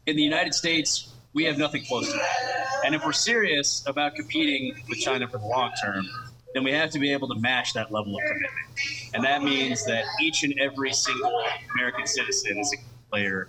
In 0.06 0.16
the 0.16 0.22
United 0.22 0.54
States, 0.54 1.12
we 1.34 1.44
have 1.44 1.58
nothing 1.58 1.84
close 1.84 2.06
to 2.06 2.16
that. 2.16 2.84
And 2.84 2.94
if 2.94 3.04
we're 3.04 3.12
serious 3.12 3.82
about 3.86 4.14
competing 4.14 4.74
with 4.88 4.98
China 4.98 5.26
for 5.28 5.38
the 5.38 5.46
long 5.46 5.72
term, 5.82 6.06
then 6.54 6.64
we 6.64 6.72
have 6.72 6.90
to 6.90 6.98
be 6.98 7.12
able 7.12 7.28
to 7.28 7.38
match 7.40 7.72
that 7.74 7.90
level 7.90 8.14
of 8.14 8.22
commitment. 8.22 9.14
And 9.14 9.24
that 9.24 9.42
means 9.42 9.84
that 9.86 10.04
each 10.20 10.42
and 10.42 10.54
every 10.60 10.92
single 10.92 11.42
American 11.74 12.06
citizen 12.06 12.58
is 12.58 12.74
a 12.74 13.10
player 13.10 13.48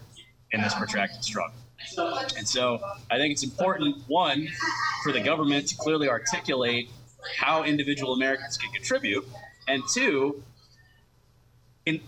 in 0.52 0.62
this 0.62 0.74
protracted 0.74 1.24
struggle. 1.24 1.56
And 2.38 2.48
so 2.48 2.80
I 3.12 3.18
think 3.18 3.34
it's 3.34 3.44
important, 3.44 3.98
one, 4.08 4.48
for 5.04 5.12
the 5.12 5.20
government 5.20 5.68
to 5.68 5.76
clearly 5.76 6.08
articulate 6.08 6.89
how 7.38 7.63
individual 7.63 8.13
Americans 8.13 8.58
can 8.58 8.72
contribute, 8.72 9.26
and 9.68 9.84
two, 9.94 10.44
in 11.86 12.02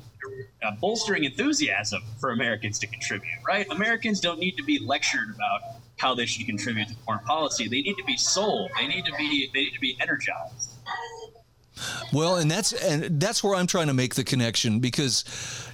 uh, 0.63 0.71
bolstering 0.81 1.23
enthusiasm 1.23 2.01
for 2.19 2.31
Americans 2.31 2.79
to 2.79 2.87
contribute, 2.87 3.31
right? 3.47 3.67
Americans 3.69 4.19
don't 4.19 4.39
need 4.39 4.57
to 4.57 4.63
be 4.63 4.79
lectured 4.79 5.33
about 5.33 5.61
how 5.97 6.13
they 6.13 6.25
should 6.25 6.45
contribute 6.45 6.87
to 6.87 6.95
foreign 7.05 7.23
policy. 7.25 7.65
They 7.67 7.81
need 7.81 7.95
to 7.95 8.03
be 8.03 8.17
sold. 8.17 8.71
They 8.77 8.87
need 8.87 9.05
to 9.05 9.13
be 9.17 9.49
they 9.53 9.61
need 9.61 9.73
to 9.73 9.79
be 9.79 9.97
energized. 10.01 10.74
Well, 12.13 12.37
and 12.37 12.49
that's 12.49 12.73
and 12.73 13.19
that's 13.19 13.43
where 13.43 13.55
I'm 13.55 13.67
trying 13.67 13.87
to 13.87 13.93
make 13.93 14.15
the 14.15 14.23
connection 14.23 14.79
because, 14.79 15.25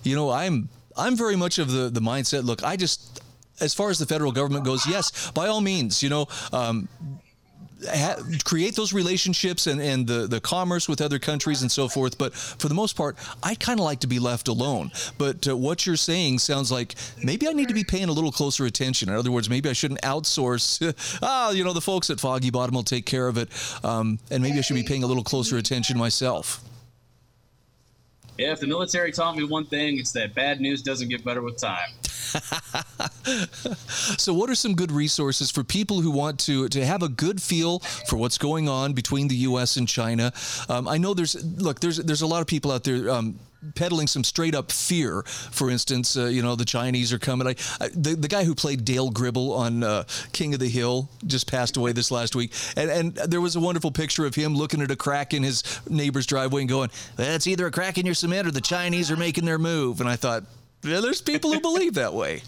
you 0.04 0.15
know, 0.15 0.32
I'm 0.32 0.69
I'm 0.97 1.15
very 1.15 1.36
much 1.36 1.60
of 1.60 1.71
the 1.71 1.89
the 1.89 2.00
mindset. 2.02 2.43
Look, 2.43 2.63
I 2.63 2.76
just 2.76 3.21
as 3.60 3.74
far 3.74 3.89
as 3.89 4.00
the 4.00 4.06
federal 4.06 4.32
government 4.32 4.65
goes, 4.65 4.86
yes, 4.88 5.32
by 5.32 5.47
all 5.47 5.62
means, 5.62 6.02
you 6.02 6.10
know, 6.10 6.28
um, 6.52 6.88
ha- 7.88 8.17
create 8.44 8.76
those 8.76 8.94
relationships 8.94 9.67
and, 9.67 9.82
and 9.82 10.08
the, 10.08 10.28
the 10.28 10.39
commerce 10.39 10.88
with 10.88 11.02
other 11.02 11.20
countries 11.20 11.62
and 11.62 11.72
so 11.72 11.88
forth. 11.88 12.17
But 12.17 12.34
for 12.34 12.67
the 12.67 12.74
most 12.74 12.96
part, 12.96 13.17
I 13.44 13.56
kind 13.56 13.80
of 13.80 13.86
like 13.86 14.00
to 14.02 14.08
be 14.08 14.20
left 14.20 14.48
alone. 14.48 14.91
But 15.17 15.48
uh, 15.48 15.58
what 15.58 15.86
you're 15.86 15.96
saying 15.96 16.39
sounds 16.39 16.72
like 16.72 16.96
maybe 17.24 17.48
I 17.48 17.54
need 17.54 17.67
to 17.67 17.74
be 17.74 17.84
paying 17.84 18.10
a 18.10 18.12
little 18.12 18.32
closer 18.32 18.65
attention. 18.65 19.10
In 19.10 19.15
other 19.15 19.32
words, 19.32 19.50
maybe 19.50 19.70
I 19.70 19.74
shouldn't 19.74 20.02
outsource. 20.02 21.20
ah, 21.24 21.52
you 21.52 21.63
know, 21.63 21.74
the 21.74 21.82
folks 21.82 22.10
at 22.10 22.20
Foggy 22.20 22.50
Bottom 22.50 22.76
will 22.76 22.84
take 22.84 23.06
care 23.06 23.28
of 23.28 23.38
it. 23.38 23.50
Um, 23.84 24.20
and 24.30 24.41
maybe 24.44 24.58
I 24.58 24.62
should 24.62 24.76
be 24.76 24.84
paying 24.84 25.04
a 25.04 25.08
little 25.08 25.24
closer 25.24 25.58
attention 25.58 25.98
myself. 25.98 26.63
Yeah, 28.42 28.54
if 28.54 28.60
the 28.60 28.66
military 28.66 29.12
taught 29.12 29.38
me 29.38 29.44
one 29.44 29.68
thing, 29.68 30.00
it's 30.00 30.14
that 30.14 30.34
bad 30.34 30.60
news 30.60 30.82
doesn't 30.82 31.10
get 31.10 31.24
better 31.24 31.44
with 31.44 31.60
time. 31.60 31.90
so, 34.18 34.34
what 34.34 34.50
are 34.50 34.56
some 34.56 34.74
good 34.74 34.92
resources 34.92 35.52
for 35.52 35.64
people 35.64 36.02
who 36.02 36.10
want 36.10 36.40
to 36.40 36.68
to 36.70 36.84
have 36.84 37.04
a 37.04 37.08
good 37.08 37.40
feel 37.40 37.78
for 38.08 38.18
what's 38.18 38.40
going 38.40 38.68
on 38.68 38.94
between 38.94 39.28
the 39.28 39.36
U.S. 39.36 39.78
and 39.78 39.88
China? 39.88 40.34
Um, 40.70 40.88
I 40.88 40.98
know 40.98 41.14
there's 41.14 41.36
look 41.62 41.82
there's 41.82 41.98
there's 41.98 42.24
a 42.24 42.28
lot 42.28 42.42
of 42.42 42.48
people 42.48 42.72
out 42.72 42.84
there. 42.84 43.12
Um, 43.12 43.38
peddling 43.76 44.08
some 44.08 44.24
straight 44.24 44.56
up 44.56 44.71
fear. 44.71 45.24
For 45.24 45.69
instance, 45.69 46.17
uh, 46.17 46.26
you 46.26 46.41
know 46.41 46.56
the 46.56 46.65
Chinese 46.65 47.13
are 47.13 47.19
coming. 47.19 47.47
I, 47.47 47.56
I, 47.80 47.89
the 47.89 48.15
the 48.15 48.28
guy 48.28 48.43
who 48.43 48.56
played 48.56 48.86
Dale 48.86 49.10
Gribble 49.10 49.54
on 49.54 49.84
uh, 49.84 50.04
King 50.32 50.54
of 50.54 50.60
the 50.60 50.69
Hill 50.69 51.10
just 51.26 51.50
passed 51.50 51.78
away 51.78 51.91
this 51.91 52.12
last 52.12 52.36
week, 52.36 52.54
and 52.76 52.89
and 52.89 53.15
there 53.15 53.41
was 53.41 53.56
a 53.56 53.60
wonderful 53.60 53.91
picture 53.91 54.26
of 54.26 54.36
him 54.36 54.56
looking 54.56 54.82
at 54.82 54.91
a 54.91 54.95
crack 54.95 55.34
in 55.34 55.43
his 55.43 55.63
neighbor's 55.89 56.26
driveway 56.26 56.62
and 56.62 56.69
going, 56.69 56.89
"That's 57.15 57.47
either 57.47 57.65
a 57.67 57.71
crack 57.71 57.97
in 57.97 58.06
your 58.06 58.15
cement 58.15 58.47
or 58.47 58.52
the 58.52 58.62
Chinese 58.62 59.12
are 59.12 59.17
making 59.17 59.45
their 59.45 59.60
move." 59.60 60.02
And 60.02 60.10
I 60.10 60.15
thought, 60.15 60.43
yeah, 60.84 61.00
there's 61.00 61.21
people 61.21 61.54
who 61.54 61.60
believe 61.60 61.93
that 61.95 62.13
way. 62.13 62.41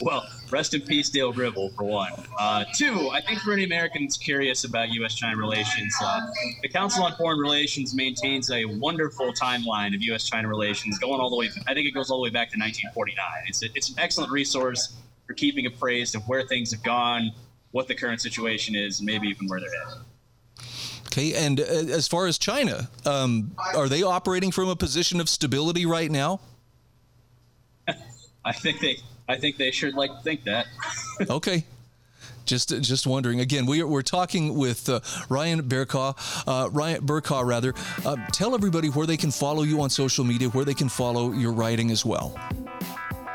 Well, 0.00 0.26
rest 0.50 0.74
in 0.74 0.80
peace, 0.80 1.10
Dale 1.10 1.32
Gribble, 1.32 1.70
for 1.70 1.84
one. 1.84 2.12
Uh, 2.38 2.64
two, 2.74 3.10
I 3.10 3.20
think 3.20 3.40
for 3.40 3.52
any 3.52 3.64
Americans 3.64 4.16
curious 4.16 4.64
about 4.64 4.88
U.S. 4.90 5.14
China 5.14 5.36
relations, 5.36 5.94
uh, 6.02 6.20
the 6.62 6.68
Council 6.68 7.04
on 7.04 7.14
Foreign 7.16 7.38
Relations 7.38 7.94
maintains 7.94 8.50
a 8.50 8.64
wonderful 8.64 9.32
timeline 9.32 9.94
of 9.94 10.02
U.S. 10.02 10.24
China 10.24 10.48
relations 10.48 10.98
going 10.98 11.20
all 11.20 11.30
the 11.30 11.36
way, 11.36 11.50
I 11.68 11.74
think 11.74 11.86
it 11.86 11.92
goes 11.92 12.10
all 12.10 12.18
the 12.18 12.24
way 12.24 12.30
back 12.30 12.50
to 12.52 12.58
1949. 12.58 13.26
It's, 13.46 13.62
a, 13.62 13.66
it's 13.74 13.90
an 13.90 13.96
excellent 13.98 14.32
resource 14.32 14.94
for 15.26 15.34
keeping 15.34 15.66
appraised 15.66 16.14
of 16.14 16.26
where 16.26 16.42
things 16.46 16.70
have 16.72 16.82
gone, 16.82 17.30
what 17.72 17.86
the 17.86 17.94
current 17.94 18.20
situation 18.20 18.74
is, 18.74 19.00
and 19.00 19.06
maybe 19.06 19.28
even 19.28 19.46
where 19.46 19.60
they're 19.60 19.70
headed. 19.84 20.04
Okay, 21.06 21.34
and 21.34 21.60
uh, 21.60 21.64
as 21.64 22.08
far 22.08 22.26
as 22.26 22.38
China, 22.38 22.88
um, 23.04 23.50
are 23.74 23.88
they 23.88 24.02
operating 24.02 24.52
from 24.52 24.68
a 24.68 24.76
position 24.76 25.20
of 25.20 25.28
stability 25.28 25.84
right 25.84 26.10
now? 26.10 26.40
I 28.44 28.52
think 28.52 28.80
they 28.80 28.98
I 29.30 29.38
think 29.38 29.56
they 29.56 29.70
should 29.70 29.94
like 29.94 30.10
think 30.22 30.42
that. 30.44 30.66
okay. 31.30 31.64
Just, 32.46 32.70
just 32.82 33.06
wondering. 33.06 33.38
Again, 33.38 33.64
we 33.64 33.80
are, 33.80 33.86
we're 33.86 34.02
talking 34.02 34.56
with 34.58 34.88
uh, 34.88 34.98
Ryan 35.28 35.62
Berkaw, 35.62 36.16
uh, 36.48 36.68
Ryan 36.70 37.06
Bercaw, 37.06 37.46
rather. 37.46 37.72
Uh, 38.04 38.16
tell 38.32 38.56
everybody 38.56 38.88
where 38.88 39.06
they 39.06 39.16
can 39.16 39.30
follow 39.30 39.62
you 39.62 39.80
on 39.82 39.88
social 39.88 40.24
media, 40.24 40.48
where 40.48 40.64
they 40.64 40.74
can 40.74 40.88
follow 40.88 41.30
your 41.30 41.52
writing 41.52 41.92
as 41.92 42.04
well. 42.04 42.36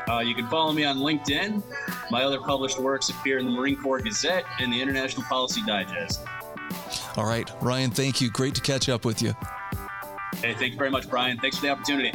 Uh, 0.06 0.20
you 0.20 0.34
can 0.34 0.46
follow 0.48 0.72
me 0.72 0.84
on 0.84 0.98
LinkedIn. 0.98 1.62
My 2.10 2.24
other 2.24 2.40
published 2.40 2.78
works 2.78 3.08
appear 3.08 3.38
in 3.38 3.46
the 3.46 3.52
Marine 3.52 3.80
Corps 3.80 4.00
Gazette 4.00 4.44
and 4.60 4.70
the 4.70 4.80
International 4.80 5.22
Policy 5.22 5.62
Digest. 5.66 6.20
All 7.16 7.24
right, 7.24 7.50
Ryan. 7.62 7.90
Thank 7.90 8.20
you. 8.20 8.30
Great 8.30 8.54
to 8.56 8.60
catch 8.60 8.90
up 8.90 9.06
with 9.06 9.22
you. 9.22 9.34
Hey, 10.42 10.52
thank 10.52 10.72
you 10.72 10.78
very 10.78 10.90
much, 10.90 11.08
Brian. 11.08 11.38
Thanks 11.38 11.56
for 11.56 11.62
the 11.62 11.70
opportunity. 11.70 12.12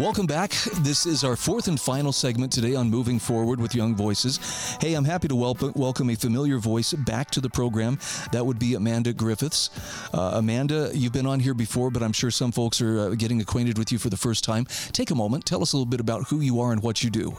Welcome 0.00 0.26
back. 0.26 0.50
This 0.78 1.06
is 1.06 1.22
our 1.22 1.36
fourth 1.36 1.68
and 1.68 1.78
final 1.78 2.10
segment 2.10 2.50
today 2.50 2.74
on 2.74 2.90
Moving 2.90 3.18
Forward 3.18 3.60
with 3.60 3.74
Young 3.74 3.94
Voices. 3.94 4.38
Hey, 4.80 4.94
I'm 4.94 5.04
happy 5.04 5.28
to 5.28 5.36
welcome, 5.36 5.72
welcome 5.76 6.10
a 6.10 6.14
familiar 6.14 6.58
voice 6.58 6.92
back 6.92 7.30
to 7.32 7.40
the 7.40 7.50
program. 7.50 7.98
That 8.32 8.44
would 8.44 8.58
be 8.58 8.74
Amanda 8.74 9.12
Griffiths. 9.12 9.70
Uh, 10.12 10.32
Amanda, 10.34 10.90
you've 10.92 11.12
been 11.12 11.26
on 11.26 11.38
here 11.38 11.54
before, 11.54 11.90
but 11.90 12.02
I'm 12.02 12.12
sure 12.12 12.30
some 12.30 12.50
folks 12.50 12.80
are 12.80 12.98
uh, 13.00 13.08
getting 13.10 13.40
acquainted 13.40 13.78
with 13.78 13.92
you 13.92 13.98
for 13.98 14.08
the 14.08 14.16
first 14.16 14.42
time. 14.42 14.64
Take 14.92 15.10
a 15.10 15.14
moment, 15.14 15.44
tell 15.44 15.62
us 15.62 15.72
a 15.74 15.76
little 15.76 15.90
bit 15.90 16.00
about 16.00 16.28
who 16.28 16.40
you 16.40 16.60
are 16.60 16.72
and 16.72 16.82
what 16.82 17.04
you 17.04 17.10
do. 17.10 17.36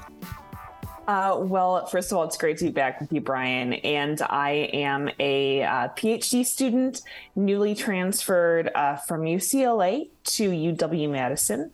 Uh, 1.11 1.35
well, 1.35 1.85
first 1.87 2.09
of 2.09 2.17
all, 2.17 2.23
it's 2.23 2.37
great 2.37 2.57
to 2.57 2.63
be 2.63 2.71
back 2.71 3.01
with 3.01 3.11
you, 3.11 3.19
Brian. 3.19 3.73
And 3.73 4.21
I 4.21 4.69
am 4.71 5.09
a 5.19 5.61
uh, 5.61 5.89
PhD 5.89 6.45
student, 6.45 7.01
newly 7.35 7.75
transferred 7.75 8.71
uh, 8.73 8.95
from 8.95 9.23
UCLA 9.23 10.07
to 10.23 10.49
UW 10.51 11.09
Madison 11.11 11.71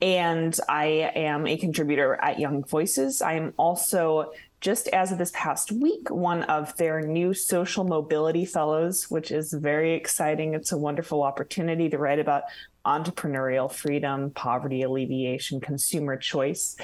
and 0.00 0.56
I 0.68 1.10
am 1.16 1.46
a 1.46 1.56
contributor 1.56 2.14
at 2.22 2.38
Young 2.38 2.62
Voices. 2.64 3.20
I 3.20 3.32
am 3.32 3.52
also, 3.56 4.30
just 4.60 4.86
as 4.88 5.10
of 5.10 5.18
this 5.18 5.32
past 5.34 5.72
week, 5.72 6.08
one 6.10 6.44
of 6.44 6.76
their 6.76 7.00
new 7.00 7.34
social 7.34 7.82
mobility 7.82 8.44
fellows, 8.44 9.10
which 9.10 9.32
is 9.32 9.52
very 9.52 9.94
exciting. 9.94 10.54
It's 10.54 10.70
a 10.70 10.78
wonderful 10.78 11.22
opportunity 11.22 11.88
to 11.88 11.98
write 11.98 12.20
about 12.20 12.44
entrepreneurial 12.86 13.70
freedom, 13.70 14.30
poverty 14.30 14.82
alleviation, 14.82 15.60
consumer 15.60 16.16
choice. 16.16 16.76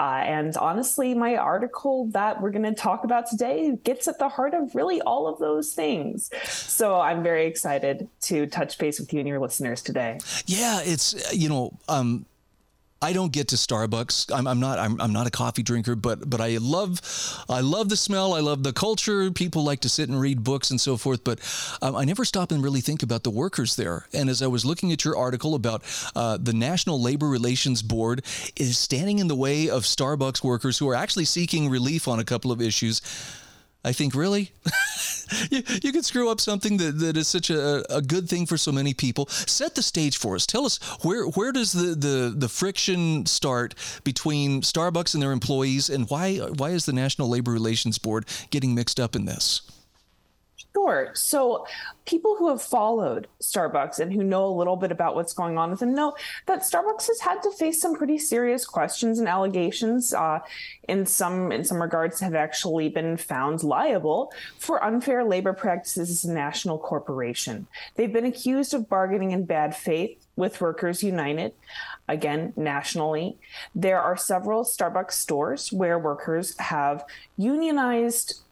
Uh, 0.00 0.22
and 0.24 0.56
honestly, 0.56 1.14
my 1.14 1.36
article 1.36 2.06
that 2.10 2.40
we're 2.40 2.50
going 2.50 2.62
to 2.62 2.72
talk 2.72 3.04
about 3.04 3.28
today 3.28 3.76
gets 3.82 4.06
at 4.06 4.18
the 4.18 4.28
heart 4.28 4.54
of 4.54 4.74
really 4.74 5.00
all 5.02 5.26
of 5.26 5.38
those 5.38 5.72
things. 5.72 6.30
So 6.44 7.00
I'm 7.00 7.22
very 7.22 7.46
excited 7.46 8.08
to 8.22 8.46
touch 8.46 8.78
base 8.78 9.00
with 9.00 9.12
you 9.12 9.18
and 9.20 9.28
your 9.28 9.40
listeners 9.40 9.82
today. 9.82 10.18
Yeah, 10.46 10.80
it's, 10.82 11.34
you 11.34 11.48
know, 11.48 11.72
um, 11.88 12.26
I 13.00 13.12
don't 13.12 13.32
get 13.32 13.48
to 13.48 13.56
Starbucks. 13.56 14.36
I'm, 14.36 14.48
I'm 14.48 14.58
not. 14.58 14.78
I'm, 14.78 15.00
I'm, 15.00 15.12
not 15.12 15.28
a 15.28 15.30
coffee 15.30 15.62
drinker, 15.62 15.94
but 15.94 16.28
but 16.28 16.40
I 16.40 16.56
love, 16.56 17.00
I 17.48 17.60
love 17.60 17.88
the 17.88 17.96
smell. 17.96 18.34
I 18.34 18.40
love 18.40 18.64
the 18.64 18.72
culture. 18.72 19.30
People 19.30 19.62
like 19.62 19.80
to 19.80 19.88
sit 19.88 20.08
and 20.08 20.20
read 20.20 20.42
books 20.42 20.70
and 20.70 20.80
so 20.80 20.96
forth. 20.96 21.22
But 21.22 21.38
um, 21.80 21.94
I 21.94 22.04
never 22.04 22.24
stop 22.24 22.50
and 22.50 22.62
really 22.62 22.80
think 22.80 23.04
about 23.04 23.22
the 23.22 23.30
workers 23.30 23.76
there. 23.76 24.06
And 24.12 24.28
as 24.28 24.42
I 24.42 24.48
was 24.48 24.64
looking 24.64 24.90
at 24.90 25.04
your 25.04 25.16
article 25.16 25.54
about 25.54 25.84
uh, 26.16 26.38
the 26.40 26.52
National 26.52 27.00
Labor 27.00 27.28
Relations 27.28 27.82
Board 27.82 28.24
is 28.56 28.76
standing 28.76 29.20
in 29.20 29.28
the 29.28 29.36
way 29.36 29.70
of 29.70 29.84
Starbucks 29.84 30.42
workers 30.42 30.78
who 30.78 30.88
are 30.88 30.94
actually 30.96 31.24
seeking 31.24 31.70
relief 31.70 32.08
on 32.08 32.18
a 32.18 32.24
couple 32.24 32.50
of 32.50 32.60
issues. 32.60 33.00
I 33.84 33.92
think 33.92 34.14
really, 34.14 34.50
you, 35.50 35.62
you 35.82 35.92
could 35.92 36.04
screw 36.04 36.30
up 36.30 36.40
something 36.40 36.78
that, 36.78 36.98
that 36.98 37.16
is 37.16 37.28
such 37.28 37.48
a, 37.48 37.84
a 37.94 38.02
good 38.02 38.28
thing 38.28 38.44
for 38.44 38.58
so 38.58 38.72
many 38.72 38.92
people. 38.92 39.26
Set 39.28 39.74
the 39.76 39.82
stage 39.82 40.16
for 40.16 40.34
us. 40.34 40.46
Tell 40.46 40.66
us 40.66 40.78
where 41.02 41.26
where 41.26 41.52
does 41.52 41.72
the, 41.72 41.94
the, 41.94 42.34
the 42.36 42.48
friction 42.48 43.24
start 43.26 43.74
between 44.02 44.62
Starbucks 44.62 45.14
and 45.14 45.22
their 45.22 45.32
employees, 45.32 45.88
and 45.90 46.10
why 46.10 46.38
why 46.38 46.70
is 46.70 46.86
the 46.86 46.92
National 46.92 47.28
Labor 47.28 47.52
Relations 47.52 47.98
Board 47.98 48.26
getting 48.50 48.74
mixed 48.74 48.98
up 48.98 49.14
in 49.14 49.26
this? 49.26 49.62
Sure. 50.78 51.10
So, 51.12 51.66
people 52.04 52.36
who 52.36 52.48
have 52.50 52.62
followed 52.62 53.26
Starbucks 53.42 53.98
and 53.98 54.12
who 54.12 54.22
know 54.22 54.46
a 54.46 54.54
little 54.56 54.76
bit 54.76 54.92
about 54.92 55.16
what's 55.16 55.32
going 55.32 55.58
on 55.58 55.70
with 55.70 55.80
them 55.80 55.92
know 55.92 56.14
that 56.46 56.60
Starbucks 56.60 57.08
has 57.08 57.20
had 57.20 57.42
to 57.42 57.50
face 57.50 57.80
some 57.80 57.96
pretty 57.96 58.16
serious 58.16 58.64
questions 58.64 59.18
and 59.18 59.26
allegations. 59.26 60.14
Uh, 60.14 60.38
in 60.88 61.04
some 61.04 61.50
in 61.50 61.64
some 61.64 61.82
regards, 61.82 62.20
have 62.20 62.36
actually 62.36 62.88
been 62.88 63.16
found 63.16 63.64
liable 63.64 64.32
for 64.58 64.82
unfair 64.84 65.24
labor 65.24 65.52
practices 65.52 66.10
as 66.10 66.24
a 66.24 66.32
national 66.32 66.78
corporation. 66.78 67.66
They've 67.96 68.12
been 68.12 68.24
accused 68.24 68.72
of 68.72 68.88
bargaining 68.88 69.32
in 69.32 69.46
bad 69.46 69.74
faith 69.74 70.24
with 70.36 70.60
Workers 70.60 71.02
United, 71.02 71.52
again, 72.06 72.52
nationally. 72.54 73.36
There 73.74 74.00
are 74.00 74.16
several 74.16 74.62
Starbucks 74.62 75.12
stores 75.12 75.72
where 75.72 75.98
workers 75.98 76.56
have 76.58 77.04
unionized 77.36 78.42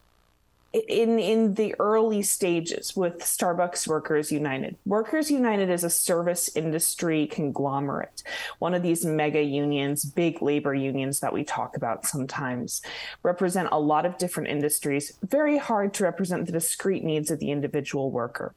in 0.89 1.18
in 1.18 1.55
the 1.55 1.74
early 1.79 2.22
stages 2.22 2.95
with 2.95 3.18
Starbucks 3.18 3.89
Workers 3.89 4.31
United. 4.31 4.77
Workers 4.85 5.31
United 5.31 5.70
is 5.70 5.85
a 5.85 5.91
service 5.91 6.55
industry 6.55 7.27
conglomerate, 7.27 8.22
one 8.59 8.74
of 8.74 8.83
these 8.83 9.05
mega 9.05 9.43
unions, 9.43 10.05
big 10.05 10.43
labor 10.43 10.74
unions 10.74 11.20
that 11.20 11.33
we 11.33 11.45
talk 11.45 11.77
about 11.77 12.07
sometimes, 12.07 12.83
represent 13.22 13.68
a 13.72 13.81
lot 13.81 14.07
of 14.07 14.18
different 14.18 14.49
industries, 14.49 15.12
very 15.22 15.59
hard 15.59 15.95
to 15.95 16.05
represent 16.05 16.47
the 16.47 16.53
discrete 16.53 17.05
needs 17.05 17.31
of 17.31 17.39
the 17.39 17.51
individual 17.51 18.11
worker. 18.11 18.55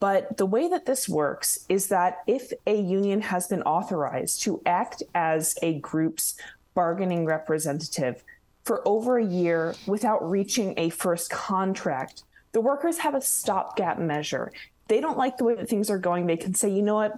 But 0.00 0.36
the 0.36 0.46
way 0.46 0.68
that 0.68 0.86
this 0.86 1.08
works 1.08 1.60
is 1.68 1.88
that 1.88 2.18
if 2.26 2.52
a 2.66 2.80
union 2.80 3.20
has 3.20 3.46
been 3.46 3.62
authorized 3.62 4.42
to 4.42 4.60
act 4.66 5.02
as 5.14 5.56
a 5.62 5.78
group's 5.78 6.34
bargaining 6.74 7.24
representative 7.24 8.24
for 8.68 8.86
over 8.86 9.16
a 9.16 9.24
year 9.24 9.74
without 9.86 10.30
reaching 10.30 10.74
a 10.76 10.90
first 10.90 11.30
contract 11.30 12.22
The 12.52 12.60
workers 12.62 12.98
have 12.98 13.14
a 13.14 13.20
stopgap 13.20 13.98
measure 13.98 14.52
they 14.88 15.00
don't 15.00 15.18
like 15.18 15.36
the 15.36 15.44
way 15.44 15.54
that 15.54 15.68
things 15.68 15.90
are 15.90 15.98
going, 15.98 16.26
they 16.26 16.36
can 16.36 16.54
say, 16.54 16.70
you 16.70 16.82
know 16.82 16.94
what, 16.94 17.12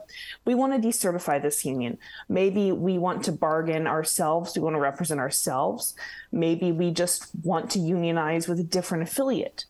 we 0.44 0.54
want 0.54 0.72
to 0.72 0.88
decertify 0.88 1.40
this 1.40 1.64
union. 1.64 1.98
Maybe 2.28 2.72
we 2.72 2.98
want 2.98 3.24
to 3.24 3.32
bargain 3.32 3.86
ourselves, 3.86 4.56
we 4.56 4.62
want 4.62 4.74
to 4.74 4.80
represent 4.80 5.20
ourselves. 5.20 5.94
Maybe 6.32 6.72
we 6.72 6.90
just 6.90 7.30
want 7.44 7.70
to 7.70 7.78
unionize 7.78 8.48
with 8.48 8.58
a 8.58 8.64
different 8.64 9.04
affiliate. 9.04 9.66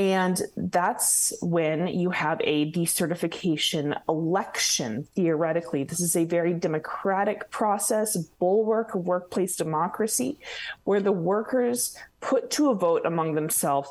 And 0.00 0.40
that's 0.56 1.34
when 1.42 1.86
you 1.88 2.08
have 2.08 2.40
a 2.42 2.72
decertification 2.72 4.00
election, 4.08 5.06
theoretically. 5.14 5.84
This 5.84 6.00
is 6.00 6.16
a 6.16 6.24
very 6.24 6.54
democratic 6.54 7.50
process, 7.50 8.16
bulwark 8.16 8.94
workplace 8.94 9.56
democracy, 9.56 10.38
where 10.84 11.02
the 11.02 11.12
workers 11.12 11.98
put 12.20 12.50
to 12.52 12.70
a 12.70 12.74
vote 12.74 13.04
among 13.04 13.34
themselves 13.34 13.90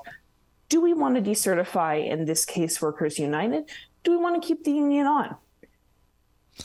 do 0.68 0.82
we 0.82 0.94
want 0.94 1.16
to 1.16 1.22
decertify, 1.22 2.08
in 2.08 2.26
this 2.26 2.46
case, 2.46 2.80
Workers 2.80 3.18
United? 3.18 3.70
Do 4.04 4.12
we 4.12 4.18
want 4.18 4.40
to 4.40 4.48
keep 4.48 4.64
the 4.64 4.72
union 4.72 5.08
on? 5.08 5.36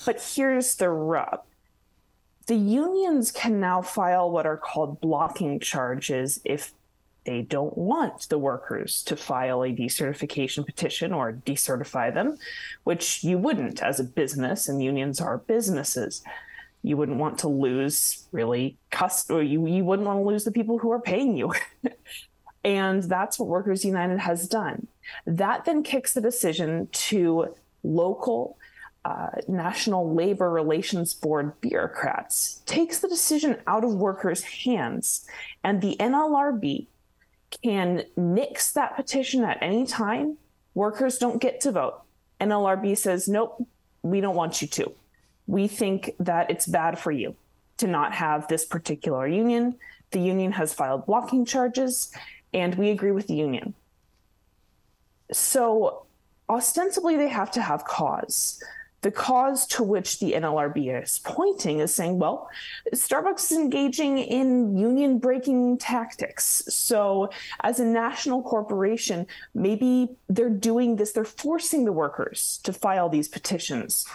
But 0.04 0.22
here's 0.22 0.76
the 0.76 0.88
rub 0.88 1.42
the 2.46 2.56
unions 2.56 3.32
can 3.32 3.60
now 3.60 3.80
file 3.80 4.30
what 4.30 4.44
are 4.44 4.58
called 4.58 5.00
blocking 5.00 5.58
charges 5.60 6.40
if 6.44 6.74
they 7.24 7.42
don't 7.42 7.76
want 7.76 8.28
the 8.28 8.38
workers 8.38 9.02
to 9.04 9.16
file 9.16 9.62
a 9.62 9.72
decertification 9.72 10.64
petition 10.66 11.12
or 11.12 11.32
decertify 11.32 12.12
them, 12.12 12.36
which 12.84 13.24
you 13.24 13.38
wouldn't 13.38 13.82
as 13.82 13.98
a 13.98 14.04
business, 14.04 14.68
and 14.68 14.82
unions 14.82 15.20
are 15.20 15.38
businesses. 15.38 16.22
You 16.82 16.96
wouldn't 16.98 17.18
want 17.18 17.38
to 17.38 17.48
lose 17.48 18.26
really 18.30 18.76
cust- 18.90 19.30
or 19.30 19.42
you, 19.42 19.66
you 19.66 19.84
wouldn't 19.84 20.06
want 20.06 20.20
to 20.20 20.28
lose 20.28 20.44
the 20.44 20.52
people 20.52 20.78
who 20.78 20.90
are 20.92 21.00
paying 21.00 21.36
you. 21.36 21.52
And 22.64 23.02
that's 23.02 23.38
what 23.38 23.48
Workers 23.48 23.84
United 23.84 24.18
has 24.18 24.48
done. 24.48 24.86
That 25.26 25.66
then 25.66 25.82
kicks 25.82 26.14
the 26.14 26.20
decision 26.22 26.88
to 26.92 27.54
local 27.82 28.56
uh, 29.04 29.28
National 29.46 30.14
Labor 30.14 30.50
Relations 30.50 31.12
Board 31.12 31.60
bureaucrats, 31.60 32.62
takes 32.64 33.00
the 33.00 33.08
decision 33.08 33.58
out 33.66 33.84
of 33.84 33.92
workers' 33.94 34.42
hands, 34.42 35.26
and 35.62 35.82
the 35.82 35.94
NLRB 36.00 36.86
can 37.62 38.04
nix 38.16 38.72
that 38.72 38.96
petition 38.96 39.44
at 39.44 39.58
any 39.62 39.86
time. 39.86 40.36
Workers 40.74 41.18
don't 41.18 41.40
get 41.40 41.60
to 41.62 41.72
vote. 41.72 42.00
NLRB 42.40 42.96
says, 42.96 43.28
nope, 43.28 43.66
we 44.02 44.20
don't 44.20 44.36
want 44.36 44.60
you 44.60 44.68
to. 44.68 44.92
We 45.46 45.68
think 45.68 46.12
that 46.18 46.50
it's 46.50 46.66
bad 46.66 46.98
for 46.98 47.12
you 47.12 47.36
to 47.78 47.86
not 47.86 48.12
have 48.14 48.48
this 48.48 48.64
particular 48.64 49.26
union. 49.26 49.76
The 50.10 50.20
union 50.20 50.52
has 50.52 50.72
filed 50.72 51.06
blocking 51.06 51.44
charges 51.44 52.12
and 52.52 52.74
we 52.76 52.90
agree 52.90 53.10
with 53.10 53.26
the 53.26 53.34
union. 53.34 53.74
So 55.32 56.06
ostensibly, 56.48 57.16
they 57.16 57.28
have 57.28 57.50
to 57.52 57.62
have 57.62 57.84
cause. 57.84 58.62
The 59.04 59.10
cause 59.10 59.66
to 59.66 59.82
which 59.82 60.18
the 60.18 60.32
NLRB 60.32 61.02
is 61.02 61.20
pointing 61.22 61.80
is 61.80 61.94
saying, 61.94 62.18
well, 62.18 62.48
Starbucks 62.90 63.52
is 63.52 63.58
engaging 63.58 64.16
in 64.16 64.78
union 64.78 65.18
breaking 65.18 65.76
tactics. 65.76 66.62
So, 66.70 67.28
as 67.60 67.80
a 67.80 67.84
national 67.84 68.42
corporation, 68.42 69.26
maybe 69.52 70.16
they're 70.30 70.48
doing 70.48 70.96
this, 70.96 71.12
they're 71.12 71.26
forcing 71.26 71.84
the 71.84 71.92
workers 71.92 72.60
to 72.62 72.72
file 72.72 73.10
these 73.10 73.28
petitions. 73.28 74.06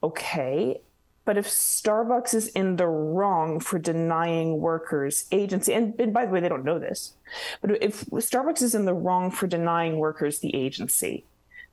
Okay, 0.00 0.80
but 1.24 1.36
if 1.36 1.48
Starbucks 1.48 2.34
is 2.34 2.46
in 2.50 2.76
the 2.76 2.86
wrong 2.86 3.58
for 3.58 3.80
denying 3.80 4.60
workers 4.60 5.26
agency, 5.32 5.72
and, 5.72 5.98
and, 5.98 6.12
by 6.12 6.24
the 6.24 6.30
way, 6.30 6.38
they 6.38 6.48
don't 6.48 6.64
know 6.64 6.78
this, 6.78 7.14
but 7.60 7.82
if 7.82 8.06
Starbucks 8.06 8.62
is 8.62 8.76
in 8.76 8.84
the 8.84 8.94
wrong 8.94 9.32
for 9.32 9.48
denying 9.48 9.96
workers 9.96 10.38
the 10.38 10.54
agency 10.54 11.24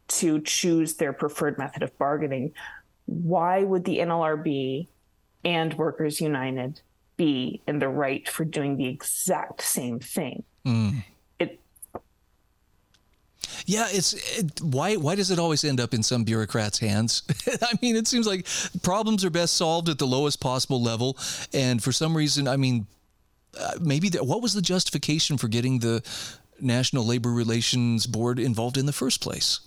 to 0.07 0.41
choose 0.41 0.95
their 0.95 1.13
preferred 1.13 1.57
method 1.57 1.83
of 1.83 1.97
bargaining, 1.97 2.53
why 3.05 3.63
would 3.63 3.85
the 3.85 3.99
NLRB 3.99 4.87
and 5.43 5.73
Workers 5.75 6.21
United 6.21 6.81
be 7.17 7.61
in 7.67 7.79
the 7.79 7.87
right 7.87 8.27
for 8.27 8.45
doing 8.45 8.77
the 8.77 8.87
exact 8.87 9.61
same 9.61 9.99
thing? 9.99 10.43
Mm. 10.65 11.03
Yeah, 13.65 13.87
it's 13.89 14.13
it, 14.37 14.61
why 14.61 14.95
why 14.95 15.15
does 15.15 15.31
it 15.31 15.39
always 15.39 15.63
end 15.63 15.79
up 15.79 15.93
in 15.93 16.03
some 16.03 16.23
bureaucrats' 16.23 16.77
hands? 16.77 17.23
I 17.61 17.73
mean, 17.81 17.95
it 17.95 18.07
seems 18.07 18.27
like 18.27 18.47
problems 18.83 19.25
are 19.25 19.29
best 19.29 19.55
solved 19.55 19.89
at 19.89 19.97
the 19.97 20.05
lowest 20.05 20.39
possible 20.39 20.81
level, 20.81 21.17
and 21.53 21.83
for 21.83 21.91
some 21.91 22.15
reason, 22.15 22.47
I 22.47 22.57
mean, 22.57 22.85
uh, 23.59 23.71
maybe 23.81 24.09
the, 24.09 24.23
what 24.23 24.41
was 24.41 24.53
the 24.53 24.61
justification 24.61 25.37
for 25.37 25.47
getting 25.47 25.79
the 25.79 26.03
National 26.59 27.05
Labor 27.05 27.31
Relations 27.31 28.05
Board 28.05 28.39
involved 28.39 28.77
in 28.77 28.85
the 28.85 28.93
first 28.93 29.21
place? 29.21 29.61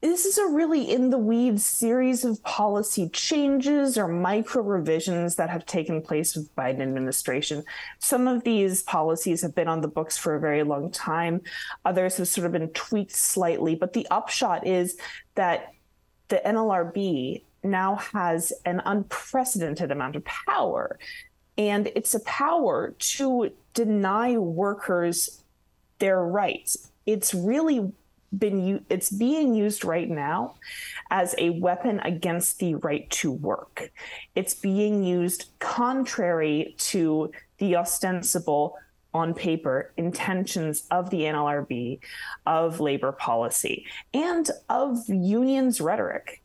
This 0.00 0.24
is 0.24 0.38
a 0.38 0.46
really 0.46 0.90
in 0.90 1.10
the 1.10 1.18
weeds 1.18 1.66
series 1.66 2.24
of 2.24 2.42
policy 2.44 3.08
changes 3.08 3.98
or 3.98 4.06
micro 4.06 4.62
revisions 4.62 5.34
that 5.36 5.50
have 5.50 5.66
taken 5.66 6.00
place 6.00 6.36
with 6.36 6.54
Biden 6.54 6.80
administration. 6.80 7.64
Some 7.98 8.28
of 8.28 8.44
these 8.44 8.82
policies 8.82 9.42
have 9.42 9.54
been 9.54 9.66
on 9.66 9.80
the 9.80 9.88
books 9.88 10.16
for 10.16 10.36
a 10.36 10.40
very 10.40 10.62
long 10.62 10.90
time. 10.90 11.40
Others 11.84 12.18
have 12.18 12.28
sort 12.28 12.46
of 12.46 12.52
been 12.52 12.68
tweaked 12.70 13.16
slightly, 13.16 13.74
but 13.74 13.92
the 13.92 14.06
upshot 14.10 14.66
is 14.66 14.98
that 15.34 15.74
the 16.28 16.40
NLRB 16.46 17.42
now 17.64 17.96
has 17.96 18.52
an 18.64 18.80
unprecedented 18.84 19.90
amount 19.90 20.14
of 20.14 20.24
power. 20.24 20.98
And 21.56 21.90
it's 21.96 22.14
a 22.14 22.20
power 22.20 22.94
to 22.98 23.50
deny 23.74 24.38
workers 24.38 25.42
their 25.98 26.24
rights. 26.24 26.92
It's 27.04 27.34
really 27.34 27.92
been 28.36 28.84
it's 28.90 29.10
being 29.10 29.54
used 29.54 29.84
right 29.84 30.08
now 30.08 30.54
as 31.10 31.34
a 31.38 31.50
weapon 31.50 32.00
against 32.00 32.58
the 32.58 32.74
right 32.76 33.08
to 33.10 33.32
work. 33.32 33.90
It's 34.34 34.54
being 34.54 35.02
used 35.02 35.46
contrary 35.58 36.74
to 36.78 37.32
the 37.58 37.76
ostensible 37.76 38.76
on 39.14 39.34
paper 39.34 39.92
intentions 39.96 40.84
of 40.90 41.10
the 41.10 41.22
NLRB, 41.22 41.98
of 42.46 42.80
labor 42.80 43.12
policy, 43.12 43.86
and 44.12 44.50
of 44.68 45.08
unions 45.08 45.80
rhetoric. 45.80 46.42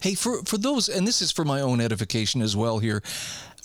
Hey, 0.00 0.14
for, 0.14 0.42
for 0.44 0.56
those, 0.56 0.88
and 0.88 1.06
this 1.06 1.20
is 1.20 1.30
for 1.30 1.44
my 1.44 1.60
own 1.60 1.80
edification 1.80 2.40
as 2.40 2.56
well 2.56 2.78
here, 2.78 3.02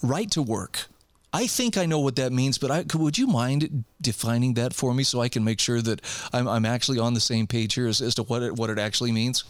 right 0.04 0.30
to 0.32 0.42
work. 0.42 0.88
I 1.34 1.48
think 1.48 1.78
I 1.78 1.86
know 1.86 2.00
what 2.00 2.18
that 2.18 2.34
means, 2.34 2.58
but 2.58 2.72
I, 2.72 2.84
would 2.94 3.18
you 3.18 3.26
mind 3.26 3.86
defining 4.02 4.56
that 4.56 4.74
for 4.74 4.94
me 4.94 5.04
so 5.04 5.22
I 5.22 5.30
can 5.30 5.44
make 5.44 5.60
sure 5.60 5.82
that 5.82 6.02
I'm, 6.34 6.48
I'm 6.48 6.66
actually 6.66 7.00
on 7.00 7.14
the 7.14 7.22
same 7.22 7.48
page 7.48 7.76
here 7.76 7.88
as, 7.88 8.02
as 8.02 8.16
to 8.16 8.24
what 8.24 8.44
it, 8.44 8.56
what 8.56 8.70
it 8.70 8.78
actually 8.78 9.14
means? 9.14 9.46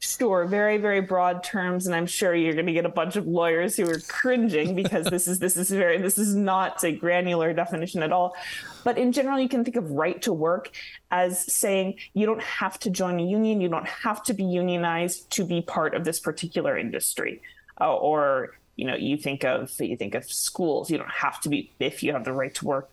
Sure, 0.00 0.44
very 0.44 0.76
very 0.76 1.00
broad 1.00 1.42
terms, 1.42 1.86
and 1.86 1.94
I'm 1.94 2.06
sure 2.06 2.34
you're 2.34 2.52
going 2.52 2.66
to 2.66 2.74
get 2.74 2.84
a 2.84 2.90
bunch 2.90 3.16
of 3.16 3.26
lawyers 3.26 3.74
who 3.74 3.88
are 3.88 4.00
cringing 4.00 4.74
because 4.74 5.06
this 5.06 5.26
is 5.26 5.38
this 5.38 5.56
is 5.56 5.70
very 5.70 5.96
this 5.96 6.18
is 6.18 6.34
not 6.34 6.84
a 6.84 6.92
granular 6.92 7.54
definition 7.54 8.02
at 8.02 8.12
all. 8.12 8.36
But 8.82 8.98
in 8.98 9.12
general, 9.12 9.38
you 9.38 9.48
can 9.48 9.64
think 9.64 9.76
of 9.76 9.90
right 9.92 10.20
to 10.22 10.32
work 10.34 10.72
as 11.10 11.50
saying 11.50 11.94
you 12.12 12.26
don't 12.26 12.42
have 12.42 12.78
to 12.80 12.90
join 12.90 13.18
a 13.18 13.24
union, 13.24 13.62
you 13.62 13.70
don't 13.70 13.88
have 13.88 14.22
to 14.24 14.34
be 14.34 14.44
unionized 14.44 15.30
to 15.30 15.44
be 15.44 15.62
part 15.62 15.94
of 15.94 16.04
this 16.04 16.20
particular 16.20 16.76
industry, 16.76 17.40
uh, 17.80 17.96
or 17.96 18.58
you 18.76 18.86
know 18.86 18.94
you 18.94 19.16
think 19.16 19.44
of 19.44 19.70
you 19.80 19.96
think 19.96 20.14
of 20.14 20.24
schools. 20.24 20.90
You 20.90 20.98
don't 20.98 21.10
have 21.10 21.40
to 21.42 21.48
be 21.48 21.70
if 21.78 22.02
you 22.02 22.12
have 22.12 22.24
the 22.24 22.32
right 22.32 22.54
to 22.56 22.64
work 22.64 22.88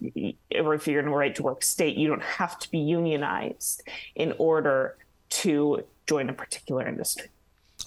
or 0.56 0.74
if 0.74 0.88
you're 0.88 1.00
in 1.00 1.08
a 1.08 1.12
right 1.12 1.36
to 1.36 1.44
work 1.44 1.64
state 1.64 1.98
you 1.98 2.08
don't 2.08 2.22
have 2.22 2.60
to 2.60 2.72
be 2.72 2.80
unionized 2.80 3.84
in 4.16 4.34
order 4.38 4.98
to 5.30 5.84
join 6.08 6.30
a 6.30 6.34
particular 6.34 6.88
industry 6.88 7.28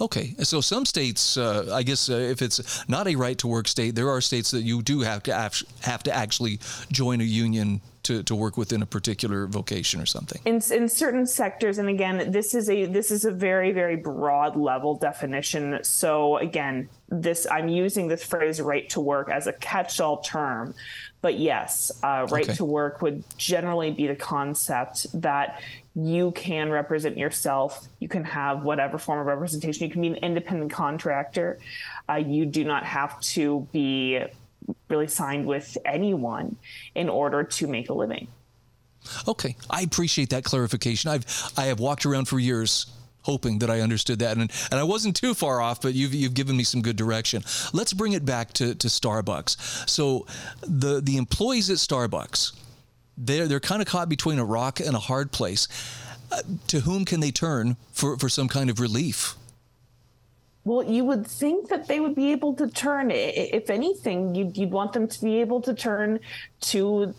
Okay, 0.01 0.35
so 0.43 0.61
some 0.61 0.85
states, 0.85 1.37
uh, 1.37 1.71
I 1.73 1.83
guess, 1.83 2.11
uh, 2.11 2.15
if 2.15 2.43
it's 2.43 2.89
not 2.89 3.07
a 3.07 3.17
right 3.17 3.39
to 3.39 3.47
work 3.47 3.69
state, 3.69 3.95
there 3.95 4.11
are 4.11 4.21
states 4.21 4.51
that 4.51 4.63
you 4.63 4.83
do 4.83 5.01
have 5.01 5.23
to 5.25 5.35
have 5.83 6.03
to 6.03 6.13
actually 6.13 6.59
join 6.91 7.21
a 7.21 7.25
union 7.25 7.81
to, 8.05 8.23
to 8.23 8.35
work 8.35 8.57
within 8.57 8.83
a 8.83 8.87
particular 8.87 9.47
vocation 9.47 10.01
or 10.01 10.07
something. 10.07 10.41
In, 10.45 10.63
in 10.71 10.89
certain 10.89 11.27
sectors, 11.27 11.79
and 11.79 11.89
again, 11.89 12.31
this 12.31 12.55
is 12.55 12.69
a 12.69 12.87
this 12.87 13.11
is 13.11 13.25
a 13.25 13.31
very 13.31 13.73
very 13.73 13.97
broad 13.97 14.57
level 14.57 14.95
definition. 14.95 15.79
So 15.83 16.37
again, 16.39 16.89
this 17.09 17.47
I'm 17.51 17.69
using 17.69 18.09
this 18.09 18.23
phrase 18.23 18.61
"right 18.61 18.89
to 18.91 19.01
work" 19.01 19.31
as 19.31 19.47
a 19.47 19.53
catch-all 19.55 20.21
term, 20.21 20.75
but 21.23 21.39
yes, 21.39 21.91
uh, 22.03 22.27
right 22.31 22.45
okay. 22.45 22.55
to 22.55 22.65
work 22.65 23.01
would 23.03 23.25
generally 23.39 23.91
be 23.91 24.07
the 24.07 24.17
concept 24.17 25.07
that 25.23 25.61
you 25.95 26.33
can 26.33 26.71
represent 26.71 27.17
yourself. 27.17 27.87
You 28.01 28.09
can 28.09 28.25
have 28.25 28.65
whatever 28.65 28.99
form 28.99 29.21
of 29.21 29.27
representation. 29.27 29.85
You 29.85 29.93
can 29.93 30.03
be 30.03 30.09
an 30.09 30.17
independent 30.17 30.73
contractor. 30.73 31.59
Uh, 32.09 32.15
you 32.15 32.47
do 32.47 32.65
not 32.65 32.85
have 32.85 33.21
to 33.21 33.67
be 33.73 34.21
really 34.89 35.07
signed 35.07 35.47
with 35.47 35.79
anyone 35.85 36.57
in 36.95 37.09
order 37.09 37.45
to 37.45 37.67
make 37.67 37.91
a 37.91 37.95
living. 37.95 38.27
Okay, 39.29 39.57
I 39.71 39.83
appreciate 39.83 40.31
that 40.31 40.45
clarification. 40.45 41.11
I've 41.11 41.53
I 41.57 41.67
have 41.67 41.79
walked 41.79 42.07
around 42.07 42.27
for 42.27 42.39
years 42.39 42.87
hoping 43.23 43.59
that 43.59 43.71
I 43.71 43.81
understood 43.81 44.19
that, 44.21 44.37
and 44.37 44.51
and 44.71 44.81
I 44.81 44.83
wasn't 44.83 45.15
too 45.15 45.35
far 45.35 45.61
off. 45.61 45.83
But 45.83 45.95
you've 45.95 46.15
you've 46.15 46.35
given 46.35 46.57
me 46.57 46.65
some 46.65 46.81
good 46.81 46.97
direction. 46.97 47.45
Let's 47.73 47.93
bring 47.93 48.13
it 48.13 48.25
back 48.25 48.55
to 48.55 48.75
to 48.75 48.89
Starbucks. 48.89 49.89
So 49.89 50.27
the 50.63 51.03
the 51.03 51.19
employees 51.19 51.69
at 51.69 51.77
Starbucks 51.77 52.53
they're 53.17 53.47
they're 53.49 53.61
kind 53.61 53.81
of 53.81 53.89
caught 53.89 54.09
between 54.09 54.39
a 54.39 54.45
rock 54.45 54.81
and 54.81 54.95
a 54.95 55.01
hard 55.01 55.33
place. 55.33 55.69
Uh, 56.33 56.41
to 56.67 56.81
whom 56.81 57.05
can 57.05 57.21
they 57.21 57.31
turn 57.31 57.77
for 57.93 58.17
for 58.19 58.29
some 58.29 58.49
kind 58.49 58.71
of 58.71 58.81
relief? 58.81 59.37
Well, 60.65 60.83
you 60.83 61.05
would 61.05 61.27
think 61.27 61.69
that 61.69 61.89
they 61.89 62.01
would 62.01 62.15
be 62.15 62.33
able 62.33 62.55
to 62.55 62.69
turn. 62.69 63.11
If 63.11 63.69
anything, 63.69 64.35
you'd, 64.35 64.57
you'd 64.57 64.71
want 64.71 64.95
them 64.95 65.07
to 65.09 65.21
be 65.23 65.41
able 65.43 65.61
to 65.63 65.75
turn 65.75 66.21
to 66.63 67.15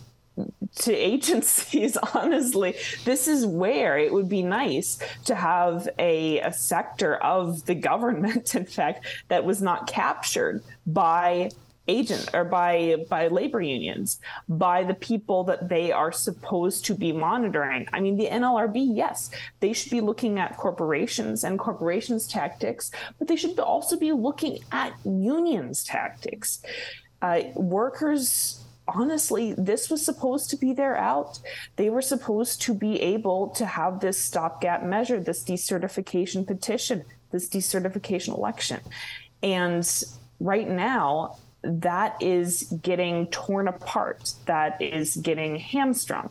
to 0.76 0.94
agencies 0.94 1.96
honestly 2.14 2.76
this 3.06 3.26
is 3.26 3.46
where 3.46 3.98
it 3.98 4.12
would 4.12 4.28
be 4.28 4.44
nice 4.44 5.00
to 5.24 5.34
have 5.34 5.88
a, 5.98 6.40
a 6.42 6.52
sector 6.52 7.16
of 7.16 7.66
the 7.68 7.76
government 7.76 8.54
in 8.56 8.66
fact 8.66 9.06
that 9.30 9.46
was 9.46 9.62
not 9.62 9.88
captured 9.88 10.62
by 10.86 11.50
agent 11.88 12.30
or 12.34 12.44
by 12.44 12.96
by 13.10 13.28
labor 13.28 13.62
unions 13.62 14.20
by 14.50 14.84
the 14.84 14.94
people 14.94 15.44
that 15.44 15.70
they 15.70 15.92
are 15.92 16.12
supposed 16.12 16.86
to 16.86 16.96
be 16.96 17.12
monitoring 17.12 17.88
i 17.94 18.00
mean 18.00 18.18
the 18.18 18.28
nlrb 18.28 18.74
yes 18.96 19.30
they 19.60 19.74
should 19.74 19.92
be 19.92 20.02
looking 20.02 20.40
at 20.40 20.58
corporations 20.58 21.44
and 21.44 21.60
corporations 21.60 22.28
tactics 22.28 22.92
but 23.20 23.28
they 23.28 23.36
should 23.36 23.58
also 23.60 23.98
be 23.98 24.12
looking 24.12 24.60
at 24.72 24.94
unions 25.06 25.84
tactics 25.84 26.62
uh, 27.22 27.42
workers 27.56 28.66
honestly, 28.88 29.54
this 29.58 29.90
was 29.90 30.04
supposed 30.04 30.50
to 30.52 30.58
be 30.58 30.74
their 30.74 30.98
out. 30.98 31.40
They 31.76 31.90
were 31.90 32.02
supposed 32.02 32.62
to 32.64 32.74
be 32.74 33.02
able 33.02 33.50
to 33.50 33.66
have 33.66 34.00
this 34.00 34.22
stopgap 34.22 34.84
measure, 34.84 35.20
this 35.20 35.44
decertification 35.44 36.46
petition, 36.46 37.04
this 37.32 37.50
decertification 37.50 38.38
election. 38.38 38.82
And 39.42 39.88
right 40.40 40.70
now, 40.70 41.38
that 41.66 42.22
is 42.22 42.64
getting 42.82 43.28
torn 43.28 43.68
apart, 43.68 44.34
that 44.46 44.82
is 44.82 45.16
getting 45.18 45.58
hamstrung. 45.58 46.30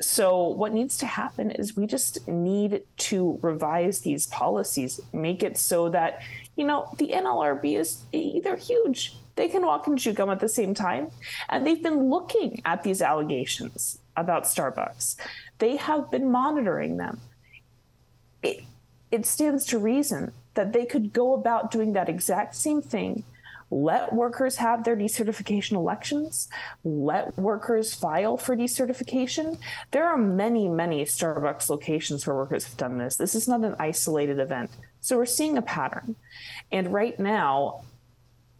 So, 0.00 0.48
what 0.48 0.72
needs 0.72 0.96
to 0.98 1.06
happen 1.06 1.50
is 1.50 1.76
we 1.76 1.86
just 1.86 2.26
need 2.28 2.82
to 2.98 3.38
revise 3.42 4.00
these 4.00 4.26
policies, 4.28 5.00
make 5.12 5.42
it 5.42 5.58
so 5.58 5.88
that, 5.90 6.22
you 6.56 6.64
know, 6.64 6.94
the 6.98 7.08
NLRB 7.08 7.76
is 7.76 8.02
either 8.12 8.56
huge, 8.56 9.16
they 9.34 9.48
can 9.48 9.66
walk 9.66 9.86
and 9.86 9.98
chew 9.98 10.12
gum 10.12 10.30
at 10.30 10.40
the 10.40 10.48
same 10.48 10.72
time. 10.72 11.10
And 11.48 11.66
they've 11.66 11.82
been 11.82 12.10
looking 12.10 12.62
at 12.64 12.84
these 12.84 13.02
allegations 13.02 13.98
about 14.16 14.44
Starbucks, 14.44 15.16
they 15.58 15.76
have 15.76 16.10
been 16.10 16.30
monitoring 16.30 16.96
them. 16.96 17.20
It, 18.42 18.62
it 19.10 19.26
stands 19.26 19.66
to 19.66 19.78
reason 19.78 20.32
that 20.54 20.72
they 20.72 20.86
could 20.86 21.12
go 21.12 21.34
about 21.34 21.70
doing 21.70 21.92
that 21.94 22.08
exact 22.08 22.54
same 22.54 22.82
thing 22.82 23.24
let 23.70 24.12
workers 24.12 24.56
have 24.56 24.84
their 24.84 24.96
decertification 24.96 25.72
elections, 25.72 26.48
let 26.84 27.36
workers 27.38 27.94
file 27.94 28.36
for 28.36 28.56
decertification. 28.56 29.58
There 29.90 30.06
are 30.06 30.16
many, 30.16 30.68
many 30.68 31.04
Starbucks 31.04 31.68
locations 31.68 32.26
where 32.26 32.36
workers 32.36 32.64
have 32.64 32.76
done 32.76 32.98
this. 32.98 33.16
This 33.16 33.34
is 33.34 33.46
not 33.46 33.64
an 33.64 33.76
isolated 33.78 34.38
event. 34.38 34.70
So 35.00 35.16
we're 35.16 35.26
seeing 35.26 35.58
a 35.58 35.62
pattern. 35.62 36.16
And 36.72 36.92
right 36.92 37.18
now, 37.20 37.82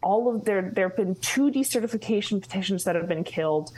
all 0.02 0.34
of 0.34 0.44
there 0.44 0.70
there 0.74 0.88
have 0.88 0.96
been 0.96 1.14
two 1.16 1.50
decertification 1.50 2.40
petitions 2.40 2.84
that 2.84 2.94
have 2.94 3.08
been 3.08 3.24
killed 3.24 3.72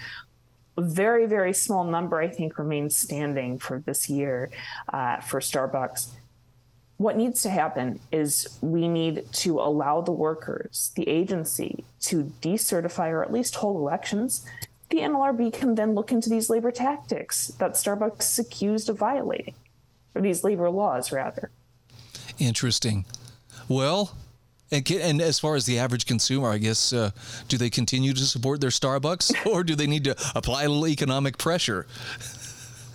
a 0.76 0.82
very 0.82 1.26
very 1.26 1.52
small 1.52 1.84
number 1.84 2.20
i 2.20 2.28
think 2.28 2.58
remains 2.58 2.94
standing 2.94 3.58
for 3.58 3.78
this 3.80 4.10
year 4.10 4.50
uh, 4.92 5.18
for 5.20 5.40
starbucks 5.40 6.08
what 7.00 7.16
needs 7.16 7.40
to 7.40 7.48
happen 7.48 7.98
is 8.12 8.58
we 8.60 8.86
need 8.86 9.24
to 9.32 9.58
allow 9.58 10.02
the 10.02 10.12
workers, 10.12 10.92
the 10.96 11.08
agency, 11.08 11.82
to 11.98 12.30
decertify 12.42 13.08
or 13.08 13.24
at 13.24 13.32
least 13.32 13.54
hold 13.54 13.76
elections. 13.76 14.44
The 14.90 14.98
NLRB 14.98 15.50
can 15.54 15.76
then 15.76 15.94
look 15.94 16.12
into 16.12 16.28
these 16.28 16.50
labor 16.50 16.70
tactics 16.70 17.48
that 17.58 17.72
Starbucks 17.72 18.20
is 18.20 18.38
accused 18.38 18.90
of 18.90 18.98
violating, 18.98 19.54
or 20.14 20.20
these 20.20 20.44
labor 20.44 20.68
laws, 20.68 21.10
rather. 21.10 21.50
Interesting. 22.38 23.06
Well, 23.66 24.14
and, 24.70 24.88
and, 24.90 25.22
as 25.22 25.40
far 25.40 25.56
as 25.56 25.64
the 25.64 25.78
average 25.78 26.04
consumer, 26.04 26.50
I 26.50 26.58
guess, 26.58 26.92
uh, 26.92 27.12
do 27.48 27.56
they 27.56 27.70
continue 27.70 28.12
to 28.12 28.24
support 28.24 28.60
their 28.60 28.68
Starbucks 28.68 29.46
or 29.50 29.64
do 29.64 29.74
they 29.74 29.86
need 29.86 30.04
to 30.04 30.14
apply 30.34 30.64
a 30.64 30.68
little 30.68 30.86
economic 30.86 31.38
pressure? 31.38 31.86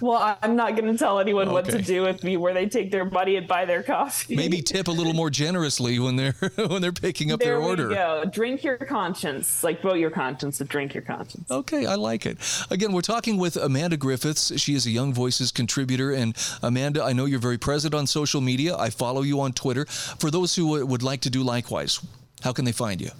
Well, 0.02 0.38
I'm 0.42 0.56
not 0.56 0.76
going 0.76 0.92
to 0.92 0.98
tell 0.98 1.20
anyone 1.20 1.48
okay. 1.48 1.54
what 1.54 1.66
to 1.66 1.82
do 1.82 2.02
with 2.04 2.24
me 2.24 2.38
where 2.38 2.54
they 2.54 2.68
take 2.68 2.92
their 2.92 3.06
money 3.06 3.36
and 3.36 3.48
buy 3.48 3.66
their 3.66 3.84
coffee. 3.84 4.36
Maybe 4.36 4.62
tip 4.62 4.88
a 4.88 4.92
little 4.92 5.14
more 5.14 5.30
generously 5.30 6.00
when 6.00 6.16
they're 6.16 6.34
when 6.56 6.82
they're 6.82 6.92
picking 6.92 7.32
up 7.32 7.40
there 7.40 7.60
their 7.60 7.68
order. 7.68 7.90
Go. 7.90 8.26
Drink 8.32 8.64
your 8.64 8.78
conscience, 8.78 9.64
like 9.64 9.82
vote 9.82 9.96
your 9.96 10.12
conscience, 10.12 10.60
but 10.60 10.68
drink 10.68 10.94
your 10.94 11.04
conscience. 11.04 11.50
Okay, 11.50 11.86
I 11.86 11.96
like 11.96 12.26
it. 12.26 12.38
Again, 12.70 12.92
we're 12.92 13.02
talking 13.02 13.38
with 13.38 13.56
Amanda 13.56 13.98
Griffiths. 13.98 14.58
She 14.60 14.76
is 14.76 14.86
a 14.86 14.92
Young 14.92 15.14
Voices 15.14 15.52
contributor, 15.52 16.12
and 16.12 16.36
Amanda, 16.62 17.04
I 17.04 17.14
know 17.14 17.26
you're 17.26 17.40
very 17.40 17.58
present 17.58 17.94
on 17.94 18.08
social 18.08 18.42
media. 18.42 18.76
I 18.78 18.90
follow 18.90 19.22
you 19.22 19.42
on 19.42 19.54
Twitter. 19.54 19.86
For 19.86 20.30
those 20.32 20.56
who 20.56 20.86
would 20.86 21.04
like 21.04 21.22
to 21.22 21.30
do 21.30 21.44
likewise, 21.44 22.00
how 22.42 22.54
can 22.54 22.66
they 22.66 22.72
find 22.72 23.02
you? 23.02 23.12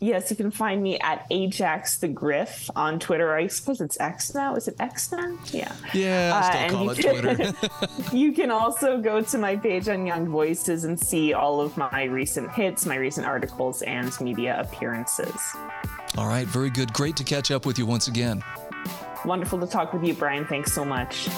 Yes, 0.00 0.28
you 0.30 0.36
can 0.36 0.50
find 0.50 0.82
me 0.82 0.98
at 0.98 1.26
Ajax 1.30 1.98
the 1.98 2.08
Griff 2.08 2.68
on 2.76 2.98
Twitter. 2.98 3.34
I 3.34 3.46
suppose 3.46 3.80
it's 3.80 3.98
X 4.00 4.34
now. 4.34 4.54
Is 4.54 4.68
it 4.68 4.76
X 4.78 5.10
now? 5.12 5.38
Yeah. 5.52 5.72
Yeah, 5.94 6.32
I 6.34 6.50
still 6.50 6.64
uh, 6.64 6.78
call 6.78 6.90
it 6.90 6.98
can, 6.98 7.22
Twitter. 7.22 7.54
you 8.16 8.32
can 8.32 8.50
also 8.50 9.00
go 9.00 9.22
to 9.22 9.38
my 9.38 9.56
page 9.56 9.88
on 9.88 10.06
Young 10.06 10.28
Voices 10.28 10.84
and 10.84 10.98
see 10.98 11.32
all 11.32 11.60
of 11.60 11.76
my 11.76 12.04
recent 12.04 12.50
hits, 12.52 12.86
my 12.86 12.96
recent 12.96 13.26
articles, 13.26 13.82
and 13.82 14.12
media 14.20 14.60
appearances. 14.60 15.40
All 16.18 16.28
right, 16.28 16.46
very 16.46 16.70
good. 16.70 16.92
Great 16.92 17.16
to 17.16 17.24
catch 17.24 17.50
up 17.50 17.64
with 17.64 17.78
you 17.78 17.86
once 17.86 18.08
again. 18.08 18.42
Wonderful 19.24 19.58
to 19.60 19.66
talk 19.66 19.92
with 19.92 20.04
you, 20.04 20.14
Brian. 20.14 20.44
Thanks 20.44 20.72
so 20.72 20.84
much. 20.84 21.28